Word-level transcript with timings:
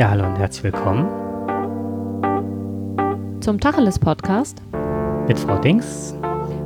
Ja, 0.00 0.08
hallo 0.08 0.24
und 0.24 0.38
herzlich 0.38 0.64
willkommen 0.64 1.04
zum 3.42 3.60
Tacheles 3.60 3.98
Podcast 3.98 4.62
mit 5.28 5.38
Frau 5.38 5.58
Dings 5.58 6.14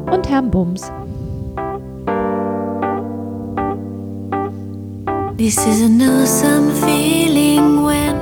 und 0.07 0.29
Herrn 0.29 0.53
Bums. 0.53 0.83
This 5.37 5.57
is 5.67 5.83
an 5.83 6.01
awesome 6.01 6.71
feeling 6.75 7.85
when 7.85 8.15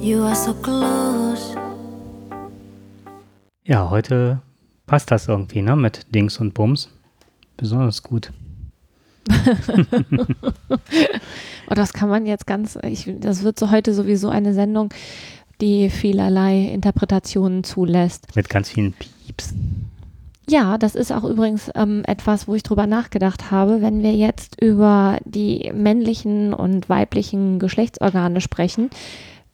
you 0.00 0.22
are 0.22 0.34
so 0.34 0.54
close. 0.54 1.54
Ja, 3.64 3.90
heute 3.90 4.40
passt 4.86 5.10
das 5.10 5.28
irgendwie, 5.28 5.60
ne, 5.60 5.76
mit 5.76 6.14
Dings 6.14 6.38
und 6.38 6.54
Bums. 6.54 6.88
Besonders 7.58 8.02
gut. 8.02 8.32
Oh, 11.70 11.74
das 11.74 11.92
kann 11.92 12.08
man 12.08 12.26
jetzt 12.26 12.46
ganz, 12.46 12.78
ich, 12.82 13.10
das 13.18 13.42
wird 13.42 13.58
so 13.58 13.70
heute 13.70 13.94
sowieso 13.94 14.28
eine 14.28 14.54
Sendung, 14.54 14.90
die 15.60 15.90
vielerlei 15.90 16.66
Interpretationen 16.66 17.64
zulässt. 17.64 18.34
Mit 18.36 18.48
ganz 18.48 18.70
vielen 18.70 18.92
Pieps. 18.92 19.54
Ja, 20.48 20.78
das 20.78 20.94
ist 20.94 21.12
auch 21.12 21.24
übrigens 21.24 21.70
ähm, 21.74 22.02
etwas, 22.06 22.48
wo 22.48 22.54
ich 22.54 22.62
drüber 22.62 22.86
nachgedacht 22.86 23.50
habe, 23.50 23.82
wenn 23.82 24.02
wir 24.02 24.14
jetzt 24.14 24.60
über 24.60 25.18
die 25.24 25.70
männlichen 25.74 26.54
und 26.54 26.88
weiblichen 26.88 27.58
Geschlechtsorgane 27.58 28.40
sprechen, 28.40 28.88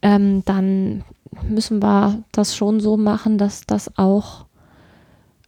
ähm, 0.03 0.45
dann 0.45 1.03
müssen 1.49 1.83
wir 1.83 2.23
das 2.31 2.55
schon 2.57 2.79
so 2.79 2.97
machen, 2.97 3.39
dass 3.39 3.63
das 3.63 3.99
auch 3.99 4.47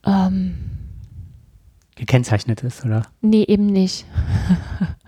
ähm, 0.05 0.76
gekennzeichnet 1.97 2.63
ist, 2.63 2.85
oder? 2.85 3.03
Nee, 3.21 3.43
eben 3.43 3.67
nicht. 3.67 4.07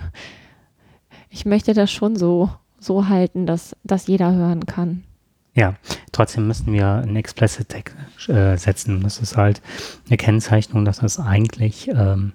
ich 1.30 1.46
möchte 1.46 1.74
das 1.74 1.92
schon 1.92 2.16
so, 2.16 2.51
so 2.80 3.09
halten, 3.09 3.46
dass 3.46 3.76
das 3.85 4.07
jeder 4.07 4.32
hören 4.32 4.66
kann. 4.66 5.04
Ja, 5.54 5.74
trotzdem 6.13 6.46
müssen 6.46 6.73
wir 6.73 6.87
einen 6.87 7.16
Explicit 7.16 7.68
Tag 7.68 7.93
äh, 8.29 8.57
setzen. 8.57 9.02
Das 9.02 9.18
ist 9.18 9.37
halt 9.37 9.60
eine 10.07 10.16
Kennzeichnung, 10.16 10.85
dass 10.85 10.98
das 10.98 11.18
eigentlich 11.18 11.88
ähm, 11.88 12.32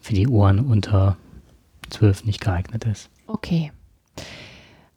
für 0.00 0.14
die 0.14 0.28
Ohren 0.28 0.60
unter 0.60 1.16
12 1.90 2.24
nicht 2.24 2.40
geeignet 2.40 2.84
ist. 2.84 3.08
Okay. 3.26 3.72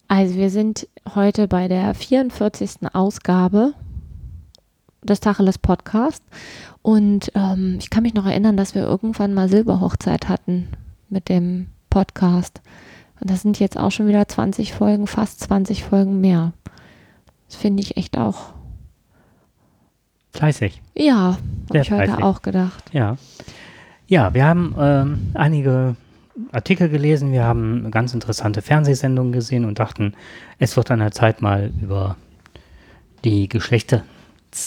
Also 0.08 0.36
wir 0.36 0.50
sind 0.50 0.88
heute 1.16 1.48
bei 1.48 1.68
der 1.68 1.94
44. 1.94 2.94
Ausgabe 2.94 3.74
des 5.04 5.20
Tacheles 5.20 5.58
Podcast 5.58 6.24
und 6.84 7.32
ähm, 7.34 7.78
ich 7.80 7.90
kann 7.90 8.04
mich 8.04 8.14
noch 8.14 8.26
erinnern, 8.26 8.58
dass 8.58 8.76
wir 8.76 8.84
irgendwann 8.84 9.34
mal 9.34 9.50
Silberhochzeit 9.50 10.28
hatten 10.28 10.68
mit 11.10 11.30
dem 11.30 11.68
Podcast. 11.90 12.62
Und 13.22 13.30
das 13.30 13.42
sind 13.42 13.60
jetzt 13.60 13.78
auch 13.78 13.92
schon 13.92 14.08
wieder 14.08 14.28
20 14.28 14.74
Folgen, 14.74 15.08
fast 15.08 15.40
20 15.40 15.84
Folgen 15.84 16.20
mehr. 16.20 16.52
Das 17.48 17.56
finde 17.56 17.82
ich 17.82 17.96
echt 17.96 18.18
auch 18.18 18.54
fleißig. 20.34 20.82
Ja, 20.94 21.38
habe 21.70 21.80
ich 21.80 21.92
heute 21.92 22.22
auch 22.22 22.42
gedacht. 22.42 22.84
Ja. 22.92 23.16
Ja, 24.08 24.34
wir 24.34 24.46
haben 24.46 24.76
ähm, 24.78 25.32
einige 25.36 25.96
Artikel 26.52 26.90
gelesen, 26.90 27.32
wir 27.32 27.46
haben 27.46 27.90
ganz 27.92 28.14
interessante 28.14 28.62
Fernsehsendungen 28.62 29.32
gesehen 29.32 29.64
und 29.64 29.80
dachten, 29.80 30.16
es 30.60 30.76
wird 30.76 30.92
an 30.92 31.00
der 31.00 31.12
Zeit 31.12 31.42
mal 31.42 31.72
über 31.82 32.18
die 33.24 33.48
Geschlechter 33.48 34.04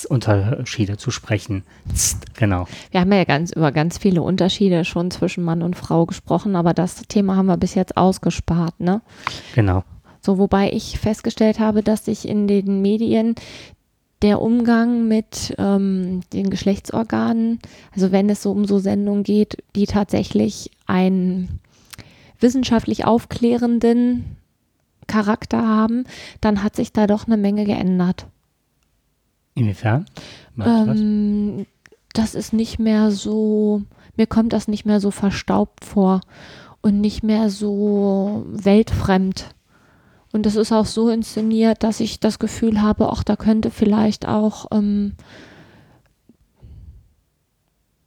Unterschiede 0.05 0.97
zu 0.97 1.11
sprechen. 1.11 1.63
Genau. 2.35 2.67
Wir 2.91 3.01
haben 3.01 3.13
ja 3.13 3.25
ganz 3.25 3.53
über 3.53 3.73
ganz 3.73 3.99
viele 3.99 4.23
Unterschiede 4.23 4.85
schon 4.85 5.11
zwischen 5.11 5.45
Mann 5.45 5.63
und 5.63 5.77
Frau 5.77 6.07
gesprochen, 6.07 6.57
aber 6.57 6.75
das 6.75 7.03
Thema 7.09 7.37
haben 7.37 7.47
wir 7.47 7.57
bis 7.57 7.75
jetzt 7.75 7.97
ausgespart, 7.97 8.81
ne? 8.81 9.01
Genau. 9.55 9.85
So, 10.21 10.39
wobei 10.39 10.73
ich 10.73 10.99
festgestellt 10.99 11.61
habe, 11.61 11.83
dass 11.83 12.05
sich 12.05 12.29
in 12.29 12.49
den 12.49 12.83
Medien 12.83 13.37
der 14.23 14.41
Umgang 14.41 15.07
mit 15.07 15.55
ähm, 15.59 16.23
den 16.33 16.51
Geschlechtsorganen, 16.51 17.61
also 17.95 18.13
wenn 18.13 18.29
es 18.29 18.43
so 18.43 18.51
um 18.51 18.65
so 18.65 18.79
Sendungen 18.79 19.23
geht, 19.23 19.63
die 19.77 19.87
tatsächlich 19.87 20.71
einen 20.87 21.61
wissenschaftlich 22.41 23.05
aufklärenden 23.05 24.37
Charakter 25.07 25.67
haben, 25.67 26.05
dann 26.41 26.63
hat 26.63 26.77
sich 26.77 26.93
da 26.93 27.07
doch 27.07 27.27
eine 27.27 27.37
Menge 27.37 27.65
geändert. 27.65 28.27
Inwiefern? 29.57 30.05
Ähm, 30.61 31.67
das 32.13 32.35
ist 32.35 32.53
nicht 32.53 32.79
mehr 32.79 33.11
so, 33.11 33.83
mir 34.17 34.27
kommt 34.27 34.53
das 34.53 34.69
nicht 34.69 34.85
mehr 34.85 35.01
so 35.01 35.11
verstaubt 35.11 35.85
vor 35.85 36.21
und 36.83 37.01
nicht 37.01 37.23
mehr 37.23 37.51
so 37.51 38.45
weltfremd. 38.49 39.55
Und 40.33 40.45
das 40.45 40.57
ist 40.57 40.73
auch 40.73 40.85
so 40.85 41.09
inszeniert, 41.09 41.83
dass 41.83 42.01
ich 42.01 42.21
das 42.21 42.39
Gefühl 42.39 42.83
habe, 42.83 43.11
auch 43.11 43.23
da 43.23 43.35
könnte 43.37 43.71
vielleicht 43.71 44.29
auch 44.29 44.67
ähm, 44.71 45.15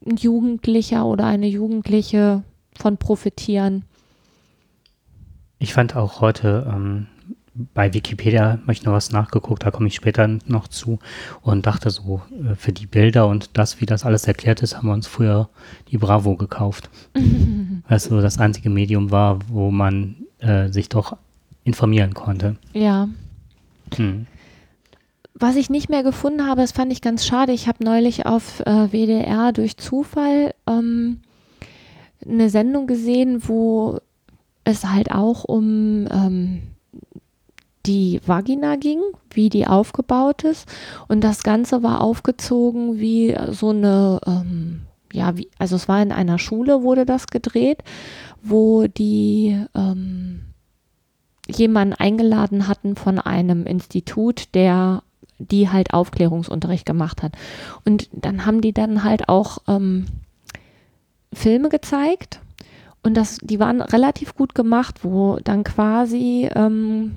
ein 0.06 0.18
Jugendlicher 0.18 1.06
oder 1.06 1.26
eine 1.26 1.48
Jugendliche 1.48 2.44
von 2.78 2.98
profitieren. 2.98 3.86
Ich 5.58 5.74
fand 5.74 5.96
auch 5.96 6.22
heute 6.22 6.72
ähm, 6.72 7.08
bei 7.74 7.94
Wikipedia 7.94 8.60
habe 8.62 8.72
ich 8.72 8.84
noch 8.84 8.94
was 8.94 9.12
nachgeguckt, 9.12 9.66
da 9.66 9.72
komme 9.72 9.88
ich 9.88 9.96
später 9.96 10.28
noch 10.48 10.68
zu 10.68 11.00
und 11.42 11.66
dachte 11.66 11.90
so, 11.90 12.22
äh, 12.32 12.56
für 12.56 12.72
die 12.72 12.86
Bilder 12.86 13.28
und 13.28 13.58
das, 13.58 13.82
wie 13.82 13.86
das 13.86 14.06
alles 14.06 14.26
erklärt 14.28 14.62
ist, 14.62 14.78
haben 14.78 14.88
wir 14.88 14.94
uns 14.94 15.08
früher 15.08 15.50
die 15.92 15.98
Bravo 15.98 16.36
gekauft. 16.36 16.90
Weil 17.14 17.98
es 17.98 18.06
so 18.06 18.22
das 18.22 18.40
einzige 18.40 18.70
Medium 18.70 19.12
war, 19.12 19.40
wo 19.48 19.72
man 19.72 20.16
äh, 20.40 20.70
sich 20.70 20.90
doch 20.90 21.18
informieren 21.64 22.14
konnte. 22.14 22.56
Ja. 22.74 23.10
Hm. 23.96 24.28
Was 25.34 25.56
ich 25.56 25.70
nicht 25.70 25.90
mehr 25.90 26.04
gefunden 26.04 26.46
habe, 26.46 26.62
das 26.62 26.74
fand 26.74 26.92
ich 26.92 27.02
ganz 27.02 27.26
schade. 27.26 27.54
Ich 27.54 27.68
habe 27.68 27.84
neulich 27.84 28.26
auf 28.26 28.60
äh, 28.62 28.92
WDR 28.92 29.54
durch 29.54 29.78
Zufall 29.78 30.54
ähm, 30.68 31.22
eine 32.28 32.50
Sendung 32.50 32.88
gesehen, 32.88 33.48
wo 33.48 34.00
es 34.66 34.86
halt 34.86 35.12
auch 35.12 35.46
um 35.46 36.08
ähm, 36.12 36.62
die 37.90 38.22
Vagina 38.24 38.76
ging, 38.76 39.02
wie 39.32 39.50
die 39.50 39.66
aufgebaut 39.66 40.44
ist. 40.44 40.70
Und 41.08 41.24
das 41.24 41.42
Ganze 41.42 41.82
war 41.82 42.02
aufgezogen 42.02 43.00
wie 43.00 43.36
so 43.50 43.70
eine, 43.70 44.22
ähm, 44.28 44.82
ja, 45.12 45.36
wie, 45.36 45.50
also 45.58 45.76
es 45.76 45.88
war 45.88 46.00
in 46.00 46.12
einer 46.12 46.38
Schule, 46.38 46.84
wurde 46.84 47.06
das 47.06 47.28
gedreht, 47.28 47.84
wo 48.44 48.86
die 48.86 49.60
ähm, 49.74 50.42
jemanden 51.48 51.96
eingeladen 51.96 52.68
hatten 52.68 52.96
von 52.96 53.18
einem 53.18 53.66
Institut, 53.66 54.54
der 54.54 55.02
die 55.40 55.70
halt 55.70 55.94
Aufklärungsunterricht 55.94 56.86
gemacht 56.86 57.24
hat. 57.24 57.34
Und 57.86 58.08
dann 58.12 58.46
haben 58.46 58.62
die 58.62 58.74
dann 58.74 59.04
halt 59.04 59.30
auch 59.30 59.60
ähm, 59.68 60.06
Filme 61.34 61.70
gezeigt. 61.70 62.40
Und 63.02 63.16
das, 63.16 63.38
die 63.42 63.60
waren 63.60 63.82
relativ 63.82 64.36
gut 64.36 64.54
gemacht, 64.54 65.04
wo 65.04 65.38
dann 65.44 65.64
quasi 65.64 66.50
ähm, 66.54 67.16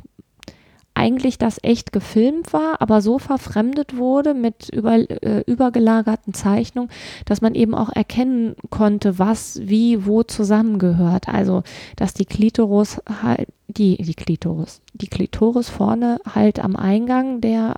eigentlich 0.95 1.39
das 1.39 1.59
echt 1.63 1.93
gefilmt 1.93 2.53
war, 2.53 2.81
aber 2.81 3.01
so 3.01 3.19
verfremdet 3.19 3.97
wurde 3.97 4.35
mit 4.35 4.69
über, 4.69 4.95
äh, 4.95 5.43
übergelagerten 5.47 6.35
Zeichnungen, 6.35 6.91
dass 7.25 7.41
man 7.41 7.55
eben 7.55 7.75
auch 7.75 7.89
erkennen 7.89 8.57
konnte, 8.71 9.19
was 9.19 9.61
wie 9.63 10.07
wo 10.07 10.23
zusammengehört. 10.23 11.29
Also, 11.29 11.63
dass 11.97 12.15
die 12.15 12.27
Klitoris 12.27 13.01
halt, 13.23 13.49
die, 13.69 13.97
die 13.97 14.15
Klitoris, 14.15 14.83
die 14.93 15.09
Klitoris 15.09 15.71
vorne 15.71 16.21
halt 16.35 16.59
am 16.59 16.77
Eingang 16.77 17.41
der 17.41 17.77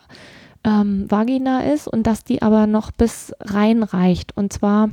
ähm, 0.64 1.10
Vagina 1.10 1.60
ist 1.60 1.86
und 1.86 2.06
dass 2.06 2.24
die 2.24 2.42
aber 2.42 2.66
noch 2.66 2.90
bis 2.90 3.32
rein 3.40 3.82
reicht 3.82 4.36
und 4.36 4.52
zwar 4.52 4.90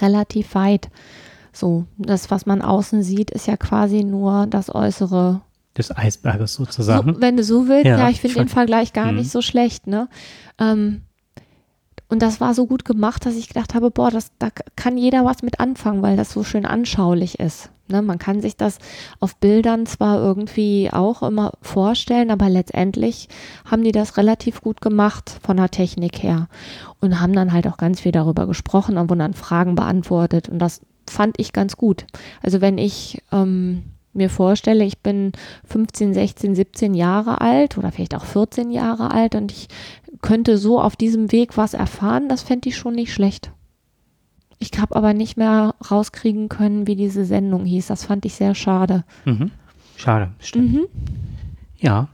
relativ 0.00 0.54
weit. 0.54 0.90
So, 1.52 1.84
das, 1.98 2.30
was 2.30 2.46
man 2.46 2.62
außen 2.62 3.02
sieht, 3.02 3.30
ist 3.30 3.46
ja 3.46 3.56
quasi 3.56 4.04
nur 4.04 4.46
das 4.46 4.74
äußere 4.74 5.42
des 5.76 5.96
Eisberges 5.96 6.54
sozusagen. 6.54 7.14
So, 7.14 7.20
wenn 7.20 7.36
du 7.36 7.44
so 7.44 7.68
willst, 7.68 7.86
ja, 7.86 7.98
ja 7.98 8.08
ich 8.10 8.20
finde 8.20 8.36
den 8.36 8.48
Vergleich 8.48 8.92
gar 8.92 9.12
mhm. 9.12 9.18
nicht 9.18 9.30
so 9.30 9.42
schlecht, 9.42 9.86
ne? 9.86 10.08
Ähm, 10.58 11.02
und 12.08 12.20
das 12.20 12.42
war 12.42 12.52
so 12.52 12.66
gut 12.66 12.84
gemacht, 12.84 13.24
dass 13.24 13.36
ich 13.36 13.48
gedacht 13.48 13.74
habe, 13.74 13.90
boah, 13.90 14.10
das, 14.10 14.32
da 14.38 14.50
kann 14.76 14.98
jeder 14.98 15.24
was 15.24 15.42
mit 15.42 15.60
anfangen, 15.60 16.02
weil 16.02 16.14
das 16.14 16.30
so 16.30 16.44
schön 16.44 16.66
anschaulich 16.66 17.40
ist. 17.40 17.70
Ne? 17.88 18.02
Man 18.02 18.18
kann 18.18 18.42
sich 18.42 18.54
das 18.54 18.78
auf 19.18 19.36
Bildern 19.36 19.86
zwar 19.86 20.18
irgendwie 20.18 20.90
auch 20.92 21.22
immer 21.22 21.52
vorstellen, 21.62 22.30
aber 22.30 22.50
letztendlich 22.50 23.28
haben 23.64 23.82
die 23.82 23.92
das 23.92 24.18
relativ 24.18 24.60
gut 24.60 24.82
gemacht 24.82 25.38
von 25.42 25.56
der 25.56 25.70
Technik 25.70 26.22
her 26.22 26.48
und 27.00 27.18
haben 27.18 27.32
dann 27.32 27.54
halt 27.54 27.66
auch 27.66 27.78
ganz 27.78 28.00
viel 28.00 28.12
darüber 28.12 28.46
gesprochen 28.46 28.98
und 28.98 29.08
wurden 29.08 29.20
dann 29.20 29.32
Fragen 29.32 29.74
beantwortet 29.74 30.50
und 30.50 30.58
das 30.58 30.82
fand 31.08 31.38
ich 31.38 31.54
ganz 31.54 31.78
gut. 31.78 32.06
Also 32.42 32.60
wenn 32.60 32.76
ich 32.76 33.22
ähm, 33.32 33.84
mir 34.12 34.30
vorstelle, 34.30 34.84
ich 34.84 34.98
bin 34.98 35.32
15, 35.64 36.14
16, 36.14 36.54
17 36.54 36.94
Jahre 36.94 37.40
alt 37.40 37.78
oder 37.78 37.92
vielleicht 37.92 38.14
auch 38.14 38.24
14 38.24 38.70
Jahre 38.70 39.10
alt 39.10 39.34
und 39.34 39.52
ich 39.52 39.68
könnte 40.20 40.58
so 40.58 40.80
auf 40.80 40.96
diesem 40.96 41.32
Weg 41.32 41.56
was 41.56 41.74
erfahren, 41.74 42.28
das 42.28 42.42
fände 42.42 42.68
ich 42.68 42.76
schon 42.76 42.94
nicht 42.94 43.12
schlecht. 43.12 43.50
Ich 44.58 44.70
habe 44.80 44.94
aber 44.94 45.12
nicht 45.12 45.36
mehr 45.36 45.74
rauskriegen 45.90 46.48
können, 46.48 46.86
wie 46.86 46.94
diese 46.94 47.24
Sendung 47.24 47.64
hieß. 47.64 47.88
Das 47.88 48.04
fand 48.04 48.24
ich 48.24 48.34
sehr 48.34 48.54
schade. 48.54 49.02
Mhm. 49.24 49.50
Schade, 49.96 50.30
stimmt. 50.38 50.72
Mhm. 50.72 50.86
Ja, 51.78 52.08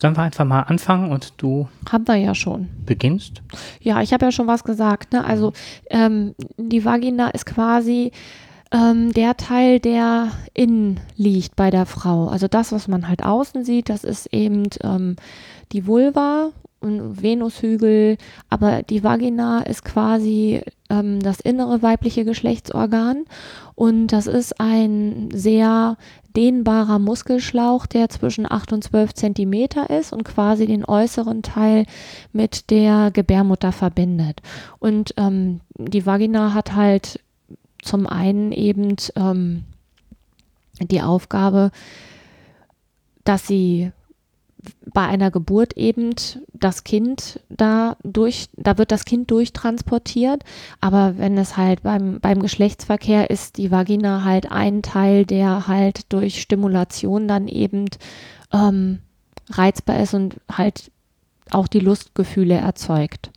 Sollen 0.00 0.16
wir 0.16 0.22
einfach 0.22 0.44
mal 0.44 0.60
anfangen 0.62 1.10
und 1.10 1.32
du 1.38 1.66
Haben 1.90 2.06
wir 2.06 2.14
ja 2.14 2.32
schon. 2.32 2.68
beginnst? 2.86 3.42
Ja, 3.80 4.00
ich 4.00 4.12
habe 4.12 4.26
ja 4.26 4.30
schon 4.30 4.46
was 4.46 4.62
gesagt. 4.62 5.12
Ne? 5.12 5.24
Also 5.24 5.52
ähm, 5.90 6.36
die 6.56 6.84
Vagina 6.84 7.30
ist 7.30 7.46
quasi 7.46 8.12
ähm, 8.72 9.12
der 9.12 9.36
Teil, 9.36 9.80
der 9.80 10.30
innen 10.54 11.00
liegt 11.16 11.56
bei 11.56 11.70
der 11.70 11.86
Frau. 11.86 12.28
Also 12.28 12.48
das, 12.48 12.72
was 12.72 12.88
man 12.88 13.08
halt 13.08 13.24
außen 13.24 13.64
sieht, 13.64 13.88
das 13.88 14.04
ist 14.04 14.32
eben 14.32 14.64
ähm, 14.82 15.16
die 15.72 15.86
Vulva 15.86 16.50
und 16.80 17.22
Venushügel, 17.22 18.18
aber 18.50 18.82
die 18.82 19.02
Vagina 19.02 19.62
ist 19.62 19.84
quasi 19.84 20.62
ähm, 20.90 21.20
das 21.20 21.40
innere 21.40 21.82
weibliche 21.82 22.24
Geschlechtsorgan 22.24 23.24
und 23.74 24.08
das 24.08 24.26
ist 24.26 24.60
ein 24.60 25.28
sehr 25.32 25.96
dehnbarer 26.36 27.00
Muskelschlauch, 27.00 27.86
der 27.86 28.08
zwischen 28.10 28.48
8 28.48 28.72
und 28.72 28.84
12 28.84 29.14
Zentimeter 29.14 29.90
ist 29.90 30.12
und 30.12 30.24
quasi 30.24 30.66
den 30.66 30.84
äußeren 30.84 31.42
Teil 31.42 31.84
mit 32.32 32.70
der 32.70 33.10
Gebärmutter 33.12 33.72
verbindet. 33.72 34.40
Und 34.78 35.14
ähm, 35.16 35.60
die 35.76 36.06
Vagina 36.06 36.54
hat 36.54 36.76
halt 36.76 37.18
zum 37.82 38.06
einen 38.06 38.52
eben 38.52 38.96
ähm, 39.16 39.64
die 40.80 41.02
Aufgabe, 41.02 41.70
dass 43.24 43.46
sie 43.46 43.92
bei 44.86 45.02
einer 45.02 45.30
Geburt 45.30 45.76
eben 45.76 46.14
das 46.52 46.84
Kind 46.84 47.40
da 47.48 47.96
durch, 48.02 48.48
da 48.54 48.78
wird 48.78 48.90
das 48.90 49.04
Kind 49.04 49.30
durchtransportiert, 49.30 50.42
aber 50.80 51.18
wenn 51.18 51.38
es 51.38 51.56
halt 51.56 51.82
beim, 51.82 52.20
beim 52.20 52.40
Geschlechtsverkehr 52.40 53.30
ist 53.30 53.56
die 53.56 53.70
Vagina 53.70 54.24
halt 54.24 54.50
ein 54.50 54.82
Teil, 54.82 55.24
der 55.24 55.68
halt 55.68 56.12
durch 56.12 56.40
Stimulation 56.40 57.28
dann 57.28 57.48
eben 57.48 57.86
ähm, 58.52 58.98
reizbar 59.50 60.00
ist 60.00 60.14
und 60.14 60.36
halt 60.50 60.90
auch 61.50 61.68
die 61.68 61.80
Lustgefühle 61.80 62.54
erzeugt. 62.54 63.30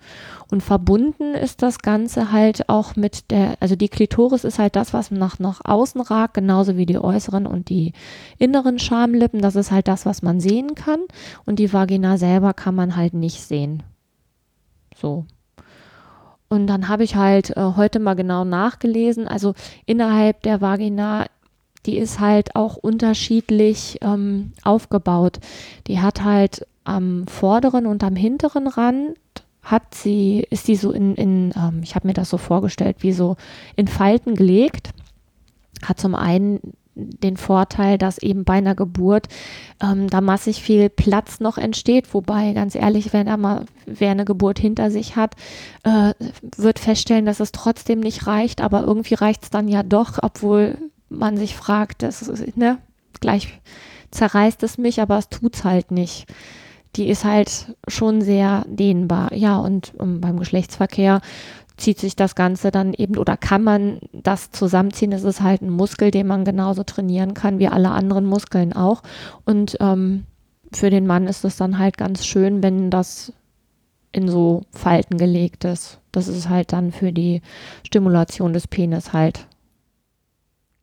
Und 0.51 0.61
verbunden 0.61 1.33
ist 1.33 1.61
das 1.61 1.79
Ganze 1.79 2.33
halt 2.33 2.67
auch 2.67 2.97
mit 2.97 3.31
der, 3.31 3.55
also 3.61 3.77
die 3.77 3.87
Klitoris 3.87 4.43
ist 4.43 4.59
halt 4.59 4.75
das, 4.75 4.93
was 4.93 5.09
nach, 5.09 5.39
nach 5.39 5.61
außen 5.63 6.01
ragt, 6.01 6.33
genauso 6.33 6.75
wie 6.75 6.85
die 6.85 6.99
äußeren 6.99 7.47
und 7.47 7.69
die 7.69 7.93
inneren 8.37 8.77
Schamlippen. 8.77 9.41
Das 9.41 9.55
ist 9.55 9.71
halt 9.71 9.87
das, 9.87 10.05
was 10.05 10.21
man 10.21 10.41
sehen 10.41 10.75
kann. 10.75 10.99
Und 11.45 11.57
die 11.59 11.71
Vagina 11.71 12.17
selber 12.17 12.53
kann 12.53 12.75
man 12.75 12.97
halt 12.97 13.13
nicht 13.13 13.41
sehen. 13.41 13.81
So. 14.93 15.25
Und 16.49 16.67
dann 16.67 16.89
habe 16.89 17.05
ich 17.05 17.15
halt 17.15 17.55
äh, 17.55 17.61
heute 17.77 17.99
mal 17.99 18.15
genau 18.15 18.43
nachgelesen. 18.43 19.29
Also 19.29 19.53
innerhalb 19.85 20.41
der 20.43 20.59
Vagina, 20.59 21.27
die 21.85 21.97
ist 21.97 22.19
halt 22.19 22.57
auch 22.57 22.75
unterschiedlich 22.75 23.99
ähm, 24.01 24.51
aufgebaut. 24.65 25.39
Die 25.87 26.01
hat 26.01 26.25
halt 26.25 26.67
am 26.83 27.25
vorderen 27.27 27.85
und 27.85 28.03
am 28.03 28.17
hinteren 28.17 28.67
Rand 28.67 29.15
hat 29.61 29.93
sie, 29.93 30.45
ist 30.49 30.65
sie 30.65 30.75
so 30.75 30.91
in, 30.91 31.15
in 31.15 31.53
ähm, 31.55 31.81
ich 31.83 31.95
habe 31.95 32.07
mir 32.07 32.13
das 32.13 32.29
so 32.29 32.37
vorgestellt, 32.37 32.97
wie 32.99 33.13
so 33.13 33.37
in 33.75 33.87
Falten 33.87 34.35
gelegt. 34.35 34.89
Hat 35.83 35.99
zum 35.99 36.15
einen 36.15 36.59
den 36.95 37.37
Vorteil, 37.37 37.97
dass 37.97 38.17
eben 38.17 38.43
bei 38.43 38.55
einer 38.55 38.75
Geburt 38.75 39.27
ähm, 39.81 40.09
da 40.09 40.19
massig 40.19 40.61
viel 40.61 40.89
Platz 40.89 41.39
noch 41.39 41.57
entsteht. 41.57 42.13
Wobei, 42.13 42.53
ganz 42.53 42.75
ehrlich, 42.75 43.13
wenn 43.13 43.27
da 43.27 43.37
mal 43.37 43.65
wer 43.85 44.11
eine 44.11 44.25
Geburt 44.25 44.59
hinter 44.59 44.91
sich 44.91 45.15
hat, 45.15 45.35
äh, 45.83 46.13
wird 46.57 46.79
feststellen, 46.79 47.25
dass 47.25 47.39
es 47.39 47.51
trotzdem 47.51 47.99
nicht 47.99 48.27
reicht. 48.27 48.61
Aber 48.61 48.83
irgendwie 48.83 49.13
reicht 49.13 49.43
es 49.43 49.49
dann 49.49 49.67
ja 49.67 49.83
doch, 49.83 50.19
obwohl 50.21 50.77
man 51.09 51.37
sich 51.37 51.55
fragt, 51.55 52.03
das 52.03 52.21
ist, 52.21 52.57
ne, 52.57 52.77
gleich 53.19 53.59
zerreißt 54.11 54.63
es 54.63 54.77
mich, 54.77 55.01
aber 55.01 55.17
es 55.17 55.29
tut's 55.29 55.63
halt 55.63 55.91
nicht 55.91 56.25
die 56.95 57.09
ist 57.09 57.23
halt 57.23 57.75
schon 57.87 58.21
sehr 58.21 58.65
dehnbar. 58.67 59.33
Ja, 59.33 59.57
und 59.57 59.93
um, 59.97 60.21
beim 60.21 60.37
Geschlechtsverkehr 60.37 61.21
zieht 61.77 61.99
sich 61.99 62.15
das 62.15 62.35
Ganze 62.35 62.69
dann 62.69 62.93
eben 62.93 63.17
oder 63.17 63.37
kann 63.37 63.63
man 63.63 63.99
das 64.13 64.51
zusammenziehen. 64.51 65.11
Es 65.11 65.23
ist 65.23 65.41
halt 65.41 65.61
ein 65.61 65.69
Muskel, 65.69 66.11
den 66.11 66.27
man 66.27 66.45
genauso 66.45 66.83
trainieren 66.83 67.33
kann 67.33 67.59
wie 67.59 67.67
alle 67.67 67.91
anderen 67.91 68.25
Muskeln 68.25 68.73
auch. 68.73 69.01
Und 69.45 69.77
ähm, 69.79 70.25
für 70.73 70.89
den 70.89 71.07
Mann 71.07 71.27
ist 71.27 71.43
es 71.43 71.57
dann 71.57 71.79
halt 71.79 71.97
ganz 71.97 72.25
schön, 72.25 72.61
wenn 72.61 72.89
das 72.89 73.33
in 74.11 74.27
so 74.27 74.63
Falten 74.71 75.17
gelegt 75.17 75.63
ist. 75.63 75.99
Das 76.11 76.27
ist 76.27 76.49
halt 76.49 76.73
dann 76.73 76.91
für 76.91 77.11
die 77.11 77.41
Stimulation 77.85 78.53
des 78.53 78.67
Penis 78.67 79.13
halt 79.13 79.47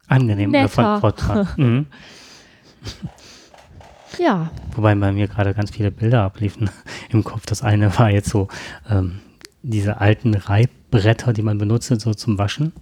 Angenehm. 0.08 0.54
äh, 0.54 0.62
Netter. 0.62 1.00
Vortrag. 1.00 1.56
mhm. 1.58 1.86
ja. 4.18 4.50
Wobei 4.74 4.94
bei 4.94 5.12
mir 5.12 5.28
gerade 5.28 5.52
ganz 5.54 5.70
viele 5.70 5.90
Bilder 5.90 6.22
abliefen 6.22 6.70
im 7.10 7.24
Kopf. 7.24 7.44
Das 7.46 7.62
eine 7.62 7.96
war 7.98 8.10
jetzt 8.10 8.30
so 8.30 8.48
ähm, 8.90 9.20
diese 9.62 10.00
alten 10.00 10.34
Reibbretter, 10.34 11.32
die 11.32 11.42
man 11.42 11.58
benutzt, 11.58 11.88
so 12.00 12.14
zum 12.14 12.38
Waschen. 12.38 12.72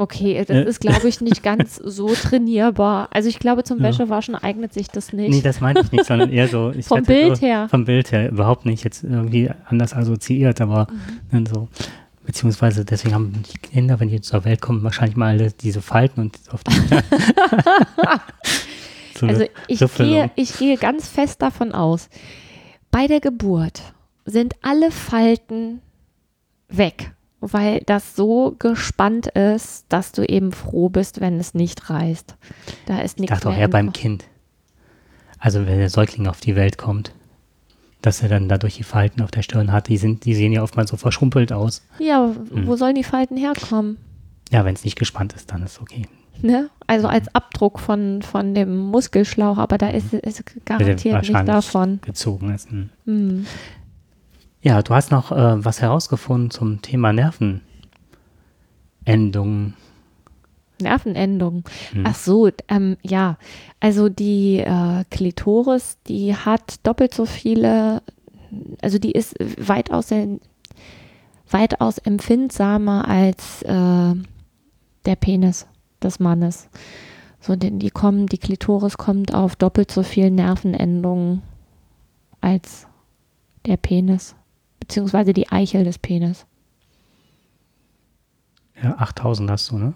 Okay, 0.00 0.44
das 0.46 0.56
Äh. 0.56 0.62
ist, 0.62 0.80
glaube 0.80 1.08
ich, 1.08 1.20
nicht 1.20 1.42
ganz 1.42 1.76
so 1.84 2.08
trainierbar. 2.14 3.08
Also 3.12 3.28
ich 3.28 3.38
glaube, 3.40 3.64
zum 3.64 3.78
Ja. 3.78 3.84
Wäschewaschen 3.84 4.36
eignet 4.36 4.72
sich 4.72 4.88
das 4.88 5.12
nicht. 5.12 5.30
Nee, 5.30 5.40
das 5.42 5.60
meinte 5.60 5.82
ich 5.82 5.90
nicht, 5.92 6.04
sondern 6.06 6.30
eher 6.30 6.46
so. 6.48 6.70
Ich 6.76 6.86
Vom 6.88 6.98
hätte 6.98 7.12
Bild 7.12 7.40
her. 7.40 7.68
Vom 7.68 7.84
Bild 7.84 8.12
her 8.12 8.30
überhaupt 8.30 8.64
nicht 8.64 8.84
jetzt 8.84 9.02
irgendwie 9.04 9.50
anders 9.66 9.94
assoziiert, 9.94 10.60
aber 10.60 10.86
Mhm. 10.90 11.00
dann 11.32 11.46
so. 11.46 11.68
Beziehungsweise 12.24 12.84
deswegen 12.84 13.14
haben 13.14 13.32
die 13.50 13.56
Kinder, 13.58 13.98
wenn 14.00 14.08
die 14.10 14.20
zur 14.20 14.44
Welt 14.44 14.60
kommen, 14.60 14.82
wahrscheinlich 14.84 15.16
mal 15.16 15.30
alle 15.30 15.50
diese 15.50 15.80
Falten 15.80 16.20
und 16.20 16.38
auf 16.52 16.62
die. 16.62 16.72
Also 19.22 19.44
ich 19.66 19.80
gehe, 19.96 20.30
ich 20.36 20.56
gehe 20.58 20.76
ganz 20.76 21.08
fest 21.08 21.42
davon 21.42 21.72
aus, 21.72 22.08
bei 22.90 23.06
der 23.06 23.20
Geburt 23.20 23.82
sind 24.24 24.54
alle 24.62 24.90
Falten 24.90 25.80
weg, 26.68 27.12
weil 27.40 27.80
das 27.86 28.14
so 28.16 28.54
gespannt 28.58 29.28
ist, 29.28 29.86
dass 29.88 30.12
du 30.12 30.22
eben 30.22 30.52
froh 30.52 30.88
bist, 30.88 31.20
wenn 31.20 31.38
es 31.38 31.54
nicht 31.54 31.88
reißt. 31.90 32.36
Da 32.86 33.00
ist 33.00 33.14
Ich 33.16 33.20
nichts 33.20 33.34
dachte 33.36 33.48
auch 33.50 33.56
eher 33.56 33.64
im 33.66 33.70
beim 33.70 33.92
Kind. 33.92 34.24
Also 35.38 35.66
wenn 35.66 35.78
der 35.78 35.90
Säugling 35.90 36.26
auf 36.26 36.40
die 36.40 36.56
Welt 36.56 36.78
kommt, 36.78 37.12
dass 38.02 38.22
er 38.22 38.28
dann 38.28 38.48
dadurch 38.48 38.76
die 38.76 38.82
Falten 38.84 39.22
auf 39.22 39.30
der 39.30 39.42
Stirn 39.42 39.72
hat, 39.72 39.88
die 39.88 39.96
sind, 39.98 40.24
die 40.24 40.34
sehen 40.34 40.52
ja 40.52 40.62
oftmals 40.62 40.90
so 40.90 40.96
verschrumpelt 40.96 41.52
aus. 41.52 41.82
Ja, 41.98 42.32
Hm. 42.52 42.66
wo 42.66 42.76
sollen 42.76 42.94
die 42.94 43.04
Falten 43.04 43.36
herkommen? 43.36 43.98
Ja, 44.50 44.64
wenn 44.64 44.74
es 44.74 44.84
nicht 44.84 44.98
gespannt 44.98 45.32
ist, 45.34 45.50
dann 45.52 45.62
ist 45.62 45.80
okay. 45.80 46.06
Ne? 46.42 46.70
Also 46.86 47.08
als 47.08 47.34
Abdruck 47.34 47.80
von, 47.80 48.22
von 48.22 48.54
dem 48.54 48.76
Muskelschlauch, 48.76 49.58
aber 49.58 49.76
da 49.76 49.88
ist 49.88 50.14
es 50.14 50.44
garantiert 50.64 51.22
nicht 51.22 51.48
davon. 51.48 52.00
Gezogen 52.02 52.54
ist. 52.54 52.70
Hm. 52.70 52.90
Hm. 53.04 53.46
Ja, 54.62 54.82
du 54.82 54.94
hast 54.94 55.10
noch 55.10 55.32
äh, 55.32 55.64
was 55.64 55.80
herausgefunden 55.80 56.50
zum 56.50 56.80
Thema 56.82 57.12
Nervenendungen. 57.12 57.62
Nervenendung. 60.80 61.64
Hm. 61.92 62.04
Ach 62.06 62.14
so, 62.14 62.48
ähm, 62.68 62.96
ja. 63.02 63.36
Also 63.80 64.08
die 64.08 64.58
äh, 64.58 65.04
Klitoris, 65.10 65.98
die 66.06 66.34
hat 66.36 66.86
doppelt 66.86 67.14
so 67.14 67.26
viele, 67.26 68.02
also 68.80 68.98
die 68.98 69.12
ist 69.12 69.34
weitaus, 69.58 70.10
weitaus 71.50 71.98
empfindsamer 71.98 73.08
als 73.08 73.62
äh, 73.62 74.14
der 75.04 75.16
Penis 75.16 75.66
des 76.02 76.20
Mannes. 76.20 76.68
So, 77.40 77.56
denn 77.56 77.78
die 77.78 77.90
kommen, 77.90 78.26
die 78.26 78.38
Klitoris 78.38 78.96
kommt 78.96 79.32
auf 79.34 79.56
doppelt 79.56 79.90
so 79.90 80.02
viel 80.02 80.30
Nervenendungen 80.30 81.42
als 82.40 82.86
der 83.66 83.76
Penis, 83.76 84.34
beziehungsweise 84.80 85.32
die 85.32 85.50
Eichel 85.50 85.84
des 85.84 85.98
Penis. 85.98 86.46
Ja, 88.82 88.96
8000 88.98 89.50
hast 89.50 89.70
du, 89.70 89.78
ne? 89.78 89.94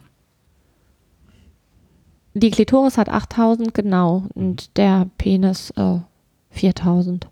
Die 2.35 2.51
Klitoris 2.51 2.97
hat 2.97 3.09
8000, 3.09 3.75
genau, 3.75 4.25
und 4.35 4.77
der 4.79 5.07
Penis 5.19 5.71
äh, 5.77 5.99
4000. 6.51 7.29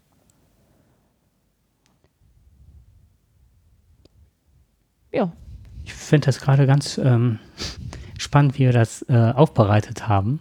Ja, 5.13 5.33
Ich 5.85 5.95
finde 5.95 6.27
das 6.27 6.41
gerade 6.41 6.67
ganz 6.67 6.99
ähm, 6.99 7.39
spannend, 8.21 8.55
wie 8.55 8.61
wir 8.65 8.73
das 8.73 9.03
äh, 9.09 9.33
aufbereitet 9.35 10.09
haben. 10.09 10.41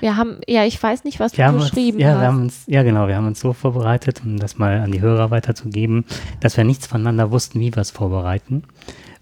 wir 0.00 0.16
haben, 0.16 0.40
ja, 0.46 0.64
ich 0.64 0.82
weiß 0.82 1.04
nicht, 1.04 1.20
was 1.20 1.32
Wir 1.36 1.44
du 1.44 1.48
haben 1.48 1.56
uns, 1.56 1.70
geschrieben 1.70 1.98
ja, 1.98 2.12
hast. 2.12 2.20
wir 2.20 2.26
haben 2.26 2.40
uns, 2.42 2.64
ja 2.66 2.82
genau, 2.82 3.08
wir 3.08 3.16
haben 3.16 3.26
uns 3.26 3.40
so 3.40 3.52
vorbereitet, 3.52 4.22
um 4.24 4.38
das 4.38 4.58
mal 4.58 4.80
an 4.80 4.92
die 4.92 5.00
Hörer 5.00 5.30
weiterzugeben, 5.30 6.04
dass 6.40 6.56
wir 6.56 6.64
nichts 6.64 6.86
voneinander 6.86 7.30
wussten, 7.30 7.60
wie 7.60 7.74
wir 7.74 7.80
es 7.80 7.90
vorbereiten. 7.90 8.62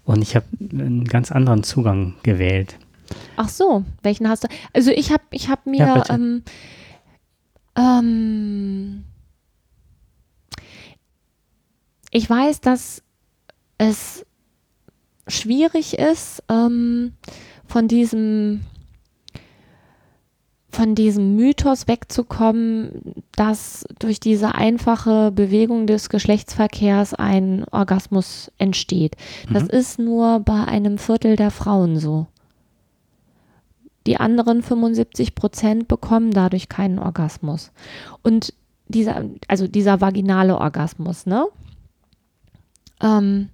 Und 0.03 0.21
ich 0.21 0.35
habe 0.35 0.45
einen 0.61 1.05
ganz 1.05 1.31
anderen 1.31 1.63
Zugang 1.63 2.13
gewählt. 2.23 2.77
Ach 3.37 3.49
so, 3.49 3.83
welchen 4.03 4.29
hast 4.29 4.43
du? 4.43 4.47
Also 4.73 4.91
ich 4.91 5.11
habe 5.11 5.23
ich 5.31 5.49
hab 5.49 5.65
mir 5.65 5.79
Ja, 5.79 6.03
ähm, 6.09 6.43
ähm, 7.77 9.03
ich 12.11 12.29
weiß, 12.29 12.61
dass 12.61 13.01
es 13.77 14.25
schwierig 15.27 15.97
ist, 15.97 16.43
ähm, 16.49 17.13
von 17.67 17.87
diesem 17.87 18.61
von 20.75 20.93
diesem 20.93 21.37
Mythos 21.37 21.87
wegzukommen, 21.87 23.23
dass 23.37 23.85
durch 23.97 24.19
diese 24.19 24.55
einfache 24.55 25.31
Bewegung 25.31 25.87
des 25.87 26.09
Geschlechtsverkehrs 26.09 27.13
ein 27.13 27.63
Orgasmus 27.71 28.51
entsteht. 28.57 29.15
Das 29.51 29.63
mhm. 29.63 29.69
ist 29.69 29.99
nur 29.99 30.41
bei 30.41 30.65
einem 30.65 30.97
Viertel 30.97 31.37
der 31.37 31.51
Frauen 31.51 31.97
so. 31.97 32.27
Die 34.05 34.17
anderen 34.17 34.61
75 34.61 35.33
Prozent 35.33 35.87
bekommen 35.87 36.31
dadurch 36.31 36.67
keinen 36.67 36.99
Orgasmus. 36.99 37.71
Und 38.21 38.53
dieser, 38.87 39.23
also 39.47 39.67
dieser 39.67 40.01
vaginale 40.01 40.57
Orgasmus, 40.57 41.25
ne? 41.25 41.45
Ähm, 43.01 43.49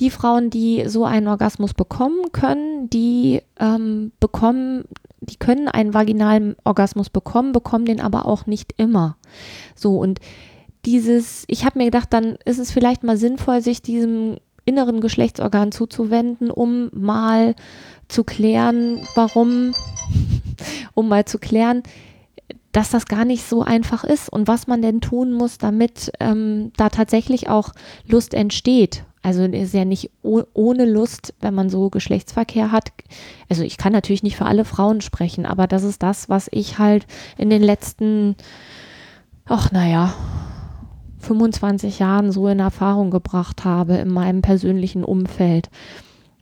die 0.00 0.10
Frauen, 0.10 0.50
die 0.50 0.84
so 0.88 1.04
einen 1.04 1.28
Orgasmus 1.28 1.74
bekommen 1.74 2.32
können, 2.32 2.88
die 2.90 3.42
ähm, 3.58 4.12
bekommen, 4.20 4.84
die 5.20 5.36
können 5.36 5.68
einen 5.68 5.94
vaginalen 5.94 6.56
Orgasmus 6.64 7.10
bekommen, 7.10 7.52
bekommen 7.52 7.84
den 7.84 8.00
aber 8.00 8.26
auch 8.26 8.46
nicht 8.46 8.74
immer. 8.76 9.16
So 9.74 9.98
und 9.98 10.20
dieses, 10.84 11.44
ich 11.46 11.64
habe 11.64 11.78
mir 11.78 11.84
gedacht, 11.86 12.12
dann 12.12 12.36
ist 12.44 12.58
es 12.58 12.72
vielleicht 12.72 13.04
mal 13.04 13.16
sinnvoll, 13.16 13.60
sich 13.60 13.82
diesem 13.82 14.38
inneren 14.64 15.00
Geschlechtsorgan 15.00 15.72
zuzuwenden, 15.72 16.50
um 16.50 16.90
mal 16.92 17.54
zu 18.08 18.24
klären, 18.24 19.06
warum, 19.14 19.74
um 20.94 21.08
mal 21.08 21.24
zu 21.24 21.38
klären, 21.38 21.82
dass 22.72 22.90
das 22.90 23.06
gar 23.06 23.24
nicht 23.24 23.44
so 23.44 23.62
einfach 23.62 24.02
ist 24.02 24.32
und 24.32 24.48
was 24.48 24.66
man 24.66 24.82
denn 24.82 25.00
tun 25.00 25.32
muss, 25.32 25.58
damit 25.58 26.10
ähm, 26.20 26.72
da 26.76 26.88
tatsächlich 26.88 27.48
auch 27.48 27.72
Lust 28.06 28.34
entsteht. 28.34 29.04
Also 29.22 29.44
ist 29.44 29.72
ja 29.72 29.84
nicht 29.84 30.10
ohne 30.22 30.84
Lust, 30.84 31.34
wenn 31.40 31.54
man 31.54 31.70
so 31.70 31.90
Geschlechtsverkehr 31.90 32.72
hat. 32.72 32.92
Also 33.48 33.62
ich 33.62 33.76
kann 33.78 33.92
natürlich 33.92 34.24
nicht 34.24 34.36
für 34.36 34.46
alle 34.46 34.64
Frauen 34.64 35.00
sprechen, 35.00 35.46
aber 35.46 35.68
das 35.68 35.84
ist 35.84 36.02
das, 36.02 36.28
was 36.28 36.48
ich 36.50 36.78
halt 36.78 37.06
in 37.38 37.48
den 37.48 37.62
letzten, 37.62 38.34
ach 39.44 39.70
naja, 39.70 40.12
25 41.20 42.00
Jahren 42.00 42.32
so 42.32 42.48
in 42.48 42.58
Erfahrung 42.58 43.12
gebracht 43.12 43.64
habe 43.64 43.94
in 43.94 44.08
meinem 44.08 44.42
persönlichen 44.42 45.04
Umfeld. 45.04 45.70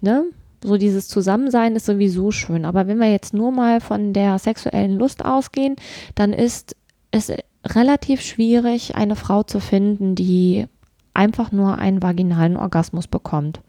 Ne? 0.01 0.25
So 0.65 0.79
dieses 0.79 1.09
Zusammensein 1.09 1.77
ist 1.77 1.85
sowieso 1.87 2.31
schön. 2.31 2.65
Aber 2.65 2.87
wenn 2.87 2.99
wir 2.99 3.11
jetzt 3.11 3.35
nur 3.35 3.53
mal 3.53 3.81
von 3.81 4.15
der 4.15 4.39
sexuellen 4.39 4.97
Lust 4.97 5.23
ausgehen, 5.25 5.77
dann 6.15 6.33
ist 6.33 6.77
es 7.11 7.31
relativ 7.67 8.23
schwierig, 8.23 8.95
eine 8.95 9.17
Frau 9.17 9.43
zu 9.43 9.61
finden, 9.61 10.15
die 10.15 10.67
einfach 11.15 11.53
nur 11.53 11.79
einen 11.79 12.03
vaginalen 12.03 12.57
Orgasmus 12.57 13.07
bekommt. 13.07 13.61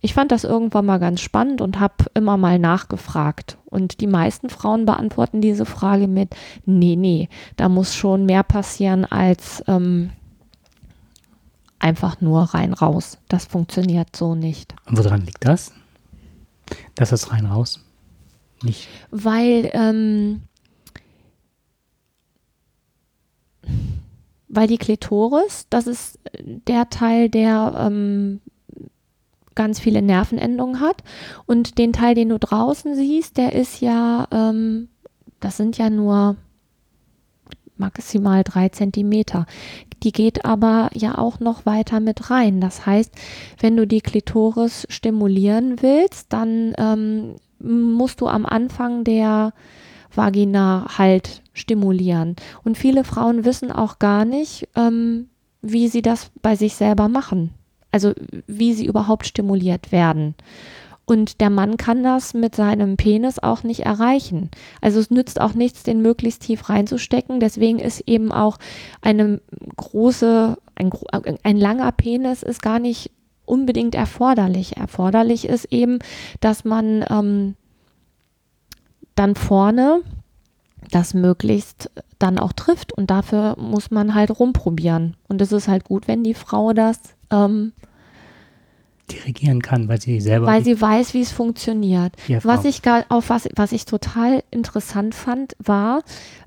Ich 0.00 0.12
fand 0.12 0.32
das 0.32 0.44
irgendwann 0.44 0.84
mal 0.84 0.98
ganz 0.98 1.22
spannend 1.22 1.62
und 1.62 1.80
habe 1.80 2.04
immer 2.12 2.36
mal 2.36 2.58
nachgefragt. 2.58 3.56
Und 3.64 4.02
die 4.02 4.06
meisten 4.06 4.50
Frauen 4.50 4.84
beantworten 4.84 5.40
diese 5.40 5.64
Frage 5.64 6.08
mit, 6.08 6.36
nee, 6.66 6.94
nee, 6.94 7.30
da 7.56 7.70
muss 7.70 7.94
schon 7.94 8.26
mehr 8.26 8.42
passieren 8.42 9.06
als 9.06 9.64
ähm, 9.66 10.10
einfach 11.78 12.20
nur 12.20 12.42
rein 12.42 12.74
raus. 12.74 13.16
Das 13.28 13.46
funktioniert 13.46 14.14
so 14.14 14.34
nicht. 14.34 14.74
Und 14.84 14.98
woran 14.98 15.22
liegt 15.22 15.46
das? 15.46 15.72
Das 16.94 17.12
ist 17.12 17.32
rein 17.32 17.46
raus? 17.46 17.82
Nicht. 18.62 18.88
Weil 19.10 19.70
ähm, 19.72 20.42
weil 24.54 24.66
die 24.66 24.78
Klitoris, 24.78 25.66
das 25.70 25.86
ist 25.86 26.18
der 26.42 26.88
Teil, 26.90 27.28
der 27.28 27.74
ähm, 27.78 28.40
ganz 29.54 29.80
viele 29.80 30.02
Nervenendungen 30.02 30.80
hat. 30.80 31.02
Und 31.46 31.78
den 31.78 31.92
Teil, 31.92 32.14
den 32.14 32.28
du 32.30 32.38
draußen 32.38 32.94
siehst, 32.94 33.36
der 33.36 33.52
ist 33.52 33.80
ja, 33.80 34.26
ähm, 34.30 34.88
das 35.40 35.56
sind 35.56 35.78
ja 35.78 35.90
nur 35.90 36.36
maximal 37.76 38.44
drei 38.44 38.68
Zentimeter. 38.68 39.46
Die 40.02 40.12
geht 40.12 40.44
aber 40.44 40.90
ja 40.94 41.18
auch 41.18 41.40
noch 41.40 41.66
weiter 41.66 42.00
mit 42.00 42.30
rein. 42.30 42.60
Das 42.60 42.86
heißt, 42.86 43.12
wenn 43.58 43.76
du 43.76 43.86
die 43.86 44.00
Klitoris 44.00 44.86
stimulieren 44.90 45.82
willst, 45.82 46.32
dann 46.32 46.74
ähm, 46.78 47.36
musst 47.58 48.20
du 48.20 48.28
am 48.28 48.46
Anfang 48.46 49.04
der 49.04 49.52
Vagina 50.16 50.86
halt 50.98 51.42
stimulieren. 51.52 52.36
Und 52.64 52.78
viele 52.78 53.04
Frauen 53.04 53.44
wissen 53.44 53.70
auch 53.70 53.98
gar 53.98 54.24
nicht, 54.24 54.68
ähm, 54.74 55.28
wie 55.62 55.88
sie 55.88 56.02
das 56.02 56.30
bei 56.42 56.56
sich 56.56 56.74
selber 56.74 57.08
machen. 57.08 57.50
Also 57.90 58.12
wie 58.46 58.74
sie 58.74 58.86
überhaupt 58.86 59.26
stimuliert 59.26 59.92
werden. 59.92 60.34
Und 61.06 61.40
der 61.40 61.50
Mann 61.50 61.76
kann 61.76 62.02
das 62.02 62.32
mit 62.32 62.56
seinem 62.56 62.96
Penis 62.96 63.38
auch 63.38 63.62
nicht 63.62 63.80
erreichen. 63.80 64.50
Also 64.80 65.00
es 65.00 65.10
nützt 65.10 65.40
auch 65.40 65.54
nichts, 65.54 65.82
den 65.82 66.00
möglichst 66.00 66.42
tief 66.42 66.68
reinzustecken. 66.68 67.40
Deswegen 67.40 67.78
ist 67.78 68.00
eben 68.06 68.32
auch 68.32 68.58
eine 69.02 69.40
große, 69.76 70.56
ein, 70.74 70.90
ein 71.42 71.56
langer 71.58 71.92
Penis 71.92 72.42
ist 72.42 72.62
gar 72.62 72.78
nicht 72.78 73.10
unbedingt 73.44 73.94
erforderlich. 73.94 74.78
Erforderlich 74.78 75.46
ist 75.46 75.66
eben, 75.66 75.98
dass 76.40 76.64
man 76.64 77.04
ähm, 77.10 77.54
dann 79.14 79.34
vorne 79.34 80.02
das 80.90 81.14
möglichst 81.14 81.90
dann 82.18 82.38
auch 82.38 82.52
trifft. 82.52 82.92
Und 82.92 83.10
dafür 83.10 83.56
muss 83.58 83.90
man 83.90 84.14
halt 84.14 84.38
rumprobieren. 84.38 85.16
Und 85.28 85.40
es 85.40 85.52
ist 85.52 85.68
halt 85.68 85.84
gut, 85.84 86.08
wenn 86.08 86.24
die 86.24 86.34
Frau 86.34 86.72
das 86.72 86.98
ähm, 87.30 87.72
dirigieren 89.10 89.62
kann, 89.62 89.88
weil 89.88 90.00
sie 90.00 90.20
selber. 90.20 90.46
Weil 90.46 90.64
sie 90.64 90.80
weiß, 90.80 91.14
wie 91.14 91.20
es 91.20 91.32
funktioniert. 91.32 92.12
Was 92.42 92.64
ich 92.64 92.80
auf 93.08 93.30
was, 93.30 93.48
was 93.54 93.72
ich 93.72 93.84
total 93.84 94.42
interessant 94.50 95.14
fand, 95.14 95.54
war, 95.58 96.02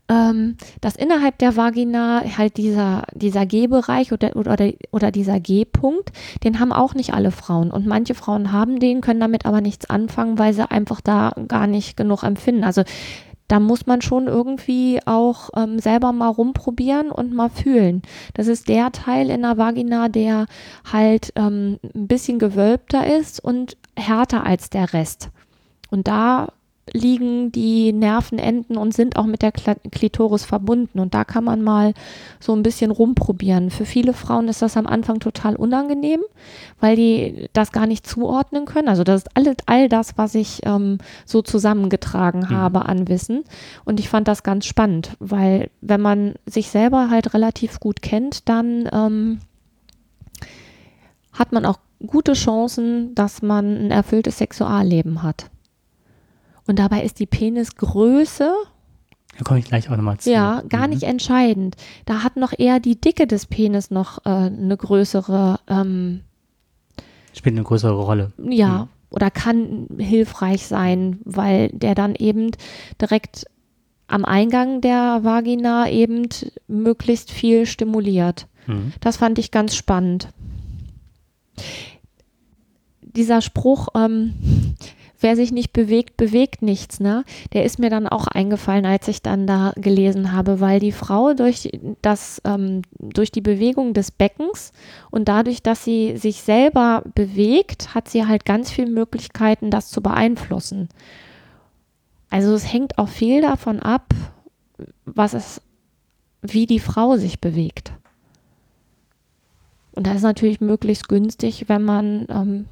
ähm, 0.09 0.55
dass 0.81 0.95
innerhalb 0.95 1.37
der 1.37 1.57
Vagina 1.57 2.23
halt 2.37 2.57
dieser, 2.57 3.03
dieser 3.13 3.45
G-Bereich 3.45 4.13
oder, 4.13 4.35
oder, 4.35 4.55
oder 4.91 5.11
dieser 5.11 5.39
G-Punkt, 5.39 6.11
den 6.43 6.59
haben 6.59 6.71
auch 6.71 6.93
nicht 6.93 7.13
alle 7.13 7.31
Frauen. 7.31 7.71
Und 7.71 7.85
manche 7.85 8.15
Frauen 8.15 8.51
haben 8.51 8.79
den, 8.79 9.01
können 9.01 9.19
damit 9.19 9.45
aber 9.45 9.61
nichts 9.61 9.89
anfangen, 9.89 10.39
weil 10.39 10.53
sie 10.53 10.69
einfach 10.69 11.01
da 11.01 11.33
gar 11.47 11.67
nicht 11.67 11.97
genug 11.97 12.23
empfinden. 12.23 12.63
Also 12.63 12.83
da 13.47 13.59
muss 13.59 13.85
man 13.85 14.01
schon 14.01 14.27
irgendwie 14.27 14.99
auch 15.05 15.49
ähm, 15.55 15.79
selber 15.79 16.11
mal 16.11 16.29
rumprobieren 16.29 17.11
und 17.11 17.33
mal 17.33 17.49
fühlen. 17.49 18.01
Das 18.33 18.47
ist 18.47 18.67
der 18.67 18.91
Teil 18.91 19.29
in 19.29 19.43
der 19.43 19.57
Vagina, 19.57 20.09
der 20.09 20.47
halt 20.91 21.31
ähm, 21.35 21.79
ein 21.95 22.07
bisschen 22.07 22.39
gewölbter 22.39 23.07
ist 23.17 23.43
und 23.43 23.77
härter 23.95 24.45
als 24.45 24.69
der 24.69 24.93
Rest. 24.93 25.29
Und 25.89 26.07
da 26.07 26.49
liegen 26.93 27.51
die 27.51 27.93
Nervenenden 27.93 28.77
und 28.77 28.93
sind 28.93 29.17
auch 29.17 29.25
mit 29.25 29.41
der 29.41 29.51
Klitoris 29.51 30.45
verbunden. 30.45 30.99
Und 30.99 31.13
da 31.13 31.23
kann 31.23 31.43
man 31.43 31.61
mal 31.61 31.93
so 32.39 32.53
ein 32.53 32.63
bisschen 32.63 32.91
rumprobieren. 32.91 33.69
Für 33.69 33.85
viele 33.85 34.13
Frauen 34.13 34.47
ist 34.47 34.61
das 34.61 34.77
am 34.77 34.87
Anfang 34.87 35.19
total 35.19 35.55
unangenehm, 35.55 36.21
weil 36.79 36.95
die 36.95 37.49
das 37.53 37.71
gar 37.71 37.87
nicht 37.87 38.07
zuordnen 38.07 38.65
können. 38.65 38.87
Also 38.87 39.03
das 39.03 39.23
ist 39.23 39.29
all, 39.35 39.55
all 39.65 39.89
das, 39.89 40.17
was 40.17 40.35
ich 40.35 40.61
ähm, 40.65 40.99
so 41.25 41.41
zusammengetragen 41.41 42.41
mhm. 42.41 42.49
habe 42.49 42.85
an 42.85 43.07
Wissen. 43.07 43.43
Und 43.85 43.99
ich 43.99 44.09
fand 44.09 44.27
das 44.27 44.43
ganz 44.43 44.65
spannend, 44.65 45.11
weil 45.19 45.69
wenn 45.81 46.01
man 46.01 46.35
sich 46.45 46.69
selber 46.69 47.09
halt 47.09 47.33
relativ 47.33 47.79
gut 47.79 48.01
kennt, 48.01 48.47
dann 48.49 48.89
ähm, 48.91 49.39
hat 51.33 51.51
man 51.51 51.65
auch 51.65 51.79
gute 52.05 52.33
Chancen, 52.33 53.15
dass 53.15 53.41
man 53.41 53.87
ein 53.87 53.91
erfülltes 53.91 54.37
Sexualleben 54.37 55.23
hat. 55.23 55.49
Und 56.67 56.79
dabei 56.79 57.03
ist 57.03 57.19
die 57.19 57.25
Penisgröße 57.25 58.53
da 59.37 59.43
komme 59.43 59.59
ich 59.59 59.65
gleich 59.65 59.89
auch 59.89 59.95
nochmal 59.95 60.17
zu. 60.17 60.31
Ja, 60.31 60.63
gar 60.67 60.87
mhm. 60.87 60.93
nicht 60.93 61.03
entscheidend. 61.03 61.75
Da 62.05 62.23
hat 62.23 62.37
noch 62.37 62.53
eher 62.57 62.79
die 62.79 62.99
Dicke 62.99 63.27
des 63.27 63.45
Penis 63.45 63.91
noch 63.91 64.25
äh, 64.25 64.29
eine 64.29 64.75
größere. 64.75 65.59
Ähm, 65.67 66.21
Spielt 67.33 67.55
eine 67.55 67.63
größere 67.63 67.93
Rolle. 67.93 68.31
Ja, 68.37 68.85
mhm. 68.85 68.87
oder 69.11 69.29
kann 69.29 69.87
hilfreich 69.99 70.65
sein, 70.65 71.19
weil 71.23 71.69
der 71.69 71.93
dann 71.93 72.15
eben 72.15 72.49
direkt 72.99 73.45
am 74.07 74.25
Eingang 74.25 74.81
der 74.81 75.19
Vagina 75.23 75.89
eben 75.89 76.29
möglichst 76.67 77.31
viel 77.31 77.65
stimuliert. 77.65 78.47
Mhm. 78.65 78.93
Das 79.01 79.17
fand 79.17 79.37
ich 79.37 79.51
ganz 79.51 79.75
spannend. 79.75 80.29
Dieser 83.01 83.41
Spruch, 83.41 83.89
ähm, 83.95 84.33
wer 85.19 85.35
sich 85.35 85.51
nicht 85.51 85.73
bewegt, 85.73 86.17
bewegt 86.17 86.61
nichts, 86.61 86.99
ne? 86.99 87.23
Der 87.53 87.63
ist 87.63 87.79
mir 87.79 87.89
dann 87.89 88.07
auch 88.07 88.27
eingefallen, 88.27 88.85
als 88.85 89.07
ich 89.07 89.21
dann 89.21 89.47
da 89.47 89.73
gelesen 89.75 90.31
habe, 90.31 90.59
weil 90.59 90.79
die 90.79 90.91
Frau 90.91 91.33
durch 91.33 91.69
das, 92.01 92.41
ähm, 92.45 92.83
durch 92.99 93.31
die 93.31 93.41
Bewegung 93.41 93.93
des 93.93 94.11
Beckens 94.11 94.71
und 95.11 95.27
dadurch, 95.27 95.63
dass 95.63 95.83
sie 95.83 96.17
sich 96.17 96.41
selber 96.41 97.03
bewegt, 97.15 97.95
hat 97.95 98.09
sie 98.09 98.25
halt 98.25 98.45
ganz 98.45 98.71
viele 98.71 98.91
Möglichkeiten, 98.91 99.71
das 99.71 99.89
zu 99.89 100.01
beeinflussen. 100.01 100.89
Also 102.29 102.53
es 102.53 102.71
hängt 102.71 102.97
auch 102.97 103.09
viel 103.09 103.41
davon 103.41 103.79
ab, 103.79 104.13
was 105.05 105.33
es, 105.33 105.61
wie 106.41 106.65
die 106.65 106.79
Frau 106.79 107.17
sich 107.17 107.39
bewegt. 107.39 107.93
Und 109.93 110.05
das 110.05 110.17
ist 110.17 110.23
natürlich 110.23 110.61
möglichst 110.61 111.09
günstig, 111.09 111.69
wenn 111.69 111.83
man 111.83 112.27
ähm, 112.29 112.65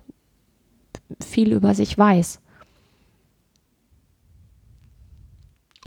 viel 1.20 1.54
über 1.54 1.76
sich 1.76 1.98
weiß. 1.98 2.40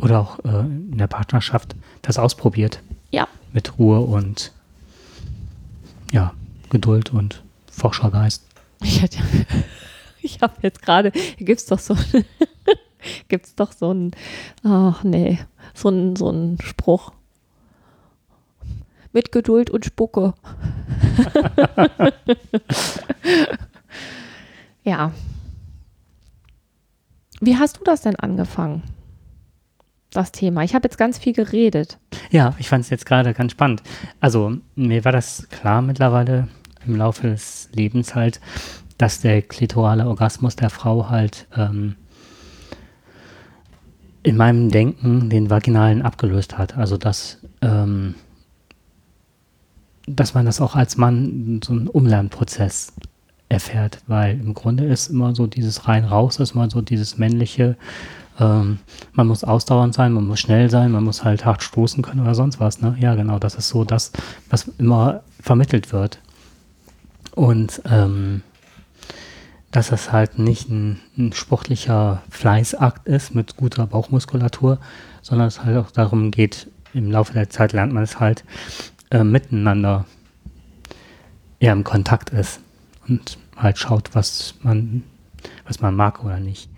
oder 0.01 0.21
auch 0.21 0.39
äh, 0.45 0.61
in 0.61 0.99
der 0.99 1.07
Partnerschaft 1.07 1.75
das 2.03 2.19
ausprobiert. 2.19 2.81
Ja. 3.11 3.29
Mit 3.53 3.79
Ruhe 3.79 4.01
und 4.01 4.53
ja, 6.13 6.33
Geduld 6.71 7.13
und 7.13 7.43
Forschergeist. 7.71 8.45
Ich, 8.83 9.03
ich 10.23 10.41
habe 10.41 10.55
jetzt 10.63 10.83
gerade, 10.83 11.13
gibt 11.39 11.61
es 11.61 11.67
doch 11.67 11.79
so, 11.79 11.97
gibt's 13.29 13.55
doch 13.55 13.73
so 13.73 13.93
ein, 13.93 14.13
ach 14.63 15.03
nee, 15.03 15.39
so 15.75 15.89
ein, 15.89 16.17
so 16.17 16.31
ein 16.31 16.59
Spruch. 16.63 17.13
Mit 19.13 19.33
Geduld 19.33 19.71
und 19.71 19.87
Spucke. 19.87 20.35
ja. 24.89 25.13
Wie 27.41 27.57
hast 27.57 27.79
du 27.79 27.85
das 27.85 28.03
denn 28.03 28.17
angefangen? 28.17 28.83
Das 30.11 30.33
Thema. 30.33 30.65
Ich 30.65 30.75
habe 30.75 30.87
jetzt 30.89 30.97
ganz 30.97 31.19
viel 31.19 31.35
geredet. 31.35 31.99
Ja, 32.31 32.55
ich 32.59 32.69
fand 32.69 32.83
es 32.83 32.91
jetzt 32.91 33.05
gerade 33.05 33.35
ganz 33.35 33.53
spannend. 33.53 33.83
Also, 34.21 34.57
mir 34.75 35.05
war 35.05 35.13
das 35.13 35.49
klar 35.51 35.83
mittlerweile 35.83 36.49
im 36.87 36.97
Laufe 36.97 37.29
des 37.29 37.69
Lebens 37.75 38.15
halt, 38.15 38.41
dass 38.97 39.21
der 39.21 39.43
klitorale 39.43 40.09
Orgasmus 40.09 40.57
der 40.57 40.71
Frau 40.71 41.11
halt 41.11 41.47
ähm, 41.55 41.95
in 44.23 44.37
meinem 44.37 44.71
Denken 44.71 45.29
den 45.29 45.51
vaginalen 45.51 46.01
abgelöst 46.01 46.57
hat. 46.57 46.77
Also, 46.77 46.97
dass, 46.97 47.39
ähm, 47.61 48.15
dass 50.07 50.33
man 50.33 50.47
das 50.47 50.63
auch 50.63 50.75
als 50.75 50.97
Mann 50.97 51.61
so 51.63 51.75
einen 51.75 51.87
Umlernprozess 51.87 52.95
erfährt, 53.49 54.03
weil 54.07 54.39
im 54.39 54.55
Grunde 54.55 54.85
ist 54.85 55.09
immer 55.09 55.35
so 55.35 55.47
dieses 55.47 55.89
rein-raus, 55.89 56.39
ist 56.39 56.55
immer 56.55 56.71
so 56.71 56.81
dieses 56.81 57.19
männliche, 57.19 57.77
ähm, 58.39 58.79
man 59.13 59.27
muss 59.27 59.45
ausdauernd 59.45 59.95
sein, 59.95 60.13
man 60.13 60.27
muss 60.27 60.41
schnell 60.41 60.71
sein, 60.71 60.93
man 60.93 61.05
muss 61.05 61.25
halt 61.25 61.45
hart 61.45 61.63
stoßen 61.63 62.03
können 62.03 62.21
oder 62.21 62.35
sonst 62.35 62.61
was. 62.61 62.81
Ne? 62.81 62.97
Ja, 63.01 63.15
genau, 63.15 63.39
das 63.39 63.55
ist 63.55 63.69
so 63.69 63.85
das, 63.85 64.13
was 64.51 64.69
immer 64.79 65.23
vermittelt 65.41 65.93
wird. 65.93 66.21
Und 67.35 67.81
ähm, 67.91 68.43
dass 69.71 69.93
es 69.93 70.13
halt 70.13 70.39
nicht 70.39 70.69
ein, 70.69 71.01
ein, 71.17 71.33
sportlicher 71.33 72.23
Fleißakt 72.31 73.07
ist 73.07 73.35
mit 73.35 73.57
guter 73.57 73.87
Bauchmuskulatur, 73.87 74.79
sondern 75.23 75.49
es 75.49 75.63
halt 75.63 75.77
auch 75.77 75.91
darum 75.91 76.31
geht, 76.31 76.69
im 76.95 77.11
Laufe 77.11 77.35
der 77.35 77.51
Zeit 77.51 77.73
lernt 77.73 77.93
man 77.93 78.03
es 78.03 78.19
halt 78.19 78.45
äh, 79.11 79.25
miteinander 79.25 80.07
eher 81.61 81.73
im 81.73 81.85
Kontakt 81.85 82.31
ist 82.31 82.61
und 83.09 83.39
halt 83.57 83.79
schaut, 83.79 84.15
was 84.15 84.55
man, 84.63 85.03
was 85.67 85.81
man 85.81 85.95
mag 85.95 86.25
oder 86.25 86.41
nicht. 86.41 86.69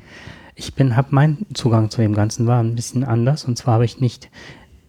Ich 0.54 0.74
bin, 0.74 0.96
habe 0.96 1.08
mein 1.10 1.46
Zugang 1.54 1.90
zu 1.90 2.02
dem 2.02 2.14
Ganzen 2.14 2.46
war 2.46 2.62
ein 2.62 2.74
bisschen 2.74 3.04
anders 3.04 3.44
und 3.44 3.56
zwar 3.56 3.74
habe 3.74 3.84
ich 3.84 4.00
nicht 4.00 4.30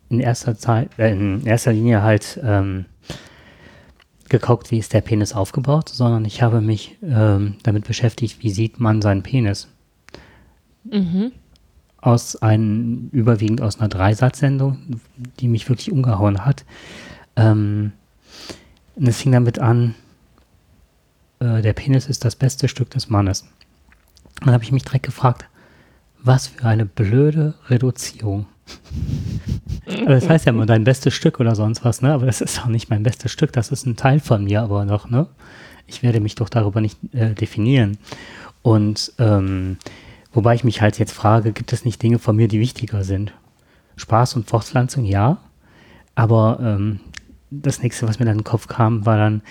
in 0.09 0.19
erster 0.19 0.57
Zeit, 0.57 0.89
äh, 0.97 1.11
in 1.11 1.45
erster 1.45 1.71
Linie 1.71 2.01
halt 2.01 2.39
ähm, 2.43 2.85
geguckt, 4.31 4.71
wie 4.71 4.79
ist 4.79 4.93
der 4.93 5.01
Penis 5.01 5.33
aufgebaut, 5.33 5.89
sondern 5.89 6.25
ich 6.25 6.41
habe 6.41 6.61
mich 6.61 6.97
ähm, 7.03 7.55
damit 7.63 7.85
beschäftigt, 7.85 8.43
wie 8.43 8.49
sieht 8.49 8.79
man 8.79 9.01
seinen 9.01 9.23
Penis. 9.23 9.67
Mhm. 10.83 11.31
Aus 11.99 12.35
einem, 12.37 13.09
überwiegend 13.11 13.61
aus 13.61 13.79
einer 13.79 13.89
Dreisatzsendung, 13.89 14.99
die 15.39 15.47
mich 15.47 15.69
wirklich 15.69 15.91
umgehauen 15.91 16.43
hat. 16.45 16.65
Ähm, 17.35 17.91
und 18.95 19.07
es 19.07 19.21
fing 19.21 19.31
damit 19.31 19.59
an, 19.59 19.95
äh, 21.41 21.61
der 21.61 21.73
Penis 21.73 22.07
ist 22.07 22.23
das 22.23 22.35
beste 22.35 22.67
Stück 22.67 22.89
des 22.91 23.09
Mannes. 23.09 23.45
Dann 24.39 24.53
habe 24.53 24.63
ich 24.63 24.71
mich 24.71 24.83
direkt 24.83 25.05
gefragt, 25.05 25.45
was 26.23 26.47
für 26.47 26.65
eine 26.65 26.85
blöde 26.85 27.55
Reduzierung. 27.67 28.45
Also 29.87 30.05
das 30.05 30.29
heißt 30.29 30.45
ja 30.45 30.53
immer 30.53 30.67
dein 30.67 30.85
bestes 30.85 31.13
Stück 31.13 31.39
oder 31.39 31.53
sonst 31.53 31.83
was, 31.83 32.01
ne? 32.01 32.13
Aber 32.13 32.25
das 32.25 32.39
ist 32.39 32.61
auch 32.61 32.67
nicht 32.67 32.89
mein 32.89 33.03
bestes 33.03 33.31
Stück, 33.31 33.51
das 33.51 33.71
ist 33.71 33.85
ein 33.85 33.97
Teil 33.97 34.19
von 34.19 34.43
mir, 34.45 34.61
aber 34.61 34.85
noch, 34.85 35.09
ne? 35.09 35.27
Ich 35.85 36.01
werde 36.01 36.21
mich 36.21 36.35
doch 36.35 36.47
darüber 36.47 36.79
nicht 36.79 36.97
äh, 37.13 37.33
definieren. 37.33 37.97
Und 38.61 39.11
ähm, 39.17 39.77
wobei 40.31 40.55
ich 40.55 40.63
mich 40.63 40.81
halt 40.81 40.97
jetzt 40.97 41.11
frage, 41.11 41.51
gibt 41.51 41.73
es 41.73 41.83
nicht 41.83 42.01
Dinge 42.01 42.19
von 42.19 42.35
mir, 42.35 42.47
die 42.47 42.61
wichtiger 42.61 43.03
sind? 43.03 43.33
Spaß 43.97 44.35
und 44.35 44.47
Fortpflanzung, 44.47 45.03
ja. 45.03 45.39
Aber 46.15 46.59
ähm, 46.61 47.01
das 47.49 47.81
nächste, 47.81 48.07
was 48.07 48.19
mir 48.19 48.25
dann 48.25 48.35
in 48.35 48.39
den 48.41 48.45
Kopf 48.45 48.67
kam, 48.67 49.05
war 49.05 49.17
dann 49.17 49.41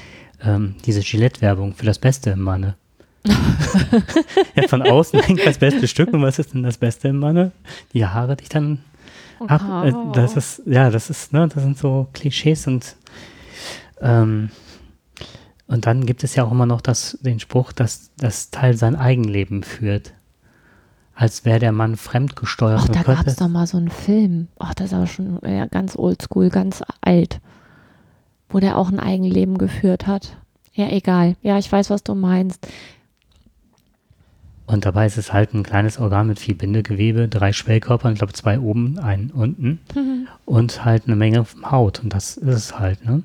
ähm, 0.42 0.76
diese 0.84 1.00
Gillette-Werbung 1.00 1.74
für 1.74 1.86
das 1.86 1.98
Beste 1.98 2.30
im 2.30 2.40
Manne. 2.40 2.74
ja, 4.54 4.66
von 4.68 4.82
außen 4.82 5.20
hängt 5.20 5.44
das 5.44 5.58
beste 5.58 5.86
Stück 5.86 6.12
und 6.12 6.22
was 6.22 6.38
ist 6.38 6.54
denn 6.54 6.62
das 6.62 6.78
Beste 6.78 7.08
im 7.08 7.18
Manne? 7.18 7.52
Die 7.92 8.06
Haare 8.06 8.36
dich 8.36 8.48
dann 8.48 8.78
ab. 9.46 9.84
Äh, 9.84 9.92
das 10.14 10.36
ist, 10.36 10.62
ja, 10.64 10.90
das 10.90 11.10
ist, 11.10 11.32
ne, 11.32 11.46
das 11.48 11.62
sind 11.62 11.76
so 11.76 12.08
Klischees 12.12 12.66
und 12.66 12.96
ähm, 14.00 14.50
und 15.70 15.86
dann 15.86 16.04
gibt 16.04 16.24
es 16.24 16.34
ja 16.34 16.42
auch 16.42 16.50
immer 16.50 16.66
noch 16.66 16.80
das, 16.80 17.16
den 17.20 17.38
Spruch, 17.38 17.70
dass 17.70 18.10
das 18.16 18.50
Teil 18.50 18.76
sein 18.76 18.96
Eigenleben 18.96 19.62
führt. 19.62 20.14
Als 21.14 21.44
wäre 21.44 21.60
der 21.60 21.70
Mann 21.70 21.96
fremdgesteuert. 21.96 22.80
Ach, 22.82 22.88
da 22.88 23.02
gab 23.02 23.24
es 23.24 23.36
doch 23.36 23.46
mal 23.46 23.68
so 23.68 23.76
einen 23.76 23.90
Film. 23.90 24.48
Ach, 24.58 24.74
das 24.74 24.86
ist 24.86 24.94
aber 24.94 25.06
schon 25.06 25.38
ja, 25.46 25.66
ganz 25.66 25.96
oldschool, 25.96 26.48
ganz 26.48 26.82
alt. 27.02 27.40
Wo 28.50 28.60
der 28.60 28.76
auch 28.76 28.90
ein 28.90 29.00
Eigenleben 29.00 29.58
geführt 29.58 30.06
hat. 30.06 30.36
Ja, 30.74 30.88
egal. 30.88 31.36
Ja, 31.42 31.58
ich 31.58 31.70
weiß, 31.70 31.90
was 31.90 32.02
du 32.02 32.14
meinst. 32.14 32.66
Und 34.66 34.86
dabei 34.86 35.06
ist 35.06 35.18
es 35.18 35.32
halt 35.32 35.52
ein 35.52 35.64
kleines 35.64 35.98
Organ 35.98 36.28
mit 36.28 36.38
viel 36.38 36.54
Bindegewebe, 36.54 37.26
drei 37.26 37.52
Schwellkörpern, 37.52 38.12
ich 38.12 38.18
glaube 38.18 38.34
zwei 38.34 38.60
oben, 38.60 39.00
einen 39.00 39.30
unten 39.30 39.80
mhm. 39.96 40.28
und 40.44 40.84
halt 40.84 41.06
eine 41.06 41.16
Menge 41.16 41.44
Haut. 41.68 41.98
Und 41.98 42.14
das 42.14 42.36
ist 42.36 42.54
es 42.54 42.78
halt, 42.78 43.04
ne? 43.04 43.24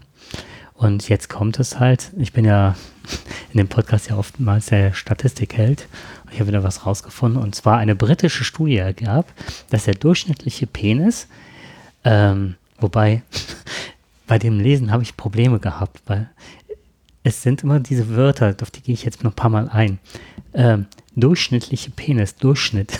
Und 0.73 1.07
jetzt 1.07 1.29
kommt 1.29 1.59
es 1.59 1.79
halt, 1.79 2.11
ich 2.17 2.33
bin 2.33 2.45
ja 2.45 2.75
in 3.53 3.57
dem 3.57 3.67
Podcast 3.67 4.09
ja 4.09 4.17
oftmals 4.17 4.65
der 4.67 4.93
Statistikheld. 4.93 5.87
Und 6.23 6.33
ich 6.33 6.39
habe 6.39 6.49
wieder 6.49 6.63
was 6.63 6.85
rausgefunden. 6.85 7.41
Und 7.41 7.53
zwar 7.53 7.77
eine 7.77 7.95
britische 7.95 8.43
Studie 8.43 8.77
ergab, 8.77 9.31
dass 9.69 9.85
der 9.85 9.93
durchschnittliche 9.93 10.65
Penis, 10.65 11.27
ähm, 12.03 12.55
wobei 12.79 13.21
bei 14.27 14.39
dem 14.39 14.59
Lesen 14.59 14.91
habe 14.91 15.03
ich 15.03 15.17
Probleme 15.17 15.59
gehabt, 15.59 16.01
weil 16.07 16.29
es 17.23 17.41
sind 17.41 17.63
immer 17.63 17.79
diese 17.79 18.15
Wörter, 18.15 18.55
auf 18.61 18.69
die 18.69 18.81
gehe 18.81 18.93
ich 18.93 19.03
jetzt 19.03 19.23
noch 19.23 19.31
ein 19.31 19.35
paar 19.35 19.49
Mal 19.49 19.67
ein. 19.69 19.99
Ähm, 20.53 20.85
durchschnittliche 21.15 21.89
Penis, 21.89 22.35
Durchschnitt. 22.35 22.99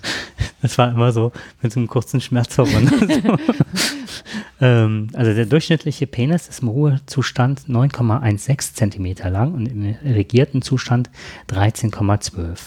das 0.62 0.76
war 0.76 0.90
immer 0.90 1.12
so 1.12 1.32
mit 1.62 1.72
so 1.72 1.80
einem 1.80 1.88
kurzen 1.88 2.20
Schmerz 2.20 2.58
ähm, 4.60 5.08
also 5.14 5.34
der 5.34 5.46
durchschnittliche 5.46 6.06
Penis 6.06 6.48
ist 6.48 6.60
im 6.60 6.68
Ruhezustand 6.68 7.62
9,16 7.68 8.74
Zentimeter 8.74 9.30
lang 9.30 9.54
und 9.54 9.66
im 9.66 9.96
regierten 10.04 10.60
Zustand 10.60 11.08
13,12. 11.48 12.58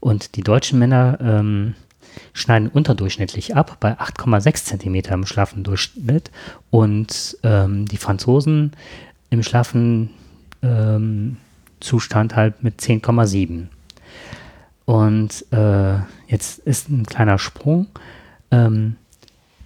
Und 0.00 0.34
die 0.34 0.42
deutschen 0.42 0.80
Männer 0.80 1.18
ähm, 1.20 1.74
schneiden 2.32 2.68
unterdurchschnittlich 2.68 3.56
ab 3.56 3.76
bei 3.80 3.98
8,6 3.98 4.64
Zentimeter 4.64 5.14
im 5.14 5.26
schlaffen 5.26 5.64
Durchschnitt 5.64 6.30
und 6.70 7.36
ähm, 7.42 7.86
die 7.86 7.96
Franzosen 7.96 8.72
im 9.30 9.42
schlaffen 9.42 10.10
ähm, 10.62 11.36
Zustand 11.80 12.36
halt 12.36 12.62
mit 12.62 12.80
10,7. 12.80 13.66
Und 14.84 15.44
äh, 15.52 15.94
jetzt 16.26 16.58
ist 16.60 16.88
ein 16.88 17.06
kleiner 17.06 17.38
Sprung. 17.38 17.86
Ähm, 18.50 18.96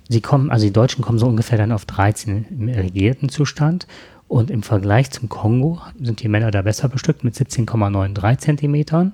sie 0.09 0.21
kommen, 0.21 0.51
also 0.51 0.67
die 0.67 0.73
Deutschen 0.73 1.03
kommen 1.05 1.19
so 1.19 1.27
ungefähr 1.27 1.59
dann 1.59 1.73
auf 1.73 1.85
13 1.85 2.47
im 2.51 2.69
irrigierten 2.69 3.29
Zustand. 3.29 3.87
Und 4.29 4.51
im 4.51 4.63
Vergleich 4.63 5.11
zum 5.13 5.29
Kongo 5.29 5.81
sind 6.01 6.21
die 6.23 6.29
Männer 6.29 6.51
da 6.51 6.63
besser 6.63 6.89
bestückt 6.89 7.23
mit 7.23 7.35
17,93 7.35 8.39
Zentimetern, 8.39 9.13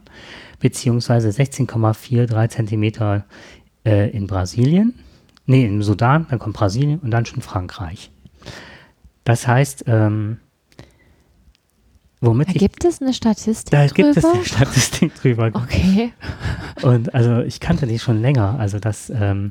beziehungsweise 0.63 1.29
16,43 1.29 2.49
Zentimeter 2.49 3.25
äh, 3.85 4.11
in 4.11 4.27
Brasilien. 4.27 4.95
Nee, 5.45 5.67
im 5.67 5.83
Sudan, 5.83 6.27
dann 6.31 6.39
kommt 6.39 6.57
Brasilien 6.57 7.01
und 7.01 7.11
dann 7.11 7.27
schon 7.27 7.43
Frankreich. 7.43 8.11
Das 9.25 9.47
heißt, 9.47 9.85
ähm, 9.89 10.39
Womit 12.21 12.51
da 12.51 12.53
gibt 12.53 12.85
es 12.85 13.03
eine 13.03 13.13
Statistik 13.13 13.73
da 13.73 13.85
drüber? 13.85 13.89
Da 13.89 14.13
gibt 14.13 14.17
es 14.17 14.25
eine 14.25 14.45
Statistik 14.45 15.15
drüber. 15.17 15.51
Okay. 15.53 16.13
Und 16.83 17.13
also 17.13 17.41
ich 17.41 17.59
kannte 17.59 17.89
die 17.89 17.99
schon 17.99 18.23
länger. 18.23 18.61
Also 18.61 18.79
das, 18.79 19.11
ähm, 19.11 19.51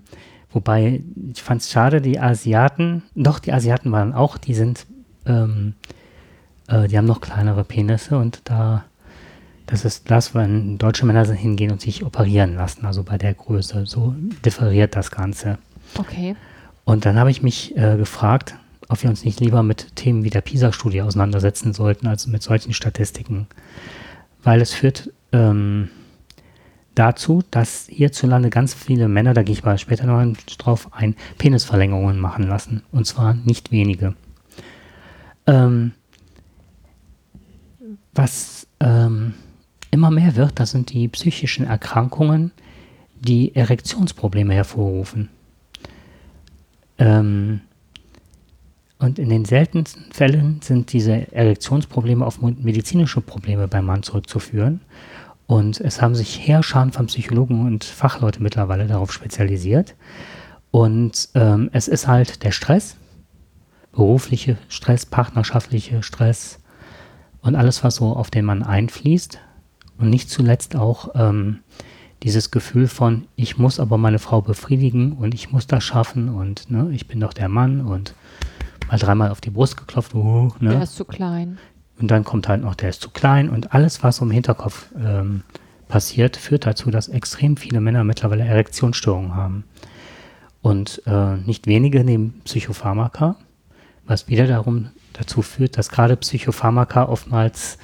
wobei 0.52 1.04
ich 1.34 1.44
fand 1.44 1.60
es 1.60 1.70
schade, 1.70 2.00
die 2.00 2.18
Asiaten, 2.18 3.04
doch 3.14 3.40
die 3.40 3.52
Asiaten 3.52 3.92
waren 3.92 4.14
auch, 4.14 4.38
die 4.38 4.54
sind, 4.54 4.86
ähm, 5.26 5.74
äh, 6.70 6.88
die 6.88 6.98
haben 6.98 7.04
noch 7.04 7.20
kleinere 7.20 7.66
Penisse 7.66 8.18
und 8.18 8.40
da, 8.46 8.86
das 9.66 9.86
ist 9.86 10.10
das, 10.12 10.36
wenn 10.36 10.78
deutsche 10.78 11.06
Männer 11.06 11.26
hingehen 11.26 11.72
und 11.72 11.82
sich 11.82 12.04
operieren 12.04 12.56
lassen, 12.56 12.86
also 12.86 13.04
bei 13.04 13.18
der 13.18 13.34
Größe. 13.34 13.86
So 13.86 14.16
differiert 14.46 14.96
das 14.96 15.12
Ganze. 15.12 15.58
Okay. 15.98 16.36
Und 16.84 17.06
dann 17.06 17.18
habe 17.18 17.32
ich 17.32 17.42
mich 17.42 17.76
äh, 17.78 17.98
gefragt, 17.98 18.56
ob 18.90 19.02
wir 19.04 19.10
uns 19.10 19.24
nicht 19.24 19.40
lieber 19.40 19.64
mit 19.64 19.96
Themen 19.96 20.24
wie 20.24 20.30
der 20.30 20.42
PISA-Studie 20.42 21.02
auseinandersetzen 21.02 21.74
sollten, 21.74 22.08
als 22.08 22.28
mit 22.28 22.44
solchen 22.44 22.74
Statistiken. 22.74 23.48
Weil 24.44 24.60
es 24.60 24.74
führt 24.74 25.12
ähm, 25.32 25.90
dazu, 26.96 27.44
dass 27.52 27.88
hierzulande 27.88 28.50
ganz 28.50 28.74
viele 28.74 29.08
Männer, 29.08 29.34
da 29.34 29.44
gehe 29.44 29.54
ich 29.54 29.64
mal 29.64 29.78
später 29.78 30.06
noch 30.06 30.36
drauf 30.58 30.90
ein, 30.92 31.16
Penisverlängerungen 31.38 32.20
machen 32.20 32.48
lassen. 32.48 32.84
Und 32.92 33.06
zwar 33.08 33.34
nicht 33.34 33.72
wenige. 33.72 34.16
Ähm, 35.48 35.94
was 38.14 38.68
ähm, 38.80 39.34
immer 39.92 40.12
mehr 40.12 40.36
wird, 40.36 40.60
das 40.60 40.72
sind 40.72 40.92
die 40.92 41.08
psychischen 41.08 41.66
Erkrankungen, 41.66 42.52
die 43.20 43.56
Erektionsprobleme 43.56 44.54
hervorrufen. 44.54 45.30
Ähm, 46.98 47.62
und 49.00 49.18
in 49.18 49.30
den 49.30 49.46
seltensten 49.46 50.12
Fällen 50.12 50.62
sind 50.62 50.94
diese 50.94 51.32
Erektionsprobleme 51.34 52.26
auf 52.26 52.40
medizinische 52.42 53.22
Probleme 53.22 53.68
beim 53.68 53.86
Mann 53.86 54.04
zurückzuführen. 54.04 54.82
Und 55.48 55.82
es 55.82 56.02
haben 56.02 56.16
sich 56.16 56.48
Heerscharen 56.48 56.92
von 56.92 57.08
Psychologen 57.08 57.66
und 57.66 57.84
Fachleute 57.84 58.42
mittlerweile 58.42 58.88
darauf 58.88 59.12
spezialisiert. 59.12 59.96
Und 60.70 61.30
ähm, 61.34 61.70
es 61.74 61.88
ist 61.88 62.08
halt 62.08 62.44
der 62.44 62.52
Stress, 62.52 62.96
berufliche 63.92 64.58
Stress, 64.70 65.06
partnerschaftliche 65.06 66.04
Stress 66.04 66.60
und 67.42 67.56
alles, 67.56 67.84
was 67.84 67.96
so 67.96 68.16
auf 68.16 68.30
den 68.30 68.46
Mann 68.46 68.64
einfließt. 68.64 69.40
Und 70.02 70.10
nicht 70.10 70.30
zuletzt 70.30 70.76
auch 70.76 71.10
ähm, 71.16 71.60
dieses 72.24 72.52
Gefühl 72.52 72.88
von, 72.88 73.28
ich 73.36 73.58
muss 73.58 73.80
aber 73.80 73.98
meine 73.98 74.20
Frau 74.20 74.42
befriedigen 74.42 75.14
und 75.14 75.34
ich 75.34 75.52
muss 75.52 75.68
das 75.68 75.84
schaffen 75.84 76.30
und 76.30 76.70
ne, 76.70 76.90
ich 76.92 77.08
bin 77.08 77.20
doch 77.20 77.34
der 77.34 77.50
Mann 77.50 77.82
und 77.82 78.16
mal 78.90 78.98
dreimal 78.98 79.32
auf 79.32 79.42
die 79.42 79.50
Brust 79.52 79.78
geklopft. 79.78 80.14
Uh, 80.14 80.52
ne? 80.60 80.72
Der 80.72 80.84
ist 80.84 80.96
zu 80.96 81.06
klein. 81.06 81.58
Und 82.00 82.10
dann 82.10 82.24
kommt 82.24 82.48
halt 82.48 82.64
noch, 82.64 82.76
der 82.76 82.90
ist 82.90 83.02
zu 83.02 83.12
klein 83.12 83.50
und 83.50 83.74
alles, 83.74 84.04
was 84.04 84.20
im 84.20 84.32
Hinterkopf 84.32 84.88
ähm, 84.98 85.44
passiert, 85.88 86.36
führt 86.36 86.66
dazu, 86.66 86.90
dass 86.90 87.10
extrem 87.10 87.58
viele 87.58 87.80
Männer 87.80 88.04
mittlerweile 88.04 88.44
Erektionsstörungen 88.44 89.36
haben. 89.36 89.66
Und 90.62 91.02
äh, 91.06 91.38
nicht 91.38 91.68
wenige 91.68 92.04
nehmen 92.04 92.42
Psychopharmaka, 92.46 93.36
was 94.06 94.28
wieder 94.28 94.48
darum 94.48 94.90
dazu 95.14 95.42
führt, 95.42 95.78
dass 95.78 95.90
gerade 95.90 96.16
Psychopharmaka 96.18 97.06
oftmals 97.06 97.78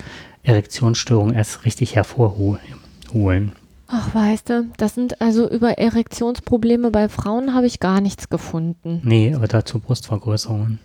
Erektionsstörungen 0.48 1.36
erst 1.36 1.66
richtig 1.66 1.96
hervorholen. 1.96 3.52
Ach, 3.88 4.14
weißt 4.14 4.50
du, 4.50 4.66
das 4.78 4.96
sind 4.96 5.22
also 5.22 5.50
über 5.50 5.78
Erektionsprobleme 5.78 6.92
bei 6.92 7.10
Frauen 7.10 7.54
habe 7.54 7.68
ich 7.68 7.80
gar 7.80 8.02
nichts 8.02 8.30
gefunden. 8.30 9.02
Nee, 9.04 9.34
aber 9.34 9.48
dazu 9.48 9.80
Brustvergrößerungen. 9.80 10.80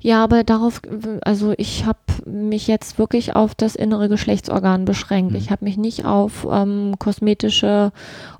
Ja, 0.00 0.22
aber 0.22 0.44
darauf, 0.44 0.80
also 1.22 1.52
ich 1.56 1.84
habe 1.84 1.98
mich 2.26 2.68
jetzt 2.68 2.96
wirklich 2.98 3.34
auf 3.34 3.56
das 3.56 3.74
innere 3.74 4.08
Geschlechtsorgan 4.08 4.84
beschränkt. 4.84 5.32
Mhm. 5.32 5.38
Ich 5.38 5.50
habe 5.50 5.64
mich 5.64 5.76
nicht 5.76 6.04
auf 6.04 6.46
ähm, 6.48 6.94
kosmetische 7.00 7.92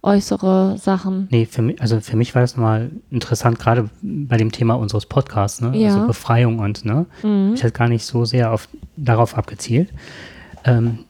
äußere 0.03 0.79
Sachen. 0.79 1.27
Nee, 1.33 1.47
für 1.47 1.63
mich, 1.63 1.81
also 1.81 2.01
für 2.01 2.17
mich 2.17 2.37
war 2.37 2.43
das 2.43 2.57
mal 2.57 2.91
interessant, 3.11 3.59
gerade 3.59 3.91
bei 4.03 4.37
dem 4.37 4.53
Thema 4.53 4.75
unseres 4.75 5.07
Podcasts, 5.07 5.61
ne? 5.61 5.77
Ja. 5.77 5.89
Also 5.89 6.07
Befreiung 6.07 6.61
und, 6.61 6.85
ne? 6.85 7.07
Mhm. 7.25 7.55
Ich 7.55 7.65
hätte 7.65 7.77
gar 7.77 7.89
nicht 7.89 8.05
so 8.05 8.25
sehr 8.25 8.53
auf, 8.53 8.69
darauf 8.97 9.37
abgezielt. 9.37 9.89
Ähm, 10.65 11.01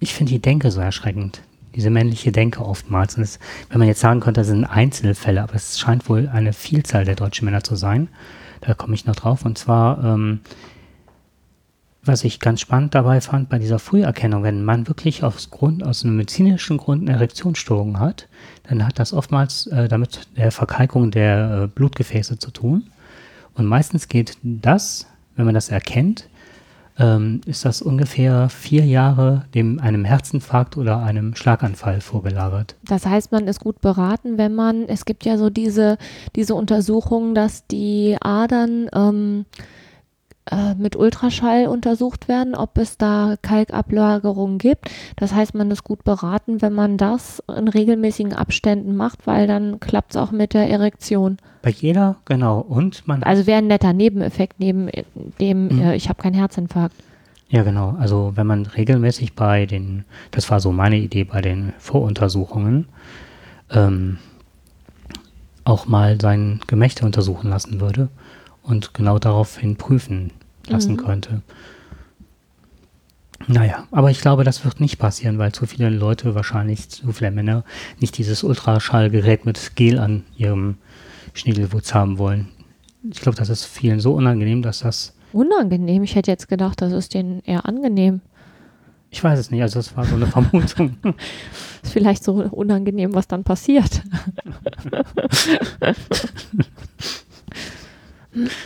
ich 0.00 0.14
finde 0.14 0.32
die 0.32 0.40
Denke 0.40 0.70
so 0.70 0.80
erschreckend 0.80 1.42
diese 1.74 1.90
männliche 1.90 2.32
Denke 2.32 2.64
oftmals. 2.64 3.16
Und 3.16 3.22
das, 3.22 3.38
wenn 3.68 3.78
man 3.78 3.88
jetzt 3.88 4.00
sagen 4.00 4.20
könnte, 4.20 4.40
das 4.40 4.48
sind 4.48 4.64
Einzelfälle, 4.64 5.42
aber 5.42 5.54
es 5.54 5.78
scheint 5.78 6.08
wohl 6.08 6.28
eine 6.28 6.52
Vielzahl 6.52 7.04
der 7.04 7.16
deutschen 7.16 7.44
Männer 7.44 7.62
zu 7.62 7.76
sein. 7.76 8.08
Da 8.60 8.74
komme 8.74 8.94
ich 8.94 9.06
noch 9.06 9.16
drauf. 9.16 9.44
Und 9.44 9.58
zwar, 9.58 10.02
ähm, 10.02 10.40
was 12.02 12.24
ich 12.24 12.38
ganz 12.38 12.60
spannend 12.60 12.94
dabei 12.94 13.20
fand, 13.20 13.48
bei 13.48 13.58
dieser 13.58 13.78
Früherkennung, 13.78 14.42
wenn 14.42 14.64
Mann 14.64 14.88
wirklich 14.88 15.24
aus, 15.24 15.50
Grund, 15.50 15.82
aus 15.82 16.04
einem 16.04 16.16
medizinischen 16.16 16.76
Grund 16.76 17.02
eine 17.02 17.16
Erektionsstörung 17.16 17.98
hat, 17.98 18.28
dann 18.68 18.86
hat 18.86 18.98
das 18.98 19.12
oftmals 19.12 19.66
äh, 19.68 19.88
damit 19.88 20.28
der 20.36 20.52
Verkalkung 20.52 21.10
der 21.10 21.62
äh, 21.64 21.66
Blutgefäße 21.66 22.38
zu 22.38 22.50
tun. 22.50 22.90
Und 23.54 23.66
meistens 23.66 24.08
geht 24.08 24.36
das, 24.42 25.06
wenn 25.36 25.46
man 25.46 25.54
das 25.54 25.70
erkennt, 25.70 26.28
ähm, 26.98 27.40
ist 27.46 27.64
das 27.64 27.82
ungefähr 27.82 28.48
vier 28.48 28.84
Jahre 28.84 29.44
dem 29.54 29.80
einem 29.80 30.04
Herzinfarkt 30.04 30.76
oder 30.76 31.02
einem 31.02 31.34
Schlaganfall 31.34 32.00
vorgelagert. 32.00 32.76
Das 32.84 33.06
heißt, 33.06 33.32
man 33.32 33.48
ist 33.48 33.60
gut 33.60 33.80
beraten, 33.80 34.38
wenn 34.38 34.54
man, 34.54 34.88
es 34.88 35.04
gibt 35.04 35.24
ja 35.24 35.36
so 35.36 35.50
diese, 35.50 35.98
diese 36.36 36.54
Untersuchungen, 36.54 37.34
dass 37.34 37.66
die 37.66 38.16
Adern 38.20 38.88
ähm, 38.94 39.44
äh, 40.50 40.74
mit 40.74 40.94
Ultraschall 40.94 41.68
untersucht 41.68 42.28
werden, 42.28 42.54
ob 42.54 42.76
es 42.76 42.98
da 42.98 43.36
Kalkablagerungen 43.40 44.58
gibt. 44.58 44.90
Das 45.16 45.32
heißt, 45.34 45.54
man 45.54 45.70
ist 45.70 45.84
gut 45.84 46.04
beraten, 46.04 46.60
wenn 46.60 46.74
man 46.74 46.98
das 46.98 47.42
in 47.48 47.68
regelmäßigen 47.68 48.34
Abständen 48.34 48.94
macht, 48.94 49.26
weil 49.26 49.46
dann 49.46 49.80
klappt 49.80 50.10
es 50.10 50.16
auch 50.16 50.32
mit 50.32 50.52
der 50.52 50.68
Erektion. 50.68 51.38
Bei 51.62 51.70
jeder, 51.70 52.16
genau. 52.26 52.60
Und 52.60 53.08
man. 53.08 53.22
Also 53.22 53.46
wäre 53.46 53.58
ein 53.58 53.68
netter 53.68 53.94
Nebeneffekt 53.94 54.60
neben 54.60 54.90
dem, 55.40 55.68
mhm. 55.68 55.80
äh, 55.80 55.96
ich 55.96 56.10
habe 56.10 56.22
keinen 56.22 56.34
Herzinfarkt. 56.34 56.96
Ja, 57.48 57.62
genau. 57.62 57.96
Also 57.98 58.32
wenn 58.34 58.46
man 58.46 58.66
regelmäßig 58.66 59.34
bei 59.34 59.64
den, 59.64 60.04
das 60.30 60.50
war 60.50 60.60
so 60.60 60.72
meine 60.72 60.96
Idee 60.96 61.24
bei 61.24 61.40
den 61.40 61.72
Voruntersuchungen, 61.78 62.86
ähm, 63.70 64.18
auch 65.64 65.86
mal 65.86 66.20
sein 66.20 66.60
Gemächte 66.66 67.06
untersuchen 67.06 67.48
lassen 67.48 67.80
würde, 67.80 68.08
und 68.64 68.94
genau 68.94 69.18
daraufhin 69.18 69.76
prüfen 69.76 70.32
lassen 70.66 70.92
mhm. 70.92 70.96
könnte. 70.96 71.42
Naja, 73.46 73.86
aber 73.90 74.10
ich 74.10 74.20
glaube, 74.20 74.44
das 74.44 74.64
wird 74.64 74.80
nicht 74.80 74.98
passieren, 74.98 75.38
weil 75.38 75.52
zu 75.52 75.66
viele 75.66 75.90
Leute 75.90 76.34
wahrscheinlich, 76.34 76.88
zu 76.88 77.12
viele 77.12 77.30
Männer, 77.30 77.64
nicht 78.00 78.16
dieses 78.16 78.42
Ultraschallgerät 78.42 79.44
mit 79.44 79.76
Gel 79.76 79.98
an 79.98 80.24
ihrem 80.36 80.76
Schniedelwurz 81.34 81.92
haben 81.92 82.18
wollen. 82.18 82.48
Ich 83.10 83.20
glaube, 83.20 83.36
das 83.36 83.50
ist 83.50 83.64
vielen 83.66 84.00
so 84.00 84.14
unangenehm, 84.14 84.62
dass 84.62 84.78
das. 84.80 85.14
Unangenehm? 85.32 86.04
Ich 86.04 86.14
hätte 86.14 86.30
jetzt 86.30 86.48
gedacht, 86.48 86.80
das 86.80 86.92
ist 86.92 87.12
denen 87.12 87.42
eher 87.44 87.66
angenehm. 87.66 88.22
Ich 89.10 89.22
weiß 89.22 89.38
es 89.38 89.50
nicht, 89.50 89.62
also 89.62 89.78
das 89.78 89.94
war 89.96 90.06
so 90.06 90.14
eine 90.16 90.26
Vermutung. 90.26 90.96
ist 91.82 91.92
vielleicht 91.92 92.24
so 92.24 92.32
unangenehm, 92.32 93.14
was 93.14 93.28
dann 93.28 93.44
passiert. 93.44 94.02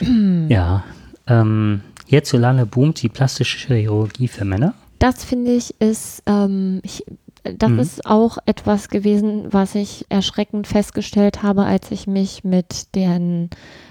ja. 0.49 0.85
Ähm, 1.27 1.83
hierzulande 2.07 2.67
boomt 2.67 3.03
die 3.03 3.09
plastische 3.09 3.59
Chirurgie 3.59 4.29
für 4.29 4.45
Männer. 4.45 4.75
Das 4.99 5.25
finde 5.25 5.53
ich 5.53 5.81
ist, 5.81 6.23
ähm, 6.27 6.81
ich, 6.83 7.05
das 7.45 7.71
mhm. 7.71 7.79
ist 7.79 8.07
auch 8.07 8.39
etwas 8.47 8.89
gewesen, 8.89 9.47
was 9.51 9.75
ich 9.75 10.07
erschreckend 10.09 10.67
festgestellt 10.67 11.43
habe, 11.43 11.65
als 11.65 11.91
ich 11.91 12.07
mich 12.07 12.45
mit 12.45 12.95
den 12.95 13.51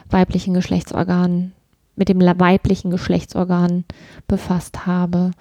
weiblichen 0.09 0.53
Geschlechtsorganen, 0.53 1.53
mit 1.95 2.09
dem 2.09 2.19
weiblichen 2.19 2.91
Geschlechtsorgan 2.91 3.85
befasst 4.27 4.85
habe. 4.85 5.31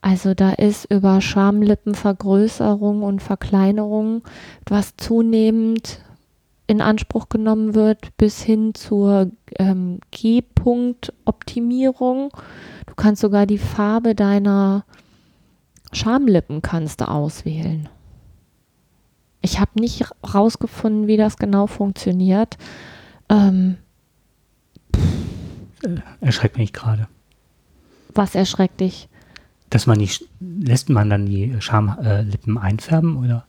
Also 0.00 0.34
da 0.34 0.50
ist 0.50 0.86
über 0.90 1.20
Schamlippenvergrößerung 1.20 3.04
und 3.04 3.22
Verkleinerung, 3.22 4.22
was 4.66 4.96
zunehmend 4.96 6.00
in 6.72 6.80
Anspruch 6.80 7.28
genommen 7.28 7.76
wird, 7.76 8.16
bis 8.16 8.42
hin 8.42 8.74
zur 8.74 9.30
ähm, 9.58 10.00
G-Punkt-Optimierung. 10.10 12.32
Du 12.86 12.94
kannst 12.96 13.20
sogar 13.20 13.44
die 13.46 13.58
Farbe 13.58 14.14
deiner 14.14 14.86
Schamlippen 15.92 16.62
kannst 16.62 17.02
du 17.02 17.08
auswählen. 17.08 17.90
Ich 19.42 19.60
habe 19.60 19.78
nicht 19.78 20.06
rausgefunden, 20.34 21.06
wie 21.06 21.18
das 21.18 21.36
genau 21.36 21.66
funktioniert. 21.66 22.56
Ähm, 23.28 23.76
erschreckt 26.20 26.56
mich 26.56 26.72
gerade. 26.72 27.08
Was 28.14 28.34
erschreckt 28.34 28.80
dich? 28.80 29.10
Dass 29.68 29.86
man 29.86 29.98
nicht, 29.98 30.24
lässt 30.40 30.88
man 30.88 31.10
dann 31.10 31.26
die 31.26 31.60
Schamlippen 31.60 32.56
einfärben 32.56 33.18
oder? 33.18 33.44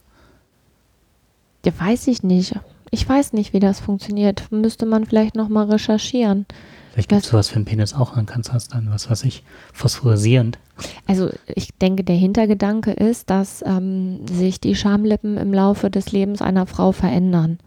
Ja, 1.66 1.72
weiß 1.80 2.08
ich 2.08 2.24
nicht. 2.24 2.60
Ich 2.93 3.10
weiß 3.10 3.34
nicht, 3.34 3.53
wie 3.53 3.60
das 3.60 3.79
funktioniert. 3.79 4.51
Müsste 4.51 4.86
man 4.86 5.08
vielleicht 5.08 5.36
nochmal 5.36 5.65
recherchieren. 5.65 6.45
Vielleicht 6.91 7.10
gibt 7.10 7.23
es 7.23 7.29
sowas 7.29 7.49
für 7.49 7.56
einen 7.56 7.65
Penis 7.65 7.95
auch, 7.95 8.13
dann 8.13 8.27
kannst 8.27 8.49
du 8.49 8.53
das 8.53 8.67
dann, 8.67 8.91
was 8.91 9.10
weiß 9.10 9.23
ich, 9.23 9.43
phosphorisierend. 9.73 10.60
Also 11.08 11.32
ich 11.47 11.73
denke, 11.73 12.03
der 12.03 12.15
Hintergedanke 12.15 12.91
ist, 12.91 13.32
dass 13.32 13.63
ähm, 13.65 14.27
sich 14.27 14.60
die 14.60 14.75
Schamlippen 14.75 15.38
im 15.38 15.51
Laufe 15.51 15.89
des 15.89 16.12
Lebens 16.12 16.43
einer 16.43 16.67
Frau 16.67 16.91
verändern. 16.91 17.58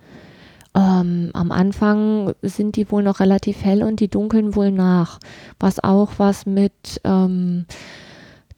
Ähm, 0.76 1.30
am 1.32 1.50
Anfang 1.50 2.34
sind 2.42 2.76
die 2.76 2.88
wohl 2.92 3.02
noch 3.02 3.18
relativ 3.18 3.64
hell 3.64 3.82
und 3.82 3.98
die 3.98 4.08
dunkeln 4.08 4.54
wohl 4.54 4.70
nach, 4.70 5.18
was 5.58 5.82
auch 5.82 6.12
was 6.18 6.46
mit 6.46 7.00
ähm, 7.02 7.66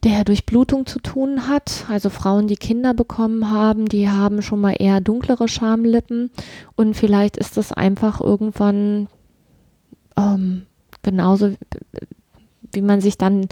der 0.04 0.24
Durchblutung 0.24 0.86
zu 0.86 1.00
tun 1.00 1.48
hat. 1.48 1.86
Also 1.88 2.10
Frauen, 2.10 2.46
die 2.46 2.56
Kinder 2.56 2.94
bekommen 2.94 3.50
haben, 3.50 3.86
die 3.86 4.08
haben 4.08 4.42
schon 4.42 4.60
mal 4.60 4.76
eher 4.78 5.00
dunklere 5.00 5.48
Schamlippen 5.48 6.30
und 6.76 6.94
vielleicht 6.94 7.36
ist 7.36 7.56
das 7.56 7.72
einfach 7.72 8.20
irgendwann 8.20 9.08
ähm, 10.16 10.66
genauso, 11.02 11.54
wie 12.72 12.82
man 12.82 13.00
sich 13.00 13.18
dann, 13.18 13.46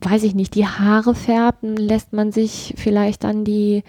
weiß 0.00 0.22
ich 0.22 0.34
nicht, 0.34 0.54
die 0.54 0.66
Haare 0.66 1.14
färbt, 1.14 1.62
lässt 1.62 2.12
man 2.12 2.32
sich 2.32 2.74
vielleicht 2.76 3.24
dann 3.24 3.44
die 3.44 3.82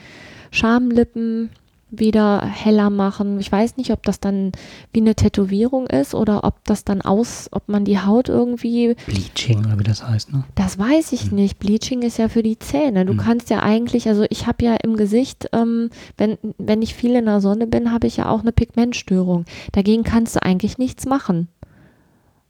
Schamlippen 0.51 1.49
wieder 1.89 2.45
heller 2.45 2.89
machen. 2.89 3.39
Ich 3.39 3.51
weiß 3.51 3.77
nicht, 3.77 3.91
ob 3.91 4.03
das 4.03 4.19
dann 4.19 4.51
wie 4.91 4.99
eine 4.99 5.15
Tätowierung 5.15 5.87
ist 5.87 6.13
oder 6.13 6.43
ob 6.43 6.63
das 6.65 6.83
dann 6.83 7.01
aus, 7.01 7.47
ob 7.51 7.69
man 7.69 7.85
die 7.85 7.99
Haut 7.99 8.27
irgendwie. 8.27 8.95
Bleaching 9.05 9.59
oder 9.59 9.79
wie 9.79 9.83
das 9.83 10.05
heißt, 10.05 10.33
ne? 10.33 10.43
Das 10.55 10.77
weiß 10.77 11.13
ich 11.13 11.29
hm. 11.29 11.35
nicht. 11.35 11.59
Bleaching 11.59 12.01
ist 12.01 12.17
ja 12.17 12.27
für 12.27 12.43
die 12.43 12.59
Zähne. 12.59 13.05
Du 13.05 13.13
hm. 13.13 13.19
kannst 13.19 13.49
ja 13.49 13.63
eigentlich, 13.63 14.07
also 14.09 14.25
ich 14.29 14.47
habe 14.47 14.65
ja 14.65 14.75
im 14.75 14.97
Gesicht, 14.97 15.49
ähm, 15.53 15.89
wenn, 16.17 16.37
wenn 16.57 16.81
ich 16.81 16.93
viel 16.93 17.15
in 17.15 17.25
der 17.25 17.39
Sonne 17.39 17.67
bin, 17.67 17.91
habe 17.91 18.07
ich 18.07 18.17
ja 18.17 18.29
auch 18.29 18.41
eine 18.41 18.51
Pigmentstörung. 18.51 19.45
Dagegen 19.71 20.03
kannst 20.03 20.35
du 20.35 20.43
eigentlich 20.43 20.77
nichts 20.77 21.05
machen. 21.05 21.47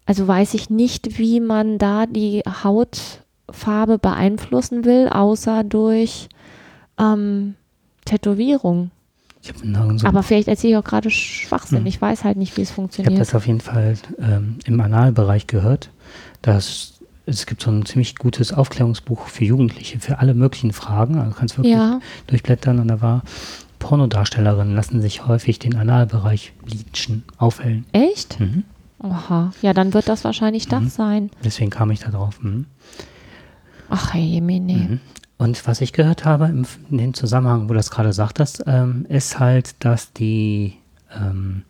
Also 0.08 0.28
weiß 0.28 0.56
ich 0.56 0.70
nicht, 0.70 1.20
wie 1.20 1.40
man 1.42 1.78
da 1.78 2.06
die 2.08 2.42
Hautfarbe 2.64 4.00
beeinflussen 4.00 4.84
will, 4.84 5.10
außer 5.10 5.64
durch 5.64 6.30
ähm, 6.98 7.56
Tätowierung. 8.06 8.90
So 9.98 10.08
Aber 10.08 10.24
vielleicht 10.24 10.48
erzähle 10.48 10.74
ich 10.74 10.78
auch 10.78 10.84
gerade 10.84 11.10
Schwachsinn. 11.10 11.80
Hm. 11.80 11.86
Ich 11.88 12.02
weiß 12.02 12.24
halt 12.24 12.38
nicht, 12.38 12.58
wie 12.58 12.62
es 12.62 12.72
funktioniert. 12.72 13.14
Ich 13.14 13.20
habe 13.20 13.26
das 13.26 13.36
auf 13.36 13.48
jeden 13.48 13.62
Fall 13.62 13.96
ähm, 14.20 14.58
im 14.66 14.80
Analbereich 14.80 15.48
gehört. 15.48 15.90
Dass 16.42 16.94
es 17.26 17.46
gibt 17.46 17.62
so 17.62 17.72
ein 17.72 17.86
ziemlich 17.86 18.16
gutes 18.16 18.54
Aufklärungsbuch 18.54 19.28
für 19.28 19.44
Jugendliche, 19.44 20.00
für 20.00 20.20
alle 20.20 20.34
möglichen 20.34 20.72
Fragen. 20.72 21.20
Also 21.20 21.36
kannst 21.36 21.58
wirklich 21.58 21.74
ja. 21.74 22.00
durchblättern 22.28 22.80
und 22.80 22.88
da 22.88 23.02
war 23.02 23.24
Pornodarstellerinnen 23.80 24.76
lassen 24.76 25.02
sich 25.02 25.28
häufig 25.28 25.60
den 25.60 25.76
Analbereich 25.76 26.54
bleachen, 26.64 27.24
aufhellen. 27.38 27.86
Echt? 27.92 28.40
Mhm. 28.40 28.64
Aha, 29.00 29.52
ja, 29.62 29.74
dann 29.74 29.94
wird 29.94 30.10
das 30.10 30.24
wahrscheinlich 30.24 30.68
das 30.68 30.82
mhm. 30.82 30.90
sein. 30.90 31.32
Deswegen 31.44 31.70
kam 31.70 31.92
ich 31.92 32.00
da 32.00 32.10
drauf. 32.10 32.42
Mhm. 32.42 32.66
Ach, 33.90 34.14
hey, 34.14 34.42
Mene. 34.42 34.74
Mhm. 34.74 35.00
Und 35.38 35.68
was 35.68 35.82
ich 35.82 35.94
gehört 35.94 36.26
habe 36.26 36.46
im, 36.46 36.66
in 36.90 36.98
dem 36.98 37.14
Zusammenhang, 37.14 37.66
wo 37.66 37.68
du 37.70 37.76
das 37.76 37.92
gerade 37.92 38.14
sagtest, 38.14 38.64
ähm, 38.66 39.06
ist 39.08 39.40
halt, 39.40 39.84
dass 39.84 40.14
die 40.14 40.78
ähm, 41.14 41.64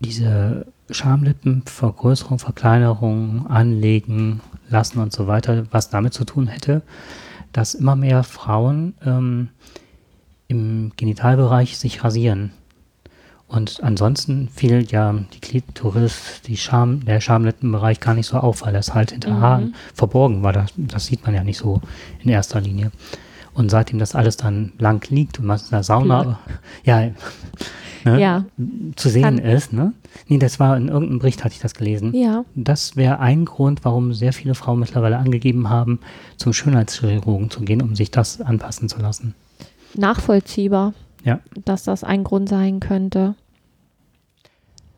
diese 0.00 0.66
Schamlippenvergrößerung, 0.90 2.38
Verkleinerung, 2.38 3.46
Anlegen 3.46 4.40
lassen 4.68 4.98
und 4.98 5.12
so 5.12 5.26
weiter, 5.26 5.66
was 5.70 5.90
damit 5.90 6.12
zu 6.12 6.24
tun 6.24 6.48
hätte, 6.48 6.82
dass 7.52 7.74
immer 7.74 7.96
mehr 7.96 8.22
Frauen 8.24 8.94
ähm, 9.04 9.48
im 10.48 10.92
Genitalbereich 10.96 11.78
sich 11.78 12.04
rasieren. 12.04 12.52
Und 13.52 13.82
ansonsten 13.82 14.48
fiel 14.48 14.86
ja 14.90 15.12
die 15.12 15.40
Klitoris, 15.40 16.40
die 16.46 16.56
Scham, 16.56 17.04
der 17.04 17.20
Schamlippenbereich 17.20 18.00
gar 18.00 18.14
nicht 18.14 18.26
so 18.26 18.38
auf, 18.38 18.62
weil 18.62 18.72
das 18.72 18.94
halt 18.94 19.10
hinter 19.10 19.30
mhm. 19.30 19.40
Haaren 19.40 19.74
verborgen 19.92 20.42
war. 20.42 20.54
Das, 20.54 20.72
das, 20.74 21.06
sieht 21.06 21.26
man 21.26 21.34
ja 21.34 21.44
nicht 21.44 21.58
so 21.58 21.82
in 22.22 22.30
erster 22.30 22.62
Linie. 22.62 22.92
Und 23.52 23.70
seitdem 23.70 23.98
das 23.98 24.14
alles 24.14 24.38
dann 24.38 24.72
blank 24.78 25.10
liegt 25.10 25.38
und 25.38 25.44
man 25.44 25.58
in 25.58 25.70
der 25.70 25.82
Sauna 25.82 26.38
ja, 26.84 27.10
ne, 28.04 28.20
ja, 28.20 28.44
zu 28.96 29.10
sehen 29.10 29.22
Kann. 29.22 29.38
ist, 29.38 29.74
ne? 29.74 29.92
Nee, 30.28 30.38
das 30.38 30.58
war 30.58 30.74
in 30.78 30.88
irgendeinem 30.88 31.18
Bericht 31.18 31.44
hatte 31.44 31.54
ich 31.54 31.60
das 31.60 31.74
gelesen. 31.74 32.14
Ja. 32.14 32.46
Das 32.54 32.96
wäre 32.96 33.18
ein 33.20 33.44
Grund, 33.44 33.84
warum 33.84 34.14
sehr 34.14 34.32
viele 34.32 34.54
Frauen 34.54 34.80
mittlerweile 34.80 35.18
angegeben 35.18 35.68
haben, 35.68 36.00
zum 36.38 36.54
Schönheitschirurgen 36.54 37.50
zu 37.50 37.60
gehen, 37.60 37.82
um 37.82 37.96
sich 37.96 38.10
das 38.10 38.40
anpassen 38.40 38.88
zu 38.88 38.98
lassen. 38.98 39.34
Nachvollziehbar. 39.92 40.94
Ja. 41.22 41.40
Dass 41.66 41.84
das 41.84 42.02
ein 42.02 42.24
Grund 42.24 42.48
sein 42.48 42.80
könnte. 42.80 43.34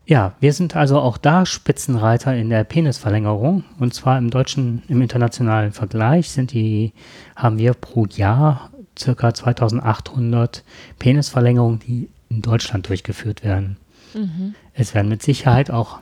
Ja, 0.07 0.33
wir 0.39 0.53
sind 0.53 0.75
also 0.75 0.99
auch 0.99 1.17
da 1.17 1.45
Spitzenreiter 1.45 2.35
in 2.35 2.49
der 2.49 2.63
Penisverlängerung. 2.63 3.63
Und 3.79 3.93
zwar 3.93 4.17
im 4.17 4.29
deutschen, 4.29 4.83
im 4.87 5.01
internationalen 5.01 5.71
Vergleich 5.71 6.29
sind 6.29 6.51
die, 6.51 6.93
haben 7.35 7.57
wir 7.57 7.73
pro 7.73 8.05
Jahr 8.05 8.69
circa 8.97 9.33
2800 9.33 10.63
Penisverlängerungen, 10.99 11.79
die 11.79 12.09
in 12.29 12.41
Deutschland 12.43 12.87
durchgeführt 12.87 13.43
werden. 13.43 13.77
Mhm. 14.13 14.53
Es 14.73 14.93
werden 14.93 15.09
mit 15.09 15.23
Sicherheit 15.23 15.71
auch 15.71 15.99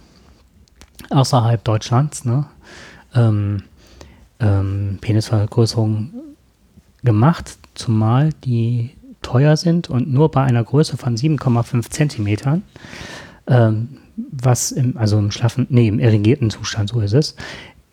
außerhalb 1.09 1.63
Deutschlands 1.63 2.25
ne, 2.25 2.45
ähm, 3.15 3.63
ähm, 4.39 4.97
Penisvergrößerungen 4.99 6.13
gemacht, 7.03 7.57
zumal 7.73 8.31
die 8.43 8.91
teuer 9.21 9.55
sind 9.55 9.89
und 9.89 10.11
nur 10.11 10.29
bei 10.29 10.43
einer 10.43 10.63
Größe 10.63 10.97
von 10.97 11.15
7,5 11.15 11.89
Zentimetern 11.89 12.63
ähm, 13.47 13.97
was 14.15 14.71
im, 14.71 14.97
also 14.97 15.17
im 15.17 15.31
schlaffen, 15.31 15.67
nee, 15.69 15.87
im 15.87 15.99
erregierten 15.99 16.49
Zustand, 16.49 16.89
so 16.89 16.99
ist 17.01 17.13
es, 17.13 17.35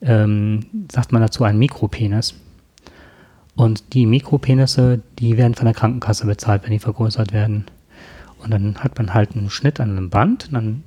ähm, 0.03 0.67
sagt 0.91 1.13
man 1.13 1.23
dazu 1.23 1.45
einen 1.45 1.59
Mikropenis. 1.59 2.35
Und 3.57 3.95
die 3.95 4.07
Mikropenisse, 4.07 5.01
die 5.19 5.37
werden 5.37 5.55
von 5.55 5.67
der 5.67 5.75
Krankenkasse 5.75 6.27
bezahlt, 6.27 6.63
wenn 6.63 6.71
die 6.71 6.79
vergrößert 6.79 7.33
werden. 7.33 7.67
Und 8.43 8.53
dann 8.53 8.79
hat 8.79 8.97
man 8.97 9.13
halt 9.13 9.37
einen 9.37 9.51
Schnitt 9.51 9.81
an 9.81 9.91
einem 9.91 10.09
Band, 10.09 10.49
dann 10.53 10.83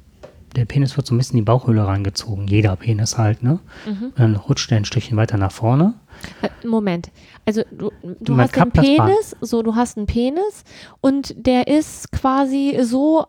der 0.56 0.66
Penis 0.66 0.96
wird 0.98 1.08
so 1.08 1.16
ein 1.16 1.18
bisschen 1.18 1.34
in 1.34 1.46
die 1.46 1.46
Bauchhöhle 1.46 1.86
reingezogen, 1.86 2.48
jeder 2.48 2.76
Penis 2.76 3.18
halt, 3.18 3.44
ne? 3.44 3.60
Mhm. 3.86 4.06
Und 4.06 4.20
dann 4.20 4.36
rutscht 4.36 4.70
der 4.70 4.78
ein 4.78 4.86
Stückchen 4.86 5.18
weiter 5.18 5.38
nach 5.38 5.52
vorne. 5.52 5.96
Äh, 6.42 6.68
Moment, 6.68 7.10
also 7.46 7.64
du, 7.72 7.92
du 8.20 8.38
hast 8.38 8.58
einen 8.58 8.72
Penis, 8.72 9.36
so 9.42 9.64
du 9.64 9.76
hast 9.76 9.98
einen 9.98 10.06
Penis 10.06 10.64
und 11.02 11.34
der 11.46 11.68
ist 11.68 12.12
quasi 12.12 12.80
so 12.84 13.26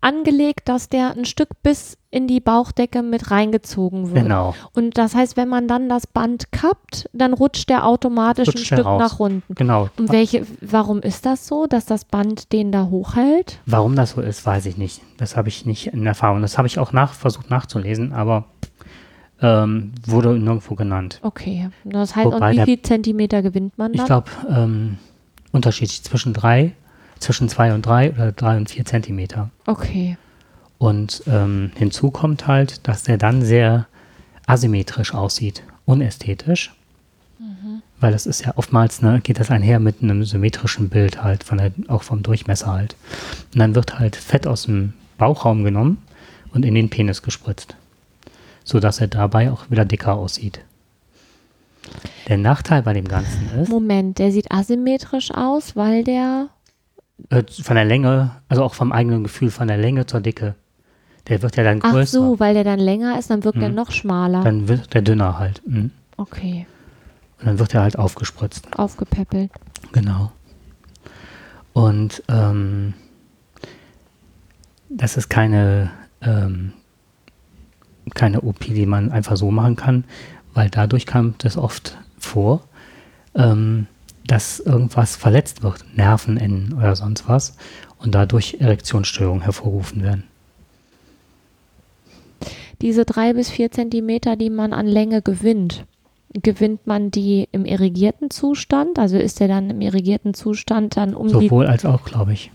angelegt, 0.00 0.68
dass 0.68 0.88
der 0.88 1.16
ein 1.16 1.24
Stück 1.24 1.48
bis 1.62 1.96
in 2.10 2.28
die 2.28 2.40
Bauchdecke 2.40 3.02
mit 3.02 3.30
reingezogen 3.30 4.12
wird. 4.12 4.22
Genau. 4.24 4.54
Und 4.72 4.96
das 4.98 5.14
heißt, 5.14 5.36
wenn 5.36 5.48
man 5.48 5.66
dann 5.66 5.88
das 5.88 6.06
Band 6.06 6.52
kappt, 6.52 7.08
dann 7.12 7.32
rutscht 7.32 7.68
der 7.68 7.86
automatisch 7.86 8.48
rutscht 8.48 8.60
ein 8.60 8.76
Stück 8.76 8.86
raus. 8.86 9.00
nach 9.00 9.18
unten. 9.18 9.54
Genau. 9.54 9.88
Und 9.98 10.12
welche, 10.12 10.46
warum 10.60 11.00
ist 11.00 11.26
das 11.26 11.46
so, 11.46 11.66
dass 11.66 11.86
das 11.86 12.04
Band 12.04 12.52
den 12.52 12.70
da 12.70 12.86
hochhält? 12.86 13.58
Warum 13.66 13.96
das 13.96 14.12
so 14.12 14.20
ist, 14.20 14.46
weiß 14.46 14.66
ich 14.66 14.76
nicht. 14.76 15.02
Das 15.16 15.36
habe 15.36 15.48
ich 15.48 15.66
nicht 15.66 15.88
in 15.88 16.06
Erfahrung. 16.06 16.40
Das 16.42 16.56
habe 16.56 16.68
ich 16.68 16.78
auch 16.78 16.92
nach, 16.92 17.12
versucht 17.12 17.50
nachzulesen, 17.50 18.12
aber 18.12 18.44
ähm, 19.40 19.92
wurde 20.06 20.38
nirgendwo 20.38 20.74
genannt. 20.74 21.18
Okay. 21.22 21.68
Das 21.84 22.14
heißt, 22.14 22.26
Wobei 22.26 22.52
und 22.52 22.58
wie 22.58 22.64
viel 22.64 22.82
Zentimeter 22.82 23.42
gewinnt 23.42 23.76
man 23.76 23.92
dann? 23.92 24.00
Ich 24.00 24.06
glaube, 24.06 24.30
ähm, 24.48 24.98
unterschiedlich 25.52 26.02
zwischen 26.02 26.32
drei 26.32 26.72
zwischen 27.18 27.48
zwei 27.48 27.74
und 27.74 27.86
drei 27.86 28.12
oder 28.12 28.32
drei 28.32 28.56
und 28.56 28.70
vier 28.70 28.84
Zentimeter. 28.84 29.50
Okay. 29.66 30.16
Und 30.78 31.22
ähm, 31.26 31.72
hinzu 31.76 32.10
kommt 32.10 32.46
halt, 32.46 32.86
dass 32.86 33.04
der 33.04 33.16
dann 33.16 33.42
sehr 33.42 33.86
asymmetrisch 34.46 35.14
aussieht, 35.14 35.62
unästhetisch. 35.86 36.74
Mhm. 37.38 37.82
Weil 38.00 38.12
das 38.12 38.26
ist 38.26 38.44
ja 38.44 38.52
oftmals, 38.56 39.00
ne, 39.00 39.20
geht 39.22 39.40
das 39.40 39.50
einher 39.50 39.80
mit 39.80 40.02
einem 40.02 40.24
symmetrischen 40.24 40.88
Bild 40.88 41.22
halt, 41.22 41.44
von 41.44 41.58
der, 41.58 41.72
auch 41.88 42.02
vom 42.02 42.22
Durchmesser 42.22 42.72
halt. 42.72 42.96
Und 43.52 43.60
dann 43.60 43.74
wird 43.74 43.98
halt 43.98 44.16
Fett 44.16 44.46
aus 44.46 44.64
dem 44.64 44.92
Bauchraum 45.16 45.64
genommen 45.64 46.02
und 46.52 46.64
in 46.64 46.74
den 46.74 46.90
Penis 46.90 47.22
gespritzt. 47.22 47.76
Sodass 48.64 49.00
er 49.00 49.08
dabei 49.08 49.50
auch 49.50 49.70
wieder 49.70 49.84
dicker 49.84 50.14
aussieht. 50.14 50.60
Der 52.28 52.38
Nachteil 52.38 52.82
bei 52.82 52.94
dem 52.94 53.06
Ganzen 53.06 53.50
ist. 53.60 53.68
Moment, 53.68 54.18
der 54.18 54.32
sieht 54.32 54.50
asymmetrisch 54.50 55.30
aus, 55.30 55.76
weil 55.76 56.02
der 56.02 56.48
äh, 57.30 57.42
von 57.62 57.76
der 57.76 57.84
Länge, 57.84 58.32
also 58.48 58.62
auch 58.62 58.74
vom 58.74 58.92
eigenen 58.92 59.22
Gefühl, 59.22 59.50
von 59.50 59.68
der 59.68 59.76
Länge 59.76 60.06
zur 60.06 60.20
Dicke. 60.20 60.54
Der 61.28 61.40
wird 61.42 61.56
ja 61.56 61.64
dann 61.64 61.80
größer. 61.80 62.00
Ach 62.00 62.06
so, 62.06 62.40
weil 62.40 62.54
der 62.54 62.64
dann 62.64 62.78
länger 62.78 63.18
ist, 63.18 63.30
dann 63.30 63.44
wirkt 63.44 63.56
mhm. 63.56 63.62
er 63.64 63.68
noch 63.70 63.90
schmaler. 63.90 64.42
Dann 64.42 64.68
wird 64.68 64.92
der 64.92 65.02
dünner 65.02 65.38
halt. 65.38 65.62
Mhm. 65.66 65.90
Okay. 66.16 66.66
Und 67.40 67.46
dann 67.46 67.58
wird 67.58 67.74
er 67.74 67.82
halt 67.82 67.98
aufgespritzt. 67.98 68.66
Aufgepäppelt. 68.78 69.50
Genau. 69.92 70.32
Und 71.72 72.22
ähm, 72.28 72.94
das 74.88 75.16
ist 75.16 75.28
keine, 75.28 75.90
ähm, 76.20 76.72
keine 78.14 78.42
OP, 78.42 78.60
die 78.60 78.86
man 78.86 79.10
einfach 79.10 79.36
so 79.36 79.50
machen 79.50 79.76
kann, 79.76 80.04
weil 80.52 80.70
dadurch 80.70 81.06
kam 81.06 81.34
das 81.38 81.56
oft 81.56 81.98
vor, 82.18 82.62
ähm, 83.34 83.86
dass 84.26 84.60
irgendwas 84.60 85.16
verletzt 85.16 85.62
wird, 85.62 85.84
Nervenenden 85.96 86.74
oder 86.74 86.96
sonst 86.96 87.28
was, 87.28 87.56
und 87.98 88.14
dadurch 88.14 88.56
Erektionsstörungen 88.60 89.42
hervorgerufen 89.42 90.02
werden. 90.02 90.24
Diese 92.80 93.04
drei 93.04 93.32
bis 93.32 93.50
vier 93.50 93.70
Zentimeter, 93.70 94.36
die 94.36 94.50
man 94.50 94.72
an 94.72 94.86
Länge 94.86 95.22
gewinnt, 95.22 95.84
gewinnt 96.42 96.86
man 96.86 97.10
die 97.10 97.48
im 97.52 97.64
irrigierten 97.64 98.30
Zustand? 98.30 98.98
Also 98.98 99.16
ist 99.16 99.40
der 99.40 99.48
dann 99.48 99.70
im 99.70 99.80
irrigierten 99.80 100.34
Zustand 100.34 100.96
dann 100.96 101.14
um 101.14 101.28
Sowohl 101.28 101.66
als 101.66 101.84
auch, 101.84 102.04
glaube 102.04 102.32
ich. 102.32 102.50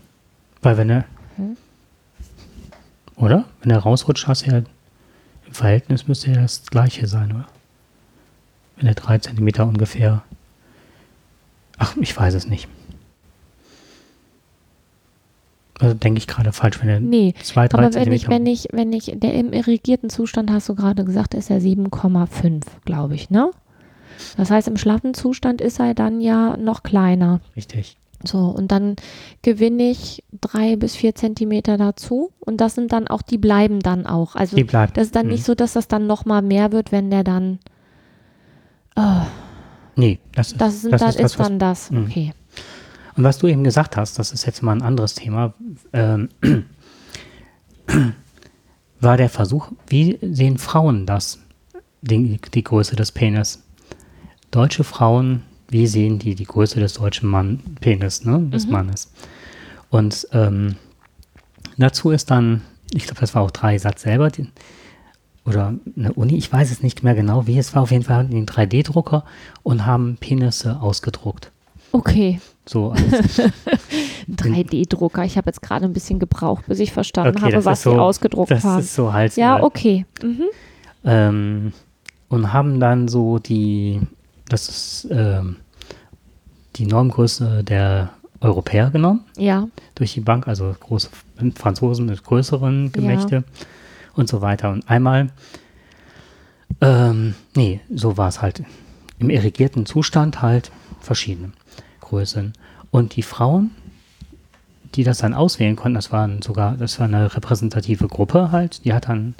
Weil 0.62 0.76
wenn 0.76 0.90
er, 0.90 1.04
hm? 1.36 1.56
oder? 3.16 3.46
Wenn 3.62 3.70
er 3.70 3.78
rausrutscht, 3.78 4.26
hast 4.26 4.46
du 4.46 4.50
ja 4.50 4.58
im 4.58 5.54
Verhältnis 5.54 6.06
müsste 6.06 6.30
ja 6.30 6.42
das 6.42 6.66
gleiche 6.66 7.06
sein, 7.06 7.32
oder? 7.32 7.48
Wenn 8.76 8.86
er 8.86 8.94
drei 8.94 9.18
Zentimeter 9.18 9.66
ungefähr 9.66 10.22
Ach, 11.80 11.96
ich 11.96 12.16
weiß 12.16 12.34
es 12.34 12.46
nicht. 12.46 12.68
Also 15.80 15.94
denke 15.94 16.18
ich 16.18 16.26
gerade 16.26 16.52
falsch, 16.52 16.80
wenn 16.82 16.90
er 16.90 17.00
nee, 17.00 17.34
zwei, 17.42 17.66
drei 17.66 17.86
aber 17.86 17.94
wenn 17.94 18.12
ich, 18.12 18.28
wenn 18.28 18.44
ich, 18.46 18.68
wenn 18.70 18.92
ich, 18.92 19.12
der 19.16 19.32
im 19.34 19.52
irrigierten 19.54 20.10
Zustand, 20.10 20.50
hast 20.50 20.68
du 20.68 20.74
gerade 20.74 21.04
gesagt, 21.06 21.32
ist 21.32 21.48
er 21.50 21.58
7,5, 21.58 22.62
glaube 22.84 23.14
ich, 23.14 23.30
ne? 23.30 23.50
Das 24.36 24.50
heißt, 24.50 24.68
im 24.68 24.76
schlaffen 24.76 25.14
Zustand 25.14 25.62
ist 25.62 25.80
er 25.80 25.94
dann 25.94 26.20
ja 26.20 26.58
noch 26.58 26.82
kleiner. 26.82 27.40
Richtig. 27.56 27.96
So, 28.22 28.40
und 28.40 28.70
dann 28.70 28.96
gewinne 29.40 29.84
ich 29.90 30.22
drei 30.42 30.76
bis 30.76 30.94
vier 30.94 31.14
Zentimeter 31.14 31.78
dazu 31.78 32.30
und 32.40 32.58
das 32.60 32.74
sind 32.74 32.92
dann 32.92 33.08
auch, 33.08 33.22
die 33.22 33.38
bleiben 33.38 33.80
dann 33.80 34.04
auch. 34.04 34.34
Also 34.36 34.56
Die 34.56 34.64
bleibt. 34.64 34.98
das 34.98 35.04
ist 35.06 35.16
dann 35.16 35.24
Mhm. 35.26 35.32
nicht 35.32 35.44
so, 35.46 35.54
dass 35.54 35.72
das 35.72 35.88
dann 35.88 36.06
nochmal 36.06 36.42
mehr 36.42 36.72
wird, 36.72 36.92
wenn 36.92 37.08
der 37.10 37.24
dann, 37.24 37.58
oh, 38.96 39.22
Nee, 39.96 40.18
das 40.32 40.52
ist, 40.52 40.60
das, 40.60 40.82
sind, 40.82 40.92
das 40.92 41.00
dann 41.00 41.08
ist 41.10 41.18
das, 41.18 41.32
ist 41.32 41.38
was 41.38 41.48
dann 41.48 41.58
das. 41.58 41.90
Mhm. 41.90 42.04
Okay. 42.04 42.32
Und 43.16 43.24
was 43.24 43.38
du 43.38 43.46
eben 43.48 43.64
gesagt 43.64 43.96
hast, 43.96 44.18
das 44.18 44.32
ist 44.32 44.46
jetzt 44.46 44.62
mal 44.62 44.72
ein 44.72 44.82
anderes 44.82 45.14
Thema, 45.14 45.52
ähm, 45.92 46.28
war 49.00 49.16
der 49.16 49.28
Versuch, 49.28 49.72
wie 49.88 50.18
sehen 50.22 50.58
Frauen 50.58 51.06
das, 51.06 51.38
die, 52.02 52.38
die 52.54 52.64
Größe 52.64 52.96
des 52.96 53.12
Penis? 53.12 53.62
Deutsche 54.50 54.84
Frauen, 54.84 55.42
wie 55.68 55.86
sehen 55.86 56.18
die 56.18 56.34
die 56.34 56.44
Größe 56.44 56.80
des 56.80 56.94
deutschen 56.94 57.28
Mann, 57.28 57.60
Penis, 57.80 58.24
ne, 58.24 58.40
des 58.52 58.66
Mhm. 58.66 58.72
Mannes? 58.72 59.12
Und 59.90 60.26
ähm, 60.32 60.76
dazu 61.76 62.10
ist 62.10 62.30
dann, 62.30 62.62
ich 62.92 63.04
glaube, 63.04 63.20
das 63.20 63.34
war 63.34 63.42
auch 63.42 63.50
Dreisatz 63.50 64.02
selber, 64.02 64.30
die, 64.30 64.48
oder 65.46 65.74
eine 65.96 66.12
Uni, 66.12 66.36
ich 66.36 66.52
weiß 66.52 66.70
es 66.70 66.82
nicht 66.82 67.02
mehr 67.02 67.14
genau, 67.14 67.46
wie 67.46 67.58
es 67.58 67.74
war, 67.74 67.82
auf 67.82 67.90
jeden 67.90 68.04
Fall 68.04 68.16
hatten 68.18 68.30
die 68.30 68.36
einen 68.36 68.46
3D-Drucker 68.46 69.24
und 69.62 69.86
haben 69.86 70.16
Penisse 70.20 70.80
ausgedruckt. 70.80 71.50
Okay. 71.92 72.40
So 72.66 72.90
als 72.92 73.40
3D-Drucker. 74.28 75.24
Ich 75.24 75.36
habe 75.36 75.48
jetzt 75.48 75.62
gerade 75.62 75.84
ein 75.86 75.92
bisschen 75.92 76.18
gebraucht, 76.18 76.64
bis 76.66 76.78
ich 76.78 76.92
verstanden 76.92 77.36
Okay, 77.36 77.42
habe, 77.46 77.52
das 77.54 77.64
was 77.64 77.78
ist 77.78 77.84
so- 77.84 77.90
sie 77.92 77.98
ausgedruckt 77.98 78.50
Das 78.50 78.64
haben. 78.64 78.80
ist 78.80 78.94
so 78.94 79.12
Hals. 79.12 79.36
Ja, 79.36 79.62
okay. 79.62 80.04
Mhm. 80.22 80.44
ähm, 81.04 81.72
und 82.28 82.52
haben 82.52 82.78
dann 82.78 83.08
so 83.08 83.38
die, 83.40 84.00
das 84.48 84.68
ist 84.68 85.08
ähm, 85.10 85.56
die 86.76 86.86
Normgröße 86.86 87.64
der 87.64 88.10
Europäer 88.40 88.90
genommen 88.90 89.24
Ja. 89.36 89.66
durch 89.96 90.14
die 90.14 90.20
Bank, 90.20 90.46
also 90.46 90.74
große 90.78 91.08
Franzosen 91.56 92.06
mit 92.06 92.22
größeren 92.22 92.92
Gemächte 92.92 93.42
und 94.14 94.28
so 94.28 94.40
weiter. 94.40 94.70
Und 94.70 94.88
einmal, 94.88 95.30
ähm, 96.80 97.34
nee, 97.54 97.80
so 97.94 98.16
war 98.16 98.28
es 98.28 98.42
halt 98.42 98.62
im 99.18 99.30
irrigierten 99.30 99.86
Zustand 99.86 100.42
halt 100.42 100.70
verschiedene 101.00 101.52
Größen. 102.00 102.52
Und 102.90 103.16
die 103.16 103.22
Frauen, 103.22 103.70
die 104.94 105.04
das 105.04 105.18
dann 105.18 105.34
auswählen 105.34 105.76
konnten, 105.76 105.94
das 105.94 106.10
waren 106.10 106.42
sogar, 106.42 106.76
das 106.76 106.98
war 106.98 107.06
eine 107.06 107.34
repräsentative 107.34 108.08
Gruppe 108.08 108.50
halt, 108.50 108.84
die 108.84 108.92
hat 108.92 109.08
dann 109.08 109.34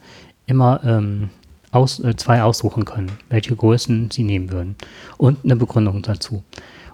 immer 0.46 0.80
ähm, 0.84 1.30
aus, 1.72 2.00
äh, 2.00 2.16
zwei 2.16 2.42
aussuchen 2.42 2.84
können, 2.84 3.10
welche 3.28 3.56
Größen 3.56 4.10
sie 4.10 4.22
nehmen 4.22 4.50
würden. 4.50 4.76
Und 5.16 5.44
eine 5.44 5.56
Begründung 5.56 6.02
dazu. 6.02 6.44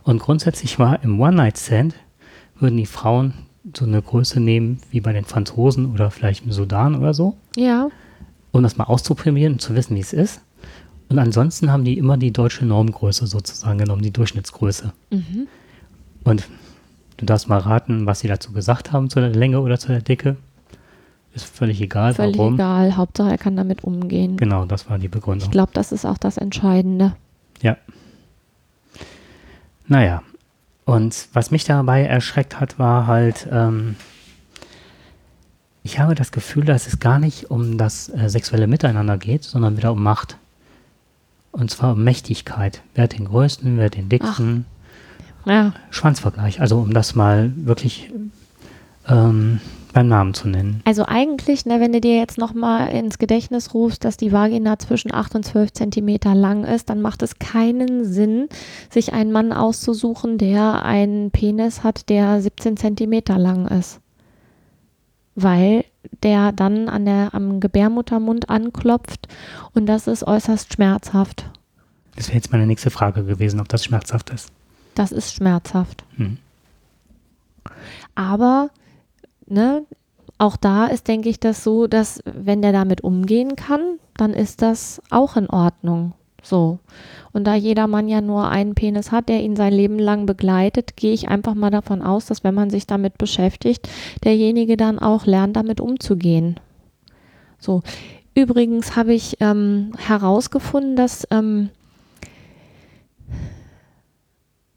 Und 0.03 0.21
grundsätzlich 0.21 0.79
war 0.79 1.03
im 1.03 1.21
One-Night-Stand, 1.21 1.95
würden 2.59 2.77
die 2.77 2.87
Frauen 2.87 3.35
so 3.75 3.85
eine 3.85 4.01
Größe 4.03 4.41
nehmen, 4.41 4.79
wie 4.91 5.01
bei 5.01 5.13
den 5.13 5.25
Franzosen 5.25 5.93
oder 5.93 6.11
vielleicht 6.11 6.45
im 6.45 6.53
Sudan 6.53 6.95
oder 6.95 7.15
so, 7.15 7.37
Ja. 7.57 7.89
um 8.53 8.63
das 8.63 8.77
mal 8.77 8.85
auszuprobieren 8.85 9.55
und 9.55 9.59
zu 9.61 9.75
wissen, 9.75 9.97
wie 9.97 10.01
es 10.01 10.13
ist. 10.13 10.41
Und 11.09 11.19
ansonsten 11.19 11.71
haben 11.71 11.85
die 11.85 11.99
immer 11.99 12.17
die 12.17 12.33
deutsche 12.33 12.65
Normgröße 12.65 13.27
sozusagen 13.27 13.79
genommen, 13.79 14.03
die 14.03 14.11
Durchschnittsgröße. 14.13 14.93
Mhm. 15.11 15.47
Und 16.25 16.49
du 17.17 17.27
darfst 17.27 17.49
mal 17.49 17.59
raten, 17.59 18.07
was 18.07 18.21
sie 18.21 18.29
dazu 18.29 18.53
gesagt 18.53 18.93
haben 18.93 19.09
zu 19.11 19.21
der 19.21 19.31
Länge 19.31 19.61
oder 19.61 19.79
zu 19.79 19.89
der 19.89 20.01
Dicke. 20.03 20.37
Ist 21.35 21.45
völlig 21.45 21.81
egal, 21.83 22.15
Völlig 22.15 22.39
warum. 22.39 22.55
egal. 22.55 22.97
Hauptsache, 22.97 23.31
er 23.31 23.39
kann 23.39 23.57
damit 23.57 23.85
umgehen. 23.85 24.37
Genau, 24.37 24.65
das 24.65 24.89
war 24.89 24.99
die 24.99 25.05
Ich 25.07 25.11
Begründung. 25.13 25.51
glaube, 25.51 25.71
das 25.75 25.93
ist 25.93 26.05
auch 26.07 26.19
das 26.19 26.39
Entscheidende. 26.39 27.15
Ja. 27.63 27.77
Naja. 29.87 30.23
Und 30.87 31.29
was 31.33 31.51
mich 31.51 31.65
dabei 31.65 32.05
erschreckt 32.05 32.61
hat, 32.61 32.79
war 32.79 33.09
halt, 33.09 33.49
ähm, 33.51 33.97
ich 35.83 35.99
habe 35.99 36.15
das 36.15 36.31
Gefühl, 36.31 36.65
dass 36.65 36.87
es 36.87 37.01
gar 37.01 37.19
nicht 37.19 37.51
um 37.51 37.77
das 37.77 38.09
äh, 38.09 38.31
sexuelle 38.31 38.69
Miteinander 38.69 39.19
geht, 39.19 39.43
sondern 39.43 39.77
wieder 39.77 39.91
um 39.93 40.03
Macht. 40.03 40.39
Und 41.51 41.73
zwar 41.73 41.93
um 41.95 42.05
Mächtigkeit. 42.05 42.83
Wer 42.95 43.05
hat 43.05 43.19
den 43.19 43.25
größten, 43.25 43.77
wer 43.77 43.87
hat 43.87 43.97
den 43.97 44.09
dicksten. 44.09 44.65
Ja. 45.45 45.73
Schwanzvergleich. 45.91 46.61
Also 46.61 46.79
um 46.79 46.95
das 46.95 47.17
mal 47.17 47.53
wirklich 47.57 48.13
ähm, 49.09 49.61
beim 49.97 50.09
Namen 50.09 50.35
zu 50.35 50.47
nennen. 50.47 50.83
Also 50.85 51.07
eigentlich, 51.07 51.65
ne, 51.65 51.81
wenn 51.81 51.91
du 51.91 52.03
dir 52.03 52.19
jetzt 52.19 52.37
nochmal 52.37 52.89
ins 52.89 53.17
Gedächtnis 53.17 53.73
rufst, 53.73 54.05
dass 54.05 54.19
die 54.19 54.31
Vagina 54.31 54.79
zwischen 54.79 55.11
8 55.11 55.37
und 55.37 55.47
12 55.47 55.73
Zentimeter 55.73 56.35
lang 56.35 56.65
ist, 56.65 56.91
dann 56.91 57.01
macht 57.01 57.23
es 57.23 57.39
keinen 57.39 58.05
Sinn, 58.05 58.51
sich 58.91 59.15
einen 59.15 59.33
Mann 59.33 59.55
auszusuchen, 59.55 60.37
der 60.37 60.85
einen 60.85 61.31
Penis 61.31 61.83
hat, 61.83 62.11
der 62.11 62.43
17 62.43 62.77
Zentimeter 62.77 63.39
lang 63.39 63.69
ist. 63.69 64.01
Weil 65.35 65.87
der 66.23 66.53
dann 66.53 66.91
an 66.91 67.07
der, 67.07 67.33
am 67.33 67.61
Gebärmuttermund 67.61 68.51
anklopft 68.51 69.29
und 69.73 69.87
das 69.87 70.09
ist 70.09 70.25
äußerst 70.27 70.75
schmerzhaft. 70.75 71.49
Das 72.17 72.29
wäre 72.29 72.37
jetzt 72.37 72.53
meine 72.53 72.67
nächste 72.67 72.91
Frage 72.91 73.25
gewesen, 73.25 73.61
ob 73.61 73.69
das 73.71 73.83
schmerzhaft 73.83 74.29
ist. 74.29 74.53
Das 74.95 75.11
ist 75.11 75.33
schmerzhaft. 75.33 76.05
Hm. 76.17 76.37
Aber 78.15 78.69
ne, 79.47 79.85
auch 80.39 80.57
da 80.57 80.87
ist, 80.87 81.09
denke 81.09 81.29
ich, 81.29 81.41
das 81.41 81.65
so, 81.65 81.87
dass 81.87 82.21
wenn 82.25 82.63
der 82.63 82.73
damit 82.73 83.03
umgehen 83.03 83.57
kann, 83.57 83.99
dann 84.17 84.35
ist 84.35 84.63
das 84.63 85.01
auch 85.11 85.37
in 85.37 85.49
Ordnung. 85.49 86.13
So. 86.43 86.79
Und 87.33 87.45
da 87.45 87.55
jeder 87.55 87.87
Mann 87.87 88.09
ja 88.09 88.21
nur 88.21 88.49
einen 88.49 88.75
Penis 88.75 89.11
hat, 89.11 89.29
der 89.29 89.43
ihn 89.43 89.57
sein 89.57 89.73
Leben 89.73 89.99
lang 89.99 90.27
begleitet, 90.27 90.97
gehe 90.97 91.13
ich 91.13 91.29
einfach 91.29 91.55
mal 91.55 91.71
davon 91.71 92.03
aus, 92.03 92.27
dass 92.27 92.45
wenn 92.45 92.55
man 92.55 92.71
sich 92.71 92.87
damit 92.87 93.19
beschäftigt, 93.19 93.89
derjenige 94.25 94.77
dann 94.77 94.99
auch 94.99 95.27
lernt, 95.27 95.57
damit 95.57 95.81
umzugehen. 95.81 96.61
So. 97.59 97.83
Übrigens 98.35 98.97
habe 98.97 99.15
ich 99.15 99.39
ähm, 99.41 99.93
herausgefunden, 99.97 100.95
dass 100.95 101.27
ähm, 101.31 101.71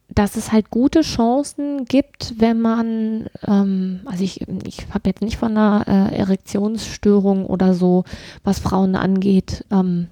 dass 0.09 0.35
es 0.35 0.51
halt 0.51 0.71
gute 0.71 1.01
Chancen 1.01 1.85
gibt, 1.85 2.35
wenn 2.39 2.59
man, 2.59 3.29
ähm, 3.47 4.01
also 4.05 4.23
ich, 4.23 4.41
ich 4.65 4.87
habe 4.93 5.09
jetzt 5.09 5.21
nicht 5.21 5.37
von 5.37 5.51
einer 5.51 5.85
äh, 5.87 6.15
Erektionsstörung 6.15 7.45
oder 7.45 7.73
so, 7.73 8.03
was 8.43 8.59
Frauen 8.59 8.95
angeht, 8.95 9.65
ähm, 9.71 10.07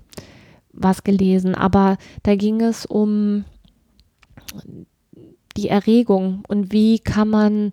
was 0.71 1.03
gelesen, 1.03 1.55
aber 1.55 1.97
da 2.23 2.36
ging 2.36 2.62
es 2.62 2.86
um 2.86 3.45
die 5.57 5.69
Erregung 5.69 6.43
und 6.47 6.71
wie 6.71 6.99
kann 6.99 7.29
man 7.29 7.71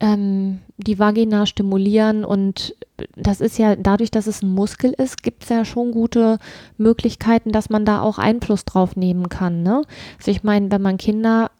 ähm, 0.00 0.60
die 0.76 0.98
Vagina 0.98 1.46
stimulieren 1.46 2.24
und 2.24 2.76
das 3.16 3.40
ist 3.40 3.58
ja 3.58 3.76
dadurch, 3.76 4.10
dass 4.10 4.26
es 4.26 4.42
ein 4.42 4.52
Muskel 4.52 4.92
ist, 4.92 5.22
gibt 5.22 5.44
es 5.44 5.48
ja 5.48 5.64
schon 5.64 5.92
gute 5.92 6.38
Möglichkeiten, 6.76 7.52
dass 7.52 7.70
man 7.70 7.86
da 7.86 8.02
auch 8.02 8.18
Einfluss 8.18 8.66
drauf 8.66 8.96
nehmen 8.96 9.30
kann. 9.30 9.62
Ne? 9.62 9.82
Also 10.18 10.30
ich 10.30 10.42
meine, 10.42 10.70
wenn 10.70 10.82
man 10.82 10.98
Kinder 10.98 11.50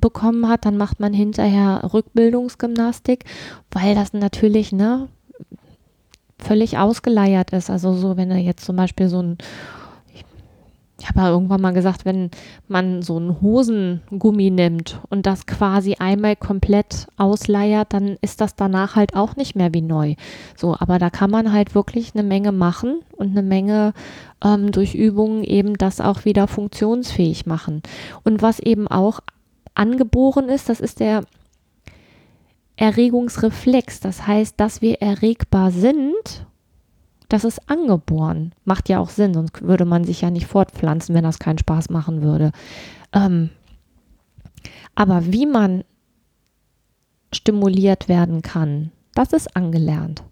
bekommen 0.00 0.48
hat, 0.48 0.64
dann 0.64 0.76
macht 0.76 1.00
man 1.00 1.12
hinterher 1.12 1.90
Rückbildungsgymnastik, 1.92 3.24
weil 3.70 3.94
das 3.94 4.12
natürlich 4.12 4.72
ne, 4.72 5.08
völlig 6.38 6.78
ausgeleiert 6.78 7.52
ist. 7.52 7.70
Also 7.70 7.92
so, 7.94 8.16
wenn 8.16 8.30
er 8.30 8.38
jetzt 8.38 8.64
zum 8.64 8.76
Beispiel 8.76 9.08
so 9.08 9.20
ein, 9.20 9.38
ich 11.00 11.08
habe 11.08 11.20
ja 11.20 11.30
irgendwann 11.30 11.60
mal 11.60 11.72
gesagt, 11.72 12.04
wenn 12.04 12.30
man 12.66 13.02
so 13.02 13.16
einen 13.16 13.40
Hosengummi 13.40 14.50
nimmt 14.50 15.00
und 15.10 15.26
das 15.26 15.46
quasi 15.46 15.94
einmal 15.98 16.34
komplett 16.34 17.06
ausleiert, 17.16 17.92
dann 17.92 18.16
ist 18.20 18.40
das 18.40 18.56
danach 18.56 18.96
halt 18.96 19.14
auch 19.14 19.36
nicht 19.36 19.54
mehr 19.54 19.72
wie 19.72 19.82
neu. 19.82 20.14
So, 20.56 20.74
aber 20.78 20.98
da 20.98 21.10
kann 21.10 21.30
man 21.30 21.52
halt 21.52 21.74
wirklich 21.74 22.14
eine 22.14 22.24
Menge 22.24 22.50
machen 22.50 23.00
und 23.16 23.30
eine 23.30 23.42
Menge 23.42 23.92
ähm, 24.44 24.72
durch 24.72 24.94
Übungen 24.94 25.44
eben 25.44 25.78
das 25.78 26.00
auch 26.00 26.24
wieder 26.24 26.48
funktionsfähig 26.48 27.46
machen. 27.46 27.82
Und 28.24 28.42
was 28.42 28.58
eben 28.58 28.88
auch 28.88 29.20
angeboren 29.78 30.48
ist, 30.48 30.68
das 30.68 30.80
ist 30.80 31.00
der 31.00 31.24
Erregungsreflex. 32.76 34.00
Das 34.00 34.26
heißt, 34.26 34.54
dass 34.58 34.82
wir 34.82 35.00
erregbar 35.00 35.70
sind, 35.70 36.46
das 37.28 37.44
ist 37.44 37.68
angeboren. 37.68 38.52
Macht 38.64 38.88
ja 38.88 39.00
auch 39.00 39.10
Sinn, 39.10 39.34
sonst 39.34 39.62
würde 39.62 39.84
man 39.84 40.04
sich 40.04 40.22
ja 40.22 40.30
nicht 40.30 40.46
fortpflanzen, 40.46 41.14
wenn 41.14 41.24
das 41.24 41.38
keinen 41.38 41.58
Spaß 41.58 41.90
machen 41.90 42.22
würde. 42.22 42.52
Ähm, 43.12 43.50
aber 44.94 45.32
wie 45.32 45.46
man 45.46 45.84
stimuliert 47.32 48.08
werden 48.08 48.42
kann, 48.42 48.90
das 49.14 49.32
ist 49.32 49.54
angelernt. 49.56 50.22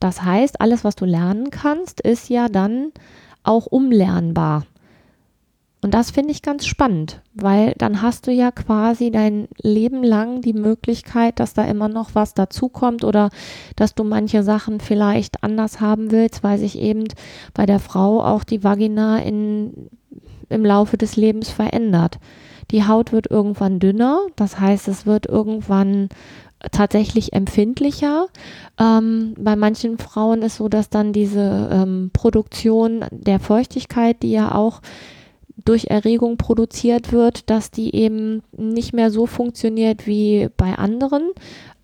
Das 0.00 0.22
heißt, 0.22 0.60
alles, 0.60 0.84
was 0.84 0.96
du 0.96 1.04
lernen 1.04 1.50
kannst, 1.50 2.00
ist 2.00 2.28
ja 2.28 2.48
dann 2.48 2.92
auch 3.42 3.66
umlernbar. 3.66 4.64
Und 5.80 5.94
das 5.94 6.10
finde 6.10 6.32
ich 6.32 6.42
ganz 6.42 6.66
spannend, 6.66 7.22
weil 7.34 7.72
dann 7.78 8.02
hast 8.02 8.26
du 8.26 8.32
ja 8.32 8.50
quasi 8.50 9.12
dein 9.12 9.46
Leben 9.62 10.02
lang 10.02 10.40
die 10.40 10.52
Möglichkeit, 10.52 11.38
dass 11.38 11.54
da 11.54 11.64
immer 11.64 11.88
noch 11.88 12.14
was 12.14 12.34
dazukommt 12.34 13.04
oder 13.04 13.30
dass 13.76 13.94
du 13.94 14.02
manche 14.02 14.42
Sachen 14.42 14.80
vielleicht 14.80 15.44
anders 15.44 15.80
haben 15.80 16.10
willst, 16.10 16.42
weil 16.42 16.58
sich 16.58 16.78
eben 16.78 17.04
bei 17.54 17.64
der 17.64 17.78
Frau 17.78 18.24
auch 18.24 18.42
die 18.42 18.64
Vagina 18.64 19.18
in 19.20 19.88
im 20.48 20.64
Laufe 20.64 20.96
des 20.96 21.16
Lebens 21.16 21.50
verändert. 21.50 22.18
Die 22.70 22.86
Haut 22.86 23.12
wird 23.12 23.30
irgendwann 23.30 23.80
dünner, 23.80 24.20
das 24.36 24.60
heißt, 24.60 24.88
es 24.88 25.06
wird 25.06 25.26
irgendwann 25.26 26.08
tatsächlich 26.72 27.32
empfindlicher. 27.32 28.26
Ähm, 28.78 29.34
bei 29.38 29.56
manchen 29.56 29.96
Frauen 29.98 30.42
ist 30.42 30.56
so, 30.56 30.68
dass 30.68 30.90
dann 30.90 31.12
diese 31.12 31.68
ähm, 31.72 32.10
Produktion 32.12 33.04
der 33.10 33.38
Feuchtigkeit, 33.38 34.22
die 34.22 34.32
ja 34.32 34.54
auch 34.54 34.80
durch 35.64 35.86
Erregung 35.86 36.36
produziert 36.36 37.12
wird, 37.12 37.50
dass 37.50 37.70
die 37.70 37.94
eben 37.94 38.42
nicht 38.56 38.92
mehr 38.92 39.10
so 39.10 39.26
funktioniert 39.26 40.06
wie 40.06 40.48
bei 40.56 40.74
anderen, 40.74 41.30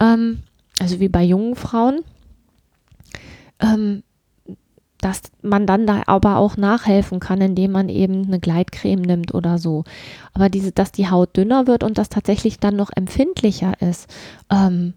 ähm, 0.01 0.43
also 0.79 1.01
wie 1.01 1.09
bei 1.09 1.23
jungen 1.23 1.57
Frauen. 1.57 2.01
Ähm, 3.61 4.03
dass 5.05 5.21
man 5.43 5.67
dann 5.67 5.87
da 5.87 6.03
aber 6.07 6.39
auch 6.39 6.57
nachhelfen 6.57 7.21
kann, 7.21 7.39
indem 7.43 7.73
man 7.73 7.91
eben 7.91 8.25
eine 8.25 8.41
Gleitcreme 8.41 9.03
nimmt 9.03 9.35
oder 9.35 9.59
so. 9.59 9.85
Aber 10.33 10.49
diese, 10.49 10.73
dass 10.73 10.93
die 10.93 11.11
Haut 11.11 11.37
dünner 11.37 11.67
wird 11.67 11.85
und 11.85 11.99
das 11.99 12.09
tatsächlich 12.09 12.59
dann 12.59 12.75
noch 12.75 12.91
empfindlicher 12.95 13.75
ist, 13.83 14.09
ähm, 14.51 14.95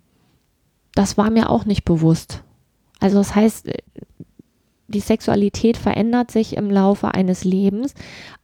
das 0.95 1.17
war 1.17 1.30
mir 1.30 1.49
auch 1.49 1.65
nicht 1.65 1.84
bewusst. 1.84 2.41
Also 3.01 3.17
das 3.17 3.36
heißt, 3.36 3.69
die 4.88 5.00
Sexualität 5.00 5.78
verändert 5.78 6.32
sich 6.32 6.56
im 6.56 6.70
Laufe 6.70 7.14
eines 7.14 7.44
Lebens, 7.44 7.94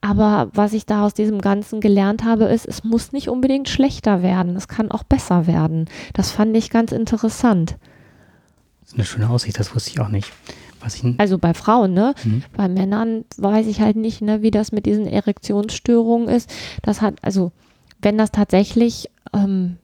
aber 0.00 0.50
was 0.52 0.72
ich 0.72 0.86
da 0.86 1.04
aus 1.04 1.14
diesem 1.14 1.40
Ganzen 1.40 1.80
gelernt 1.80 2.24
habe, 2.24 2.44
ist, 2.44 2.66
es 2.66 2.84
muss 2.84 3.12
nicht 3.12 3.28
unbedingt 3.28 3.68
schlechter 3.68 4.22
werden, 4.22 4.56
es 4.56 4.68
kann 4.68 4.90
auch 4.90 5.04
besser 5.04 5.46
werden. 5.46 5.86
Das 6.12 6.30
fand 6.30 6.56
ich 6.56 6.70
ganz 6.70 6.92
interessant. 6.92 7.76
Das 8.80 8.90
ist 8.90 8.94
eine 8.94 9.04
schöne 9.04 9.30
Aussicht, 9.30 9.58
das 9.58 9.74
wusste 9.74 9.90
ich 9.90 10.00
auch 10.00 10.08
nicht 10.08 10.30
also 11.18 11.38
bei 11.38 11.54
Frauen, 11.54 11.94
ne? 11.94 12.14
Mhm. 12.24 12.42
Bei 12.56 12.68
Männern 12.68 13.24
weiß 13.36 13.66
ich 13.66 13.80
halt 13.80 13.96
nicht, 13.96 14.20
ne, 14.20 14.42
wie 14.42 14.50
das 14.50 14.72
mit 14.72 14.86
diesen 14.86 15.06
Erektionsstörungen 15.06 16.28
ist. 16.28 16.50
Das 16.82 17.00
hat, 17.00 17.14
also 17.22 17.52
wenn 18.02 18.18
das 18.18 18.32
tatsächlich 18.32 19.10
ähm, 19.32 19.78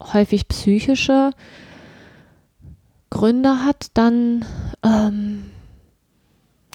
häufig 0.00 0.48
psychische 0.48 1.30
Gründe 3.10 3.64
hat, 3.64 3.86
dann 3.94 4.44
ähm, 4.84 5.44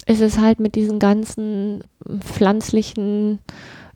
ist 0.06 0.20
es 0.20 0.38
halt 0.38 0.60
mit 0.60 0.74
diesen 0.74 0.98
ganzen 0.98 1.82
pflanzlichen 2.20 3.38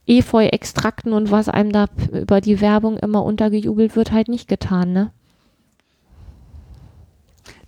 Efeu-Extrakten 0.07 1.13
und 1.13 1.31
was 1.31 1.49
einem 1.49 1.71
da 1.71 1.85
über 2.11 2.41
die 2.41 2.61
Werbung 2.61 2.97
immer 2.97 3.23
untergejubelt 3.23 3.95
wird, 3.95 4.11
halt 4.11 4.27
nicht 4.27 4.47
getan, 4.47 4.91
ne? 4.91 5.11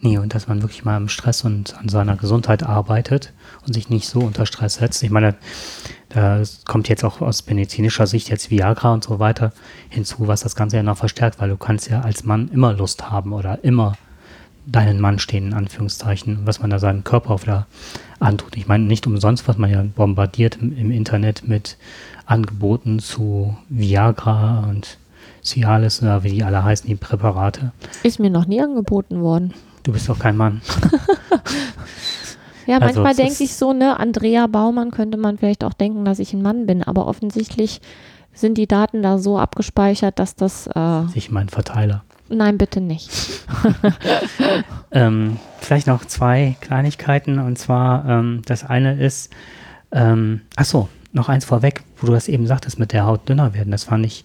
Nee, 0.03 0.17
und 0.17 0.33
dass 0.33 0.47
man 0.47 0.63
wirklich 0.63 0.83
mal 0.83 0.97
im 0.97 1.09
Stress 1.09 1.43
und 1.43 1.77
an 1.77 1.87
seiner 1.87 2.15
Gesundheit 2.15 2.63
arbeitet 2.63 3.33
und 3.67 3.73
sich 3.73 3.89
nicht 3.89 4.07
so 4.07 4.21
unter 4.21 4.47
Stress 4.47 4.75
setzt. 4.75 5.03
Ich 5.03 5.11
meine, 5.11 5.35
da 6.09 6.41
kommt 6.65 6.89
jetzt 6.89 7.03
auch 7.03 7.21
aus 7.21 7.45
medizinischer 7.45 8.07
Sicht 8.07 8.29
jetzt 8.29 8.49
Viagra 8.49 8.93
und 8.93 9.03
so 9.03 9.19
weiter 9.19 9.53
hinzu, 9.89 10.27
was 10.27 10.41
das 10.41 10.55
Ganze 10.55 10.77
ja 10.77 10.83
noch 10.83 10.97
verstärkt, 10.97 11.39
weil 11.39 11.49
du 11.49 11.57
kannst 11.57 11.87
ja 11.87 12.01
als 12.01 12.23
Mann 12.23 12.47
immer 12.47 12.73
Lust 12.73 13.11
haben 13.11 13.31
oder 13.31 13.63
immer 13.63 13.93
deinen 14.65 14.99
Mann 14.99 15.19
stehen, 15.19 15.47
in 15.47 15.53
Anführungszeichen, 15.53 16.39
was 16.45 16.59
man 16.59 16.69
da 16.69 16.79
seinem 16.79 17.03
Körper 17.03 17.31
auf 17.31 17.43
der 17.43 17.67
antut. 18.19 18.55
Ich 18.55 18.67
meine, 18.67 18.85
nicht 18.85 19.07
umsonst 19.07 19.47
was 19.47 19.57
man 19.57 19.69
ja 19.69 19.83
bombardiert 19.83 20.57
im, 20.61 20.77
im 20.77 20.91
Internet 20.91 21.47
mit 21.47 21.77
Angeboten 22.25 22.99
zu 22.99 23.57
Viagra 23.69 24.67
und 24.69 24.97
Cialis 25.43 26.01
oder 26.01 26.23
wie 26.23 26.31
die 26.31 26.43
alle 26.43 26.63
heißen, 26.63 26.87
die 26.87 26.95
Präparate. 26.95 27.71
Ist 28.03 28.19
mir 28.19 28.29
noch 28.29 28.45
nie 28.45 28.61
angeboten 28.61 29.21
worden. 29.21 29.53
Du 29.83 29.91
bist 29.91 30.07
doch 30.07 30.19
kein 30.19 30.37
Mann. 30.37 30.61
ja, 32.67 32.77
also, 32.77 33.01
manchmal 33.01 33.15
denke 33.15 33.43
ich 33.43 33.55
so, 33.55 33.73
ne, 33.73 33.99
Andrea 33.99 34.45
Baumann 34.45 34.91
könnte 34.91 35.17
man 35.17 35.39
vielleicht 35.39 35.63
auch 35.63 35.73
denken, 35.73 36.05
dass 36.05 36.19
ich 36.19 36.33
ein 36.33 36.43
Mann 36.43 36.67
bin, 36.67 36.83
aber 36.83 37.07
offensichtlich 37.07 37.81
sind 38.33 38.57
die 38.57 38.67
Daten 38.67 39.01
da 39.01 39.17
so 39.17 39.39
abgespeichert, 39.39 40.19
dass 40.19 40.35
das. 40.35 40.67
Äh, 40.67 41.03
ich 41.15 41.31
mein 41.31 41.49
Verteiler. 41.49 42.03
Nein, 42.31 42.57
bitte 42.57 42.81
nicht. 42.81 43.09
ähm, 44.91 45.37
vielleicht 45.59 45.87
noch 45.87 46.05
zwei 46.05 46.55
Kleinigkeiten 46.61 47.39
und 47.39 47.57
zwar 47.57 48.07
ähm, 48.07 48.41
das 48.45 48.63
eine 48.63 48.99
ist, 48.99 49.31
ähm, 49.91 50.41
ach 50.55 50.65
so, 50.65 50.89
noch 51.13 51.29
eins 51.29 51.45
vorweg, 51.45 51.83
wo 51.97 52.07
du 52.07 52.13
das 52.13 52.27
eben 52.27 52.47
sagtest 52.47 52.79
mit 52.79 52.93
der 52.93 53.05
Haut 53.05 53.27
dünner 53.27 53.53
werden. 53.53 53.71
Das 53.71 53.83
fand 53.83 54.05
ich 54.05 54.23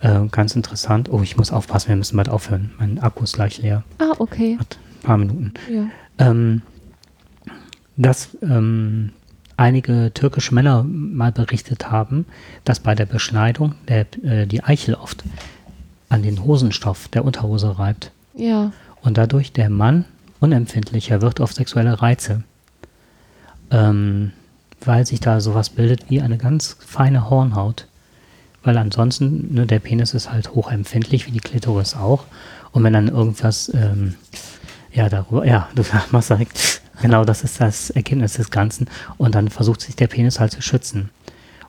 äh, 0.00 0.26
ganz 0.30 0.54
interessant. 0.54 1.08
Oh, 1.10 1.20
ich 1.22 1.36
muss 1.36 1.52
aufpassen, 1.52 1.88
wir 1.88 1.96
müssen 1.96 2.16
bald 2.16 2.28
aufhören. 2.28 2.70
Mein 2.78 3.00
Akku 3.00 3.24
ist 3.24 3.34
gleich 3.34 3.58
leer. 3.58 3.82
Ah, 3.98 4.14
okay. 4.18 4.56
Hat 4.58 4.78
paar 5.02 5.16
Minuten. 5.16 5.54
Ja. 5.70 5.88
Ähm, 6.18 6.62
dass 7.96 8.36
ähm, 8.42 9.10
einige 9.56 10.12
türkische 10.14 10.54
Männer 10.54 10.84
mal 10.84 11.32
berichtet 11.32 11.90
haben, 11.90 12.26
dass 12.64 12.80
bei 12.80 12.94
der 12.94 13.06
Beschneidung 13.06 13.74
der, 13.88 14.06
äh, 14.22 14.46
die 14.46 14.62
Eichel 14.62 14.94
oft 14.94 15.24
an 16.08 16.22
den 16.22 16.44
Hosenstoff 16.44 17.08
der 17.08 17.24
Unterhose 17.24 17.78
reibt. 17.78 18.10
Ja. 18.34 18.72
Und 19.02 19.18
dadurch 19.18 19.52
der 19.52 19.70
Mann 19.70 20.04
unempfindlicher 20.40 21.20
wird 21.20 21.40
auf 21.40 21.52
sexuelle 21.52 22.00
Reize. 22.00 22.42
Ähm, 23.70 24.32
weil 24.80 25.06
sich 25.06 25.20
da 25.20 25.40
sowas 25.40 25.70
bildet 25.70 26.08
wie 26.08 26.20
eine 26.20 26.38
ganz 26.38 26.76
feine 26.80 27.28
Hornhaut. 27.28 27.86
Weil 28.62 28.78
ansonsten, 28.78 29.54
ne, 29.54 29.66
der 29.66 29.78
Penis 29.80 30.14
ist 30.14 30.30
halt 30.30 30.54
hochempfindlich, 30.54 31.26
wie 31.26 31.32
die 31.32 31.40
Klitoris 31.40 31.94
auch. 31.94 32.24
Und 32.72 32.84
wenn 32.84 32.92
dann 32.92 33.08
irgendwas 33.08 33.72
ähm, 33.74 34.14
ja, 34.92 35.08
darüber, 35.08 35.46
ja, 35.46 35.68
du 35.74 35.82
machst 36.10 36.30
direkt, 36.30 36.82
genau 37.02 37.24
das 37.24 37.44
ist 37.44 37.60
das 37.60 37.90
Ergebnis 37.90 38.34
des 38.34 38.50
Ganzen. 38.50 38.88
Und 39.16 39.34
dann 39.34 39.48
versucht 39.48 39.80
sich 39.80 39.96
der 39.96 40.06
Penis 40.06 40.40
halt 40.40 40.52
zu 40.52 40.62
schützen. 40.62 41.10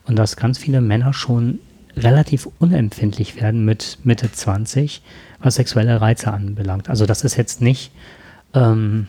Und 0.04 0.16
dass 0.16 0.36
ganz 0.36 0.58
viele 0.58 0.80
Männer 0.80 1.12
schon 1.12 1.58
relativ 2.02 2.48
unempfindlich 2.58 3.40
werden 3.40 3.64
mit 3.64 3.98
Mitte 4.04 4.30
20, 4.30 5.02
was 5.40 5.54
sexuelle 5.56 6.00
Reize 6.00 6.32
anbelangt. 6.32 6.88
Also 6.88 7.06
das 7.06 7.24
ist 7.24 7.36
jetzt 7.36 7.60
nicht, 7.60 7.92
ähm, 8.54 9.08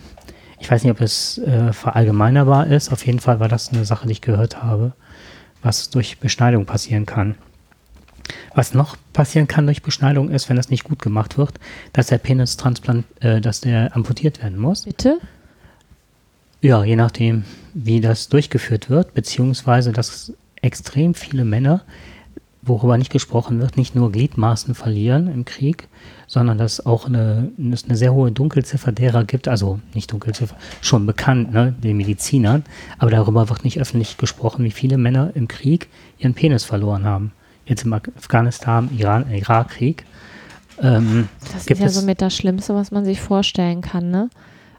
ich 0.60 0.70
weiß 0.70 0.84
nicht, 0.84 0.92
ob 0.92 1.02
es 1.02 1.38
äh, 1.40 1.74
verallgemeinerbar 1.74 2.68
ist. 2.68 2.92
Auf 2.92 3.06
jeden 3.06 3.20
Fall 3.20 3.40
war 3.40 3.48
das 3.48 3.70
eine 3.70 3.86
Sache, 3.86 4.08
die 4.08 4.14
ich 4.14 4.22
gehört 4.22 4.62
habe, 4.62 4.94
was 5.62 5.90
durch 5.90 6.20
Beschneidung 6.20 6.66
passieren 6.66 7.06
kann. 7.06 7.36
Was 8.54 8.74
noch 8.74 8.98
passieren 9.14 9.48
kann 9.48 9.66
durch 9.66 9.82
Beschneidung 9.82 10.30
ist, 10.30 10.50
wenn 10.50 10.56
das 10.56 10.70
nicht 10.70 10.84
gut 10.84 11.02
gemacht 11.02 11.38
wird, 11.38 11.60
dass 11.94 12.08
der 12.08 12.18
Penis 12.18 12.58
transplant, 12.58 13.06
äh, 13.20 13.42
dass 13.42 13.62
der 13.62 13.96
amputiert 13.96 14.42
werden 14.42 14.60
muss. 14.60 14.84
Bitte? 14.84 15.20
Ja, 16.62 16.84
je 16.84 16.96
nachdem, 16.96 17.44
wie 17.74 18.02
das 18.02 18.30
durchgeführt 18.30 18.90
wird, 18.90 19.14
beziehungsweise 19.16 19.92
dass 19.92 20.34
extrem 20.62 21.16
viele 21.16 21.44
Männer, 21.44 21.84
worüber 22.62 22.98
nicht 22.98 23.12
gesprochen 23.12 23.60
wird, 23.60 23.78
nicht 23.78 23.96
nur 23.96 24.12
Gliedmaßen 24.12 24.76
verlieren 24.76 25.28
im 25.28 25.46
Krieg, 25.46 25.88
sondern 26.28 26.58
dass 26.58 26.86
auch 26.86 27.08
eine, 27.08 27.52
es 27.72 27.86
eine 27.86 27.96
sehr 27.96 28.14
hohe 28.14 28.32
Dunkelziffer 28.32 28.92
derer 28.92 29.24
gibt, 29.24 29.48
also 29.48 29.80
nicht 29.94 30.12
Dunkelziffer, 30.12 30.56
schon 30.82 31.06
bekannt, 31.06 31.54
ne, 31.54 31.74
den 31.84 31.98
Medizinern, 31.98 32.64
aber 33.00 33.12
darüber 33.12 33.50
wird 33.50 33.64
nicht 33.64 33.80
öffentlich 33.80 34.18
gesprochen, 34.18 34.64
wie 34.64 34.72
viele 34.72 34.98
Männer 34.98 35.32
im 35.34 35.48
Krieg 35.48 35.90
ihren 36.20 36.34
Penis 36.34 36.64
verloren 36.64 37.06
haben 37.06 37.32
jetzt 37.66 37.86
im 37.86 37.94
Afghanistan, 37.94 38.90
Iran, 38.96 39.32
Irakkrieg. 39.32 40.06
Ähm, 40.80 41.30
das 41.52 41.68
ist 41.68 41.80
ja 41.80 41.90
somit 41.90 42.22
das 42.22 42.36
Schlimmste, 42.36 42.76
was 42.76 42.92
man 42.92 43.06
sich 43.06 43.22
vorstellen 43.22 43.82
kann, 43.82 44.10
ne? 44.10 44.30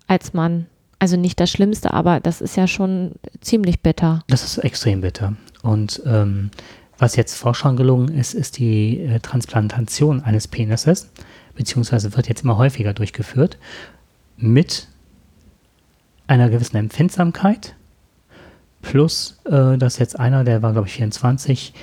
Als 0.07 0.33
Mann. 0.33 0.67
Also 0.99 1.17
nicht 1.17 1.41
das 1.41 1.51
Schlimmste, 1.51 1.93
aber 1.93 2.21
das 2.21 2.41
ist 2.41 2.57
ja 2.57 2.69
schon 2.69 3.13
ziemlich 3.41 3.81
bitter. 3.81 4.23
Das 4.29 4.45
ist 4.45 4.59
extrem 4.59 5.01
bitter. 5.01 5.35
Und 5.63 6.01
ähm, 6.07 6.51
was 7.03 7.17
jetzt 7.17 7.35
Forschern 7.35 7.77
gelungen 7.77 8.17
ist, 8.17 8.33
ist 8.33 8.59
die 8.59 9.01
äh, 9.01 9.19
Transplantation 9.19 10.23
eines 10.23 10.47
Penises, 10.47 11.11
beziehungsweise 11.57 12.15
wird 12.17 12.29
jetzt 12.29 12.45
immer 12.45 12.57
häufiger 12.57 12.95
durchgeführt, 12.95 13.59
mit 14.37 14.87
einer 16.29 16.49
gewissen 16.49 16.77
Empfindsamkeit, 16.77 17.75
plus, 18.83 19.41
äh, 19.47 19.77
dass 19.77 19.99
jetzt 19.99 20.19
einer, 20.19 20.45
der 20.45 20.63
war, 20.63 20.73
glaube 20.73 20.87
ich, 20.87 20.95
24, 20.95 21.75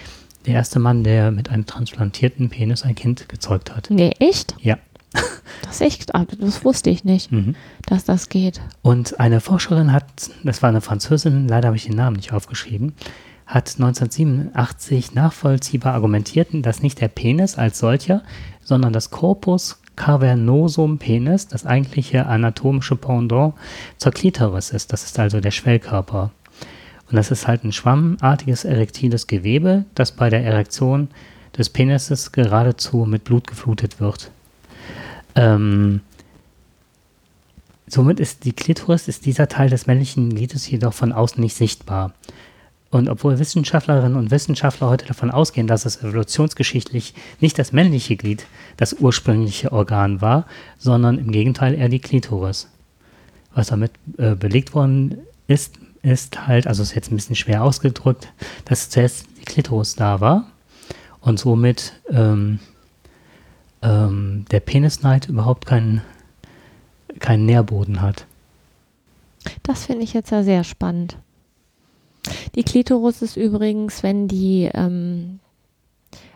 der 0.45 0.53
erste 0.53 0.79
Mann, 0.79 1.03
der 1.03 1.31
mit 1.31 1.49
einem 1.49 1.65
transplantierten 1.65 2.49
Penis 2.49 2.83
ein 2.83 2.95
Kind 2.95 3.27
gezeugt 3.27 3.75
hat. 3.75 3.89
Nee, 3.91 4.13
echt? 4.19 4.55
Ja. 4.61 4.77
Das 5.63 5.81
echt, 5.81 6.11
das 6.13 6.63
wusste 6.63 6.89
ich 6.89 7.03
nicht, 7.03 7.31
mhm. 7.31 7.55
dass 7.85 8.05
das 8.05 8.29
geht. 8.29 8.61
Und 8.81 9.19
eine 9.19 9.41
Forscherin 9.41 9.91
hat, 9.91 10.05
das 10.43 10.61
war 10.61 10.69
eine 10.69 10.81
Französin, 10.81 11.47
leider 11.47 11.67
habe 11.67 11.75
ich 11.75 11.85
den 11.85 11.95
Namen 11.95 12.15
nicht 12.15 12.31
aufgeschrieben, 12.31 12.93
hat 13.49 13.75
1987 13.77 15.15
nachvollziehbar 15.15 15.93
argumentiert, 15.93 16.49
dass 16.53 16.83
nicht 16.83 17.01
der 17.01 17.07
Penis 17.07 17.57
als 17.57 17.79
solcher, 17.79 18.21
sondern 18.63 18.93
das 18.93 19.09
Corpus 19.09 19.81
cavernosum 19.95 20.99
penis, 20.99 21.47
das 21.47 21.65
eigentliche 21.65 22.27
anatomische 22.27 22.95
Pendant 22.95 23.55
zur 23.97 24.13
Klitoris 24.13 24.69
ist. 24.69 24.93
Das 24.93 25.03
ist 25.03 25.19
also 25.19 25.41
der 25.41 25.51
Schwellkörper 25.51 26.31
und 27.09 27.15
das 27.15 27.31
ist 27.31 27.47
halt 27.47 27.63
ein 27.63 27.71
schwammartiges 27.71 28.65
erektiles 28.65 29.25
Gewebe, 29.25 29.85
das 29.95 30.11
bei 30.11 30.29
der 30.29 30.43
Erektion 30.43 31.09
des 31.57 31.69
Penises 31.69 32.31
geradezu 32.31 33.05
mit 33.05 33.23
Blut 33.23 33.47
geflutet 33.47 33.99
wird. 33.99 34.29
Ähm, 35.33 36.01
somit 37.87 38.19
ist 38.19 38.45
die 38.45 38.53
Klitoris, 38.53 39.07
ist 39.07 39.25
dieser 39.25 39.47
Teil 39.47 39.71
des 39.71 39.87
männlichen 39.87 40.29
Gliedes 40.29 40.69
jedoch 40.69 40.93
von 40.93 41.11
außen 41.11 41.41
nicht 41.41 41.55
sichtbar. 41.55 42.13
Und 42.91 43.07
obwohl 43.07 43.37
Wissenschaftlerinnen 43.37 44.17
und 44.17 44.31
Wissenschaftler 44.31 44.89
heute 44.89 45.05
davon 45.05 45.29
ausgehen, 45.29 45.67
dass 45.67 45.85
es 45.85 46.01
evolutionsgeschichtlich 46.01 47.13
nicht 47.39 47.59
das 47.59 47.71
männliche 47.71 48.15
Glied 48.15 48.45
das 48.77 48.93
ursprüngliche 48.93 49.71
Organ 49.71 50.21
war, 50.21 50.45
sondern 50.77 51.19
im 51.19 51.31
Gegenteil 51.31 51.75
eher 51.75 51.89
die 51.89 51.99
Klitoris. 51.99 52.67
Was 53.53 53.67
damit 53.67 53.91
äh, 54.17 54.35
belegt 54.35 54.73
worden 54.73 55.19
ist, 55.47 55.75
ist 56.01 56.47
halt, 56.47 56.65
also 56.65 56.81
ist 56.81 56.95
jetzt 56.95 57.11
ein 57.11 57.15
bisschen 57.15 57.35
schwer 57.35 57.63
ausgedrückt, 57.63 58.31
dass 58.65 58.89
zuerst 58.89 59.25
die 59.39 59.45
Klitoris 59.45 59.95
da 59.95 60.19
war 60.19 60.47
und 61.21 61.39
somit 61.39 61.93
ähm, 62.09 62.59
ähm, 63.81 64.45
der 64.49 64.61
Penisneid 64.61 65.27
überhaupt 65.27 65.65
keinen, 65.65 66.01
keinen 67.19 67.45
Nährboden 67.45 68.01
hat. 68.01 68.25
Das 69.63 69.85
finde 69.85 70.03
ich 70.03 70.13
jetzt 70.13 70.31
ja 70.31 70.43
sehr 70.43 70.63
spannend. 70.63 71.17
Die 72.55 72.63
Klitoris 72.63 73.21
ist 73.21 73.37
übrigens, 73.37 74.03
wenn 74.03 74.27
die, 74.27 74.69
ähm, 74.73 75.39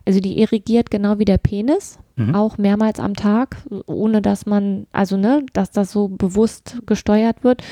also 0.05 0.19
die 0.19 0.39
irrigiert 0.39 0.91
genau 0.91 1.19
wie 1.19 1.25
der 1.25 1.38
Penis, 1.38 1.97
mhm. 2.15 2.36
auch 2.36 2.57
mehrmals 2.57 2.99
am 2.99 3.15
Tag, 3.15 3.57
ohne 3.86 4.21
dass 4.21 4.45
man, 4.45 4.88
also 4.91 5.17
ne, 5.17 5.45
dass 5.53 5.71
das 5.71 5.91
so 5.91 6.07
bewusst 6.07 6.77
gesteuert 6.86 7.43
wird. 7.43 7.63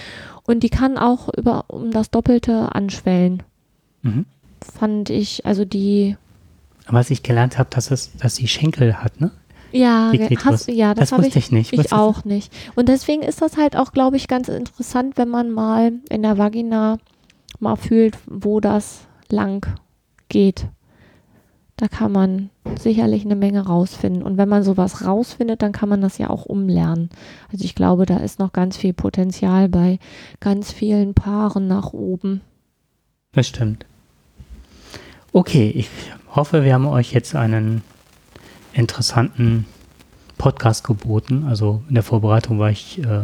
Und 0.46 0.64
die 0.64 0.70
kann 0.70 0.98
auch 0.98 1.30
über 1.36 1.66
um 1.68 1.92
das 1.92 2.10
Doppelte 2.10 2.74
anschwellen. 2.74 3.44
Mhm. 4.02 4.26
Fand 4.62 5.10
ich, 5.10 5.46
also 5.46 5.66
die. 5.66 6.18
Was 6.88 7.10
ich 7.10 7.24
gelernt 7.24 7.58
habe, 7.58 7.70
dass 7.72 7.92
es, 7.92 8.16
dass 8.18 8.36
sie 8.36 8.48
Schenkel 8.48 9.02
hat, 9.02 9.22
ne? 9.22 9.32
Ja, 9.72 10.12
hast, 10.44 10.68
ja 10.68 10.94
das, 10.94 11.10
das 11.10 11.20
wusste 11.20 11.40
ich, 11.40 11.46
ich 11.46 11.52
nicht. 11.52 11.74
Ich 11.74 11.94
auch 11.94 12.26
nicht. 12.26 12.52
Und 12.76 12.90
deswegen 12.90 13.22
ist 13.22 13.42
das 13.42 13.56
halt 13.56 13.78
auch, 13.78 13.94
glaube 13.94 14.18
ich, 14.18 14.28
ganz 14.28 14.50
interessant, 14.50 15.18
wenn 15.18 15.30
man 15.30 15.50
mal 15.50 15.94
in 16.10 16.24
der 16.24 16.38
Vagina 16.38 16.98
mal 17.62 17.76
fühlt, 17.76 18.18
wo 18.26 18.60
das 18.60 19.08
lang 19.30 19.68
geht. 20.30 20.68
Da 21.78 21.88
kann 21.88 22.12
man 22.12 22.52
sicherlich 22.80 23.26
eine 23.26 23.36
Menge 23.36 23.66
rausfinden. 23.66 24.22
Und 24.22 24.38
wenn 24.38 24.48
man 24.48 24.64
sowas 24.64 25.06
rausfindet, 25.06 25.64
dann 25.64 25.72
kann 25.72 25.90
man 25.90 26.02
das 26.02 26.20
ja 26.20 26.30
auch 26.30 26.46
umlernen. 26.46 27.10
Also 27.52 27.66
ich 27.66 27.74
glaube, 27.74 28.06
da 28.06 28.18
ist 28.18 28.38
noch 28.38 28.54
ganz 28.54 28.78
viel 28.78 28.94
Potenzial 28.94 29.68
bei 29.68 29.98
ganz 30.40 30.72
vielen 30.72 31.16
Paaren 31.16 31.68
nach 31.68 31.92
oben. 31.92 32.42
Das 33.32 33.48
stimmt. 33.48 33.86
Okay, 35.34 35.72
ich 35.74 35.90
hoffe, 36.36 36.64
wir 36.64 36.74
haben 36.74 36.86
euch 36.86 37.14
jetzt 37.14 37.36
einen 37.36 37.82
interessanten 38.74 39.66
Podcast 40.38 40.84
geboten. 40.84 41.46
Also 41.48 41.82
in 41.88 41.96
der 41.96 42.04
Vorbereitung 42.04 42.60
war 42.60 42.70
ich 42.70 43.00
äh, 43.00 43.22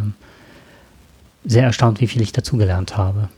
sehr 1.45 1.63
erstaunt, 1.63 2.01
wie 2.01 2.07
viel 2.07 2.21
ich 2.21 2.31
dazugelernt 2.31 2.97
habe. 2.97 3.29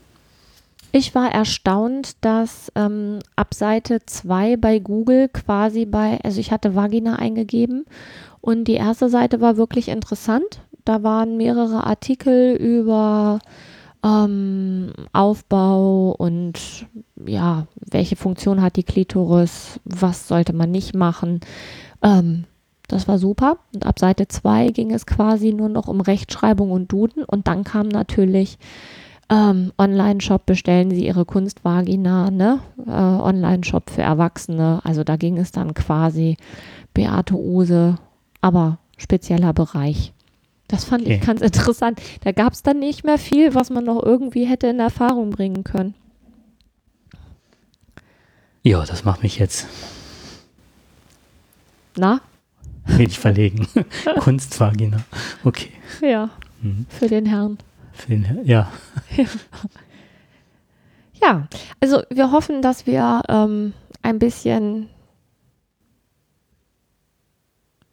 Ich 0.91 1.13
war 1.13 1.31
erstaunt, 1.31 2.17
dass 2.21 2.71
ähm, 2.75 3.19
ab 3.35 3.53
Seite 3.53 3.99
2 4.05 4.57
bei 4.57 4.79
Google 4.79 5.29
quasi 5.29 5.85
bei, 5.85 6.19
also 6.23 6.39
ich 6.39 6.51
hatte 6.51 6.75
Vagina 6.75 7.17
eingegeben 7.17 7.85
und 8.41 8.63
die 8.65 8.73
erste 8.73 9.09
Seite 9.09 9.39
war 9.39 9.57
wirklich 9.57 9.89
interessant. 9.89 10.61
Da 10.85 11.03
waren 11.03 11.37
mehrere 11.37 11.85
Artikel 11.85 12.55
über 12.55 13.39
ähm, 14.03 14.93
Aufbau 15.13 16.15
und 16.17 16.87
ja, 17.23 17.67
welche 17.75 18.15
Funktion 18.15 18.61
hat 18.61 18.75
die 18.75 18.83
Klitoris, 18.83 19.79
was 19.85 20.27
sollte 20.27 20.53
man 20.53 20.71
nicht 20.71 20.95
machen. 20.95 21.41
Ähm, 22.01 22.45
das 22.87 23.07
war 23.07 23.19
super. 23.19 23.57
Und 23.73 23.85
ab 23.85 23.99
Seite 23.99 24.27
2 24.27 24.69
ging 24.69 24.91
es 24.91 25.05
quasi 25.05 25.53
nur 25.53 25.69
noch 25.69 25.87
um 25.87 26.01
Rechtschreibung 26.01 26.71
und 26.71 26.91
Duden. 26.91 27.23
Und 27.23 27.47
dann 27.47 27.63
kam 27.63 27.87
natürlich 27.87 28.57
ähm, 29.29 29.71
Online-Shop, 29.77 30.45
bestellen 30.45 30.91
Sie 30.91 31.05
Ihre 31.05 31.25
Kunstvagina, 31.25 32.31
ne? 32.31 32.59
Äh, 32.85 32.91
Online-Shop 32.91 33.89
für 33.89 34.01
Erwachsene. 34.01 34.81
Also 34.83 35.03
da 35.03 35.15
ging 35.15 35.37
es 35.37 35.51
dann 35.51 35.73
quasi 35.73 36.37
Beate 36.93 37.35
Ose, 37.35 37.97
aber 38.41 38.79
spezieller 38.97 39.53
Bereich. 39.53 40.13
Das 40.67 40.85
fand 40.85 41.03
okay. 41.03 41.15
ich 41.15 41.25
ganz 41.25 41.41
interessant. 41.41 41.99
Da 42.23 42.31
gab 42.31 42.53
es 42.53 42.63
dann 42.63 42.79
nicht 42.79 43.03
mehr 43.03 43.17
viel, 43.17 43.55
was 43.55 43.69
man 43.69 43.85
noch 43.85 44.03
irgendwie 44.03 44.45
hätte 44.45 44.67
in 44.67 44.79
Erfahrung 44.79 45.31
bringen 45.31 45.63
können. 45.63 45.93
Ja, 48.61 48.83
das 48.85 49.05
macht 49.05 49.23
mich 49.23 49.39
jetzt 49.39 49.67
na? 51.99 52.21
Wenig 52.85 53.19
verlegen. 53.19 53.67
Kunstvagina. 54.19 55.03
Okay. 55.43 55.71
Ja. 56.01 56.29
Mhm. 56.61 56.85
Für 56.87 57.07
den 57.07 57.25
Herrn. 57.25 57.57
Herrn, 58.07 58.45
ja. 58.45 58.71
ja. 61.21 61.47
also 61.79 62.01
wir 62.09 62.31
hoffen, 62.31 62.61
dass 62.61 62.85
wir 62.85 63.21
ähm, 63.27 63.73
ein 64.01 64.19
bisschen 64.19 64.89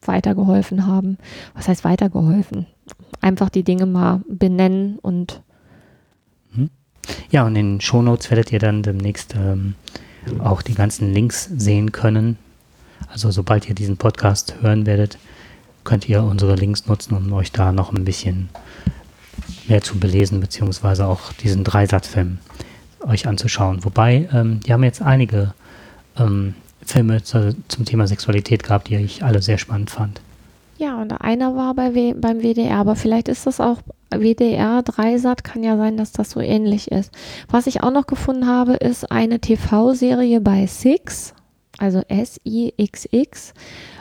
weitergeholfen 0.03 0.87
haben. 0.87 1.19
Was 1.55 1.69
heißt 1.69 1.85
weitergeholfen? 1.85 2.67
Einfach 3.21 3.49
die 3.49 3.65
Dinge 3.65 3.87
mal 3.87 4.23
benennen 4.29 4.99
und. 5.01 5.43
Mhm. 6.53 6.71
Ja, 7.31 7.45
und 7.45 7.57
in 7.57 7.73
den 7.73 7.81
Shownotes 7.81 8.31
werdet 8.31 8.53
ihr 8.53 8.59
dann 8.61 8.83
demnächst 8.83 9.35
ähm, 9.35 9.75
auch 10.41 10.63
die 10.63 10.75
ganzen 10.75 11.13
Links 11.13 11.51
sehen 11.57 11.93
können, 11.93 12.39
also 13.09 13.31
sobald 13.31 13.69
ihr 13.69 13.75
diesen 13.75 13.97
Podcast 13.97 14.57
hören 14.61 14.87
werdet, 14.87 15.19
könnt 15.85 16.09
ihr 16.09 16.23
unsere 16.23 16.57
Links 16.57 16.87
nutzen, 16.87 17.15
um 17.15 17.33
euch 17.33 17.53
da 17.53 17.73
noch 17.73 17.93
ein 17.93 18.05
bisschen 18.05 18.49
mehr 19.69 19.83
zu 19.83 19.99
belesen, 19.99 20.41
beziehungsweise 20.41 21.07
auch 21.07 21.33
diesen 21.33 21.65
Dreisatzfilm 21.65 22.39
euch 23.07 23.27
anzuschauen. 23.27 23.85
Wobei, 23.85 24.29
ähm, 24.33 24.61
die 24.61 24.73
haben 24.73 24.85
jetzt 24.85 25.03
einige 25.03 25.55
ähm, 26.19 26.55
Filme 26.85 27.23
zu, 27.23 27.55
zum 27.69 27.85
Thema 27.85 28.07
Sexualität 28.07 28.63
gehabt, 28.63 28.89
die 28.89 28.97
ich 28.97 29.23
alle 29.23 29.43
sehr 29.43 29.59
spannend 29.59 29.91
fand. 29.91 30.21
Ja, 30.79 31.01
und 31.01 31.13
einer 31.13 31.57
war 31.57 31.75
bei 31.75 31.95
w 31.95 32.13
beim 32.13 32.41
WDR, 32.41 32.77
aber 32.77 32.97
vielleicht 32.97 33.29
ist 33.29 33.47
das 33.47 33.61
auch 33.61 33.79
WDR 34.11 34.83
Dreisat, 34.83 35.43
kann 35.43 35.63
ja 35.63 35.77
sein, 35.77 35.97
dass 35.97 36.13
das 36.13 36.31
so 36.31 36.41
ähnlich 36.41 36.93
ist. 36.93 37.11
Was 37.49 37.67
ich 37.67 37.83
auch 37.83 37.91
noch 37.91 38.07
gefunden 38.07 38.47
habe, 38.47 38.75
ist 38.75 39.11
eine 39.11 39.41
TV-Serie 39.41 40.41
bei 40.43 40.67
Six 40.67 41.35
also 41.79 42.03
S-I-X-X, 42.09 43.55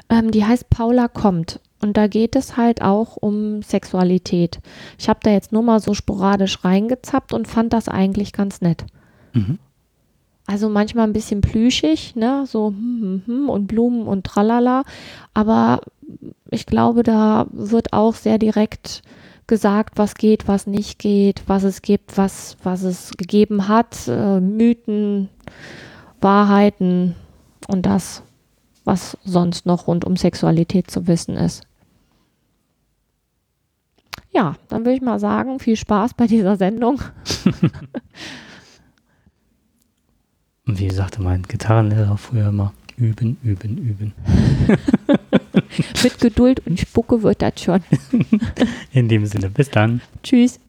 ähm, 0.09 0.31
die 0.31 0.45
heißt 0.45 0.69
Paula 0.69 1.07
kommt. 1.07 1.59
Und 1.85 1.97
da 1.97 2.07
geht 2.07 2.35
es 2.35 2.57
halt 2.57 2.81
auch 2.81 3.15
um 3.15 3.61
Sexualität. 3.61 4.59
Ich 4.97 5.07
habe 5.07 5.19
da 5.21 5.29
jetzt 5.29 5.51
nur 5.51 5.61
mal 5.61 5.79
so 5.79 5.93
sporadisch 5.93 6.65
reingezappt 6.65 7.31
und 7.31 7.47
fand 7.47 7.73
das 7.73 7.87
eigentlich 7.87 8.33
ganz 8.33 8.59
nett. 8.59 8.85
Mhm. 9.33 9.59
Also 10.47 10.67
manchmal 10.67 11.05
ein 11.05 11.13
bisschen 11.13 11.41
plüschig, 11.41 12.15
ne, 12.15 12.45
so 12.47 12.69
hm, 12.69 13.01
hm, 13.01 13.21
hm, 13.25 13.49
und 13.49 13.67
Blumen 13.67 14.07
und 14.07 14.25
tralala. 14.25 14.83
Aber 15.35 15.81
ich 16.49 16.65
glaube, 16.65 17.03
da 17.03 17.45
wird 17.51 17.93
auch 17.93 18.15
sehr 18.15 18.39
direkt 18.39 19.03
gesagt, 19.45 19.99
was 19.99 20.15
geht, 20.15 20.47
was 20.47 20.65
nicht 20.65 20.97
geht, 20.97 21.43
was 21.45 21.63
es 21.63 21.83
gibt, 21.83 22.17
was, 22.17 22.57
was 22.63 22.81
es 22.81 23.11
gegeben 23.15 23.67
hat, 23.67 24.07
äh, 24.07 24.39
Mythen, 24.39 25.29
Wahrheiten, 26.19 27.15
und 27.67 27.85
das, 27.85 28.23
was 28.83 29.17
sonst 29.23 29.65
noch 29.65 29.87
rund 29.87 30.05
um 30.05 30.15
Sexualität 30.15 30.89
zu 30.89 31.07
wissen 31.07 31.35
ist. 31.35 31.63
Ja, 34.35 34.55
dann 34.67 34.83
würde 34.83 34.97
ich 34.97 35.01
mal 35.01 35.17
sagen, 35.17 35.59
viel 35.59 35.77
Spaß 35.77 36.13
bei 36.13 36.27
dieser 36.27 36.57
Sendung. 36.57 37.01
Und 40.67 40.77
wie 40.77 40.89
sagte 40.89 41.21
mein 41.21 41.43
Gitarrenlehrer 41.43 42.17
früher 42.17 42.49
immer, 42.49 42.73
üben, 42.97 43.37
üben, 43.43 43.77
üben. 43.77 44.13
Mit 46.03 46.19
Geduld 46.19 46.65
und 46.65 46.79
Spucke 46.79 47.23
wird 47.23 47.41
das 47.41 47.61
schon. 47.61 47.81
In 48.91 49.07
dem 49.07 49.25
Sinne, 49.25 49.49
bis 49.49 49.69
dann. 49.69 50.01
Tschüss. 50.21 50.59